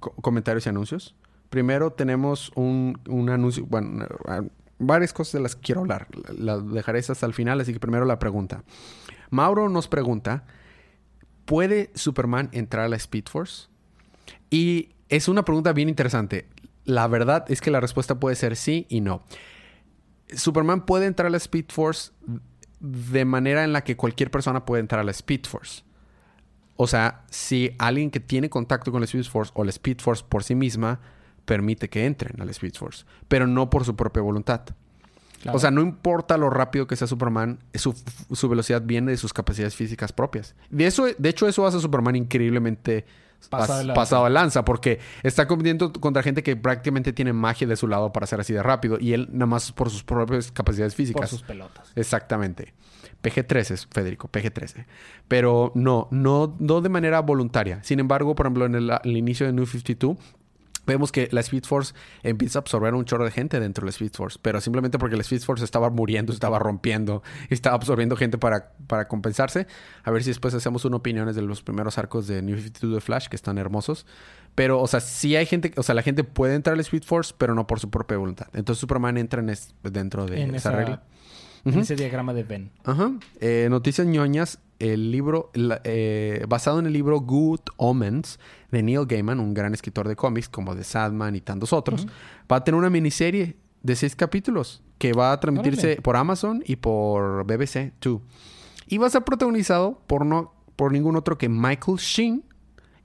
comentarios 0.00 0.66
y 0.66 0.68
anuncios. 0.68 1.14
Primero 1.48 1.92
tenemos 1.92 2.52
un, 2.56 2.98
anuncio, 3.30 3.64
bueno, 3.64 4.06
varias 4.78 5.12
cosas 5.12 5.34
de 5.34 5.40
las 5.40 5.54
que 5.54 5.62
quiero 5.62 5.82
hablar. 5.82 6.08
Las 6.36 6.70
dejaré 6.70 6.98
hasta 6.98 7.24
el 7.24 7.32
final, 7.32 7.60
así 7.60 7.72
que 7.72 7.80
primero 7.80 8.04
la 8.04 8.18
pregunta. 8.18 8.64
Mauro 9.30 9.68
nos 9.68 9.88
pregunta, 9.88 10.44
¿puede 11.44 11.90
Superman 11.94 12.48
entrar 12.52 12.84
a 12.84 12.88
la 12.88 12.96
Speed 12.96 13.24
Force? 13.30 13.68
Y 14.50 14.90
es 15.08 15.28
una 15.28 15.44
pregunta 15.44 15.72
bien 15.72 15.88
interesante. 15.88 16.48
La 16.84 17.06
verdad 17.08 17.44
es 17.48 17.60
que 17.60 17.70
la 17.70 17.80
respuesta 17.80 18.20
puede 18.20 18.36
ser 18.36 18.56
sí 18.56 18.86
y 18.88 19.00
no. 19.00 19.22
Superman 20.34 20.86
puede 20.86 21.06
entrar 21.06 21.26
a 21.26 21.30
la 21.30 21.36
Speed 21.36 21.66
Force 21.68 22.12
de 22.80 23.24
manera 23.24 23.64
en 23.64 23.72
la 23.72 23.84
que 23.84 23.96
cualquier 23.96 24.30
persona 24.30 24.64
puede 24.64 24.80
entrar 24.80 25.00
a 25.00 25.04
la 25.04 25.10
Speed 25.10 25.46
Force. 25.46 25.82
O 26.76 26.86
sea, 26.86 27.24
si 27.30 27.74
alguien 27.78 28.10
que 28.10 28.20
tiene 28.20 28.50
contacto 28.50 28.90
con 28.90 29.00
la 29.00 29.06
Speed 29.06 29.24
Force 29.24 29.52
o 29.54 29.64
la 29.64 29.70
Speed 29.70 29.98
Force 30.00 30.24
por 30.28 30.42
sí 30.42 30.54
misma 30.54 31.00
permite 31.44 31.88
que 31.88 32.04
entren 32.04 32.40
a 32.40 32.44
la 32.44 32.50
Speed 32.50 32.74
Force, 32.74 33.04
pero 33.28 33.46
no 33.46 33.70
por 33.70 33.84
su 33.84 33.94
propia 33.94 34.22
voluntad. 34.22 34.62
O 35.52 35.58
sea, 35.58 35.70
no 35.70 35.82
importa 35.82 36.36
lo 36.38 36.50
rápido 36.50 36.86
que 36.86 36.96
sea 36.96 37.06
Superman, 37.06 37.58
su, 37.74 37.94
su, 38.32 38.48
velocidad 38.48 38.82
viene 38.84 39.10
de 39.10 39.16
sus 39.16 39.32
capacidades 39.32 39.74
físicas 39.74 40.12
propias. 40.12 40.54
De, 40.70 40.86
eso, 40.86 41.06
de 41.16 41.28
hecho, 41.28 41.46
eso 41.46 41.66
hace 41.66 41.76
a 41.76 41.80
Superman 41.80 42.16
increíblemente 42.16 43.04
pasado, 43.48 44.24
de 44.24 44.30
lanza, 44.30 44.64
porque 44.64 45.00
está 45.22 45.46
compitiendo 45.46 45.92
contra 45.92 46.22
gente 46.22 46.42
que 46.42 46.56
prácticamente 46.56 47.12
tiene 47.12 47.32
magia 47.32 47.66
de 47.66 47.76
su 47.76 47.86
lado 47.88 48.12
para 48.12 48.26
ser 48.26 48.40
así 48.40 48.52
de 48.52 48.62
rápido 48.62 48.98
y 49.00 49.12
él 49.12 49.28
nada 49.32 49.46
más 49.46 49.72
por 49.72 49.90
sus 49.90 50.02
propias 50.02 50.50
capacidades 50.50 50.94
físicas. 50.94 51.20
Por 51.20 51.28
sus 51.28 51.42
pelotas. 51.42 51.92
Exactamente. 51.94 52.74
PG-13 53.22 53.86
Federico, 53.90 54.28
PG-13. 54.28 54.86
Pero 55.28 55.72
no, 55.74 56.08
no, 56.10 56.56
no 56.58 56.80
de 56.80 56.88
manera 56.88 57.20
voluntaria. 57.20 57.82
Sin 57.82 58.00
embargo, 58.00 58.34
por 58.34 58.46
ejemplo, 58.46 58.66
en 58.66 58.74
el, 58.74 58.90
el 59.02 59.16
inicio 59.16 59.46
de 59.46 59.52
New 59.52 59.66
52 59.66 60.16
vemos 60.86 61.12
que 61.12 61.28
la 61.30 61.40
Speed 61.40 61.64
Force 61.64 61.94
empieza 62.22 62.58
a 62.58 62.60
absorber 62.60 62.94
un 62.94 63.04
chorro 63.04 63.24
de 63.24 63.30
gente 63.30 63.60
dentro 63.60 63.82
de 63.82 63.86
la 63.86 63.90
Speed 63.90 64.12
Force, 64.14 64.38
pero 64.40 64.60
simplemente 64.60 64.98
porque 64.98 65.16
la 65.16 65.22
Speed 65.22 65.42
Force 65.42 65.64
estaba 65.64 65.90
muriendo, 65.90 66.32
estaba 66.32 66.58
rompiendo, 66.58 67.22
estaba 67.50 67.76
absorbiendo 67.76 68.16
gente 68.16 68.38
para, 68.38 68.72
para 68.86 69.08
compensarse. 69.08 69.66
A 70.02 70.10
ver 70.10 70.22
si 70.22 70.30
después 70.30 70.54
hacemos 70.54 70.84
una 70.84 70.96
opiniones 70.96 71.36
de 71.36 71.42
los 71.42 71.62
primeros 71.62 71.98
arcos 71.98 72.26
de 72.26 72.42
New 72.42 72.56
52 72.56 72.94
de 72.94 73.00
Flash, 73.00 73.28
que 73.28 73.36
están 73.36 73.58
hermosos. 73.58 74.06
Pero, 74.54 74.80
o 74.80 74.86
sea, 74.86 75.00
sí 75.00 75.36
hay 75.36 75.46
gente, 75.46 75.72
o 75.76 75.82
sea, 75.82 75.94
la 75.94 76.02
gente 76.02 76.24
puede 76.24 76.54
entrar 76.54 76.74
a 76.74 76.76
la 76.76 76.82
Speed 76.82 77.02
Force, 77.02 77.34
pero 77.36 77.54
no 77.54 77.66
por 77.66 77.80
su 77.80 77.90
propia 77.90 78.16
voluntad. 78.16 78.46
Entonces 78.54 78.80
Superman 78.80 79.18
entra 79.18 79.40
en 79.40 79.52
dentro 79.82 80.26
de 80.26 80.42
esa, 80.56 80.70
regla. 80.70 81.02
En 81.64 81.78
ese 81.78 81.96
diagrama 81.96 82.32
de 82.34 82.44
Ben. 82.44 82.70
Ajá. 82.84 83.12
Eh, 83.40 83.66
noticias 83.70 84.06
ñoñas 84.06 84.60
el 84.78 85.10
libro, 85.10 85.50
eh, 85.84 86.44
basado 86.48 86.78
en 86.78 86.86
el 86.86 86.92
libro 86.92 87.20
Good 87.20 87.60
Omens 87.76 88.38
de 88.70 88.82
Neil 88.82 89.06
Gaiman, 89.06 89.40
un 89.40 89.54
gran 89.54 89.74
escritor 89.74 90.08
de 90.08 90.16
cómics 90.16 90.48
como 90.48 90.74
de 90.74 90.84
Sadman 90.84 91.36
y 91.36 91.40
tantos 91.40 91.72
otros, 91.72 92.06
va 92.50 92.56
a 92.56 92.64
tener 92.64 92.78
una 92.78 92.90
miniserie 92.90 93.56
de 93.82 93.96
seis 93.96 94.16
capítulos 94.16 94.82
que 94.98 95.12
va 95.12 95.32
a 95.32 95.40
transmitirse 95.40 95.96
por 95.96 96.16
Amazon 96.16 96.62
y 96.66 96.76
por 96.76 97.44
BBC 97.44 97.92
2. 98.00 98.20
Y 98.88 98.98
va 98.98 99.06
a 99.06 99.10
ser 99.10 99.22
protagonizado 99.22 100.00
por, 100.06 100.26
no, 100.26 100.52
por 100.76 100.92
ningún 100.92 101.16
otro 101.16 101.38
que 101.38 101.48
Michael 101.48 101.98
Sheen 101.98 102.44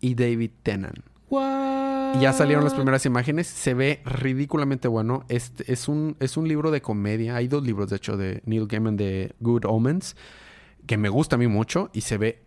y 0.01 0.15
David 0.15 0.51
Tennant. 0.63 0.99
Ya 2.19 2.33
salieron 2.33 2.63
las 2.63 2.73
primeras 2.73 3.05
imágenes. 3.05 3.47
Se 3.47 3.73
ve 3.73 4.01
ridículamente 4.03 4.87
bueno. 4.87 5.25
Este 5.29 5.71
es 5.71 5.87
un, 5.87 6.15
es 6.19 6.37
un 6.37 6.47
libro 6.47 6.71
de 6.71 6.81
comedia. 6.81 7.35
Hay 7.35 7.47
dos 7.47 7.63
libros, 7.63 7.89
de 7.89 7.97
hecho, 7.97 8.17
de 8.17 8.41
Neil 8.45 8.67
Gaiman 8.67 8.97
de 8.97 9.35
Good 9.39 9.65
Omens 9.65 10.15
que 10.89 10.97
me 10.97 11.09
gusta 11.09 11.35
a 11.35 11.37
mí 11.37 11.45
mucho 11.45 11.91
y 11.93 12.01
se 12.01 12.17
ve 12.17 12.41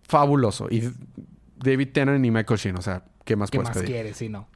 fabuloso. 0.00 0.66
Y 0.70 0.90
David 1.58 1.90
Tennant 1.92 2.24
y 2.24 2.30
Michael 2.30 2.58
Sheen, 2.58 2.78
o 2.78 2.80
sea, 2.80 3.04
¿qué 3.26 3.36
más 3.36 3.50
¿Qué 3.50 3.58
puedes 3.58 3.76
más 3.76 3.84
quieres? 3.84 4.16
Sí, 4.16 4.30
no. 4.30 4.48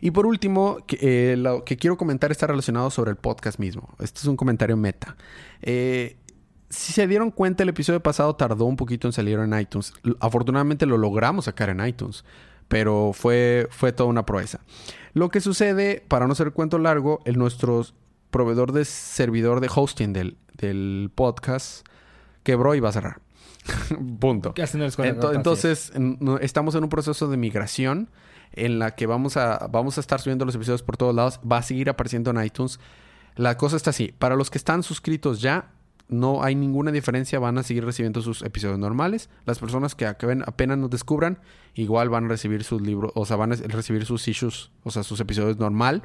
Y 0.00 0.12
por 0.12 0.24
último, 0.24 0.78
que, 0.86 1.32
eh, 1.32 1.36
lo 1.36 1.64
que 1.64 1.76
quiero 1.76 1.96
comentar 1.96 2.30
está 2.30 2.46
relacionado 2.46 2.88
sobre 2.92 3.10
el 3.10 3.16
podcast 3.16 3.58
mismo. 3.58 3.92
Este 3.98 4.20
es 4.20 4.26
un 4.26 4.36
comentario 4.36 4.76
meta. 4.76 5.16
Eh, 5.62 6.16
si 6.68 6.92
se 6.92 7.08
dieron 7.08 7.32
cuenta, 7.32 7.64
el 7.64 7.70
episodio 7.70 7.98
pasado 8.00 8.36
tardó 8.36 8.66
un 8.66 8.76
poquito 8.76 9.08
en 9.08 9.12
salir 9.12 9.40
en 9.40 9.58
iTunes. 9.58 9.92
Afortunadamente 10.20 10.86
lo 10.86 10.96
logramos 10.96 11.46
sacar 11.46 11.70
en 11.70 11.84
iTunes, 11.84 12.24
pero 12.68 13.10
fue, 13.12 13.66
fue 13.72 13.90
toda 13.90 14.08
una 14.08 14.24
proeza. 14.24 14.60
Lo 15.12 15.28
que 15.30 15.40
sucede, 15.40 16.04
para 16.06 16.28
no 16.28 16.36
ser 16.36 16.52
cuento 16.52 16.78
largo, 16.78 17.18
en 17.24 17.34
nuestros 17.34 17.96
proveedor 18.30 18.70
de 18.70 18.84
servidor 18.84 19.58
de 19.58 19.68
hosting 19.74 20.12
del, 20.12 20.36
del 20.56 21.10
podcast 21.12 21.84
quebró 22.42 22.74
y 22.74 22.80
va 22.80 22.88
a 22.88 22.92
cerrar. 22.92 23.20
Punto. 24.20 24.54
Que 24.54 24.62
hacen 24.62 24.80
Ento- 24.80 25.34
entonces, 25.34 25.92
estamos 26.40 26.74
en 26.74 26.82
un 26.84 26.88
proceso 26.88 27.28
de 27.28 27.36
migración 27.36 28.08
en 28.52 28.78
la 28.78 28.94
que 28.94 29.06
vamos 29.06 29.36
a, 29.36 29.68
vamos 29.70 29.96
a 29.98 30.00
estar 30.00 30.20
subiendo 30.20 30.44
los 30.44 30.54
episodios 30.54 30.82
por 30.82 30.96
todos 30.96 31.14
lados. 31.14 31.40
Va 31.50 31.58
a 31.58 31.62
seguir 31.62 31.88
apareciendo 31.90 32.30
en 32.30 32.42
iTunes. 32.44 32.80
La 33.36 33.56
cosa 33.56 33.76
está 33.76 33.90
así. 33.90 34.12
Para 34.18 34.34
los 34.36 34.50
que 34.50 34.58
están 34.58 34.82
suscritos 34.82 35.40
ya, 35.40 35.70
no 36.08 36.42
hay 36.42 36.54
ninguna 36.56 36.90
diferencia. 36.90 37.38
Van 37.38 37.58
a 37.58 37.62
seguir 37.62 37.84
recibiendo 37.84 38.22
sus 38.22 38.42
episodios 38.42 38.78
normales. 38.78 39.28
Las 39.44 39.58
personas 39.60 39.94
que 39.94 40.06
acaben- 40.06 40.42
apenas 40.46 40.78
nos 40.78 40.90
descubran, 40.90 41.38
igual 41.74 42.08
van 42.08 42.24
a 42.24 42.28
recibir 42.28 42.64
sus 42.64 42.80
libros, 42.82 43.12
o 43.14 43.24
sea, 43.26 43.36
van 43.36 43.52
a 43.52 43.56
recibir 43.56 44.04
sus 44.04 44.26
issues, 44.26 44.72
o 44.82 44.90
sea, 44.90 45.04
sus 45.04 45.20
episodios 45.20 45.58
normal. 45.58 46.02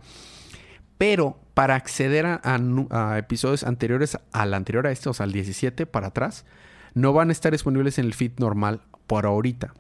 Pero 0.98 1.38
para 1.54 1.76
acceder 1.76 2.26
a, 2.26 3.18
episodios 3.18 3.64
anteriores 3.64 4.18
al 4.32 4.54
anterior 4.54 4.88
a 4.88 4.92
este, 4.92 5.10
o 5.10 5.14
sea, 5.14 5.26
al 5.26 5.32
17 5.32 5.86
para 5.86 6.08
atrás, 6.08 6.46
no 6.94 7.14
van 7.14 7.30
a 7.30 7.32
estar 7.32 7.52
disponibles 7.52 7.98
en 8.00 8.06
el 8.06 8.14
feed 8.14 8.34
normal 8.38 8.82
por 9.08 9.26
ahorita. 9.26 9.74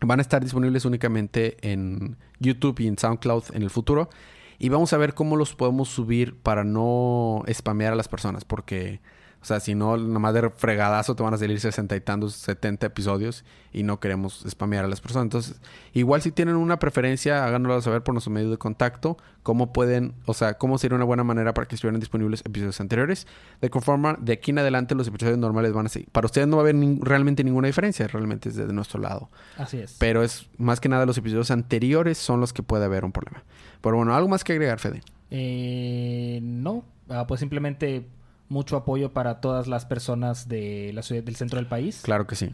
Van 0.00 0.18
a 0.18 0.22
estar 0.22 0.42
disponibles 0.42 0.84
únicamente 0.84 1.56
en 1.62 2.16
YouTube 2.40 2.80
y 2.80 2.88
en 2.88 2.98
SoundCloud 2.98 3.44
en 3.54 3.62
el 3.62 3.70
futuro. 3.70 4.10
Y 4.58 4.68
vamos 4.68 4.92
a 4.92 4.96
ver 4.96 5.14
cómo 5.14 5.36
los 5.36 5.54
podemos 5.54 5.88
subir 5.88 6.36
para 6.36 6.64
no 6.64 7.42
spamear 7.52 7.92
a 7.92 7.96
las 7.96 8.08
personas. 8.08 8.44
Porque, 8.44 9.00
o 9.42 9.44
sea, 9.44 9.58
si 9.58 9.74
no, 9.74 9.96
nomás 9.96 10.34
de 10.34 10.50
fregadazo 10.50 11.16
te 11.16 11.22
van 11.24 11.34
a 11.34 11.36
salir 11.36 11.58
sesenta 11.58 11.96
y 11.96 12.00
tantos, 12.00 12.34
70 12.34 12.86
episodios. 12.86 13.44
Y 13.72 13.82
no 13.82 13.98
queremos 13.98 14.44
spamear 14.48 14.84
a 14.84 14.88
las 14.88 15.00
personas. 15.00 15.24
Entonces, 15.24 15.60
igual 15.92 16.22
si 16.22 16.30
tienen 16.30 16.54
una 16.54 16.78
preferencia, 16.78 17.44
háganoslo 17.44 17.80
saber 17.82 18.02
por 18.02 18.14
nuestro 18.14 18.32
medio 18.32 18.50
de 18.50 18.58
contacto. 18.58 19.16
Cómo 19.42 19.72
pueden, 19.72 20.14
o 20.26 20.34
sea, 20.34 20.58
cómo 20.58 20.78
sería 20.78 20.94
una 20.94 21.04
buena 21.04 21.24
manera 21.24 21.54
para 21.54 21.66
que 21.66 21.74
estuvieran 21.74 21.98
disponibles 21.98 22.42
episodios 22.46 22.80
anteriores. 22.80 23.26
De 23.60 23.68
conforma, 23.68 24.16
de 24.20 24.34
aquí 24.34 24.52
en 24.52 24.60
adelante 24.60 24.94
los 24.94 25.08
episodios 25.08 25.38
normales 25.38 25.72
van 25.72 25.86
a 25.86 25.88
seguir. 25.88 26.08
Para 26.12 26.26
ustedes 26.26 26.46
no 26.46 26.58
va 26.58 26.62
a 26.62 26.68
haber 26.68 26.76
realmente 27.00 27.42
ninguna 27.42 27.66
diferencia. 27.66 28.06
Realmente 28.06 28.48
es 28.48 28.56
de 28.56 28.72
nuestro 28.72 29.00
lado. 29.00 29.28
Así 29.56 29.78
es. 29.78 29.96
Pero 29.98 30.22
es 30.22 30.48
más 30.56 30.78
que 30.78 30.88
nada 30.88 31.04
los 31.04 31.18
episodios 31.18 31.50
anteriores 31.50 32.16
son 32.16 32.40
los 32.40 32.52
que 32.52 32.62
puede 32.62 32.84
haber 32.84 33.04
un 33.04 33.10
problema. 33.10 33.42
Pero 33.80 33.96
bueno, 33.96 34.14
algo 34.14 34.28
más 34.28 34.44
que 34.44 34.52
agregar, 34.52 34.78
Fede. 34.78 35.02
Eh, 35.30 36.38
no, 36.42 36.84
Ah, 37.08 37.26
pues 37.26 37.40
simplemente 37.40 38.06
mucho 38.52 38.76
apoyo 38.76 39.12
para 39.12 39.40
todas 39.40 39.66
las 39.66 39.86
personas 39.86 40.46
de 40.48 40.92
la 40.94 41.02
ciudad 41.02 41.22
del 41.24 41.34
centro 41.36 41.56
del 41.58 41.66
país. 41.66 42.00
Claro 42.04 42.26
que 42.26 42.36
sí. 42.36 42.50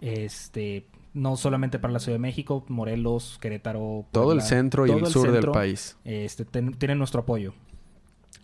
Este, 0.00 0.86
no 1.12 1.36
solamente 1.36 1.78
para 1.78 1.92
la 1.92 1.98
Ciudad 2.00 2.16
de 2.16 2.20
México, 2.22 2.64
Morelos, 2.68 3.38
Querétaro, 3.40 4.06
Todo 4.10 4.32
el 4.32 4.42
centro 4.42 4.86
y 4.86 4.90
el 4.90 5.06
sur 5.06 5.30
del 5.30 5.50
país. 5.50 5.96
Este, 6.04 6.44
ten- 6.44 6.72
tienen 6.74 6.98
nuestro 6.98 7.20
apoyo. 7.20 7.54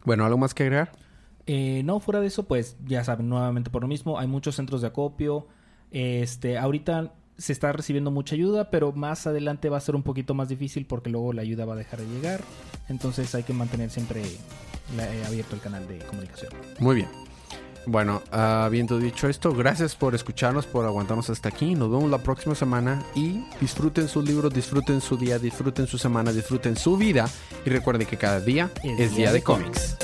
Bueno, 0.05 0.25
algo 0.25 0.39
más 0.39 0.55
que 0.55 0.63
agregar. 0.63 0.93
Eh, 1.47 1.83
no, 1.85 2.01
fuera 2.01 2.21
de 2.21 2.29
eso, 2.29 2.45
pues 2.47 2.77
ya 2.87 3.03
saben, 3.03 3.29
nuevamente 3.29 3.71
por 3.71 3.83
lo 3.83 3.89
mismo, 3.89 4.19
hay 4.19 4.29
muchos 4.29 4.55
centros 4.57 4.81
de 4.83 4.87
acopio. 4.87 5.49
Este, 5.91 6.57
ahorita 6.59 7.13
se 7.37 7.53
está 7.53 7.73
recibiendo 7.73 8.11
mucha 8.11 8.35
ayuda, 8.35 8.71
pero 8.71 8.93
más 8.93 9.27
adelante 9.27 9.69
va 9.69 9.79
a 9.79 9.81
ser 9.81 9.97
un 9.97 10.03
poquito 10.03 10.35
más 10.35 10.49
difícil 10.49 10.87
porque 10.87 11.11
luego 11.11 11.33
la 11.33 11.43
ayuda 11.43 11.65
va 11.65 11.73
a 11.73 11.77
dejar 11.77 12.01
de 12.01 12.07
llegar. 12.07 12.41
Entonces 12.89 13.35
hay 13.35 13.43
que 13.43 13.53
mantener 13.53 13.91
siempre 13.91 14.23
la- 14.97 15.13
eh, 15.15 15.25
abierto 15.27 15.55
el 15.55 15.61
canal 15.61 15.87
de 15.89 15.99
comunicación. 15.99 16.53
Muy 16.79 16.97
bien. 16.97 17.09
Bueno, 17.87 18.23
habiendo 18.31 18.99
dicho 18.99 19.27
esto, 19.27 19.55
gracias 19.55 19.97
por 19.97 20.15
escucharnos, 20.15 20.67
por 20.67 20.85
aguantarnos 20.85 21.31
hasta 21.31 21.49
aquí. 21.49 21.75
Nos 21.75 21.91
vemos 21.91 22.11
la 22.11 22.19
próxima 22.19 22.55
semana 22.55 23.03
y 23.15 23.43
disfruten 23.59 24.07
sus 24.07 24.23
libros, 24.25 24.53
disfruten 24.53 25.01
su 25.01 25.17
día, 25.17 25.39
disfruten 25.39 25.87
su 25.87 25.97
semana, 25.97 26.31
disfruten 26.31 26.77
su 26.77 26.97
vida. 26.99 27.29
Y 27.65 27.71
recuerden 27.71 28.07
que 28.07 28.19
cada 28.19 28.41
día 28.41 28.71
es, 28.85 29.17
día, 29.17 29.33
de 29.33 29.43
cómics. 29.43 29.97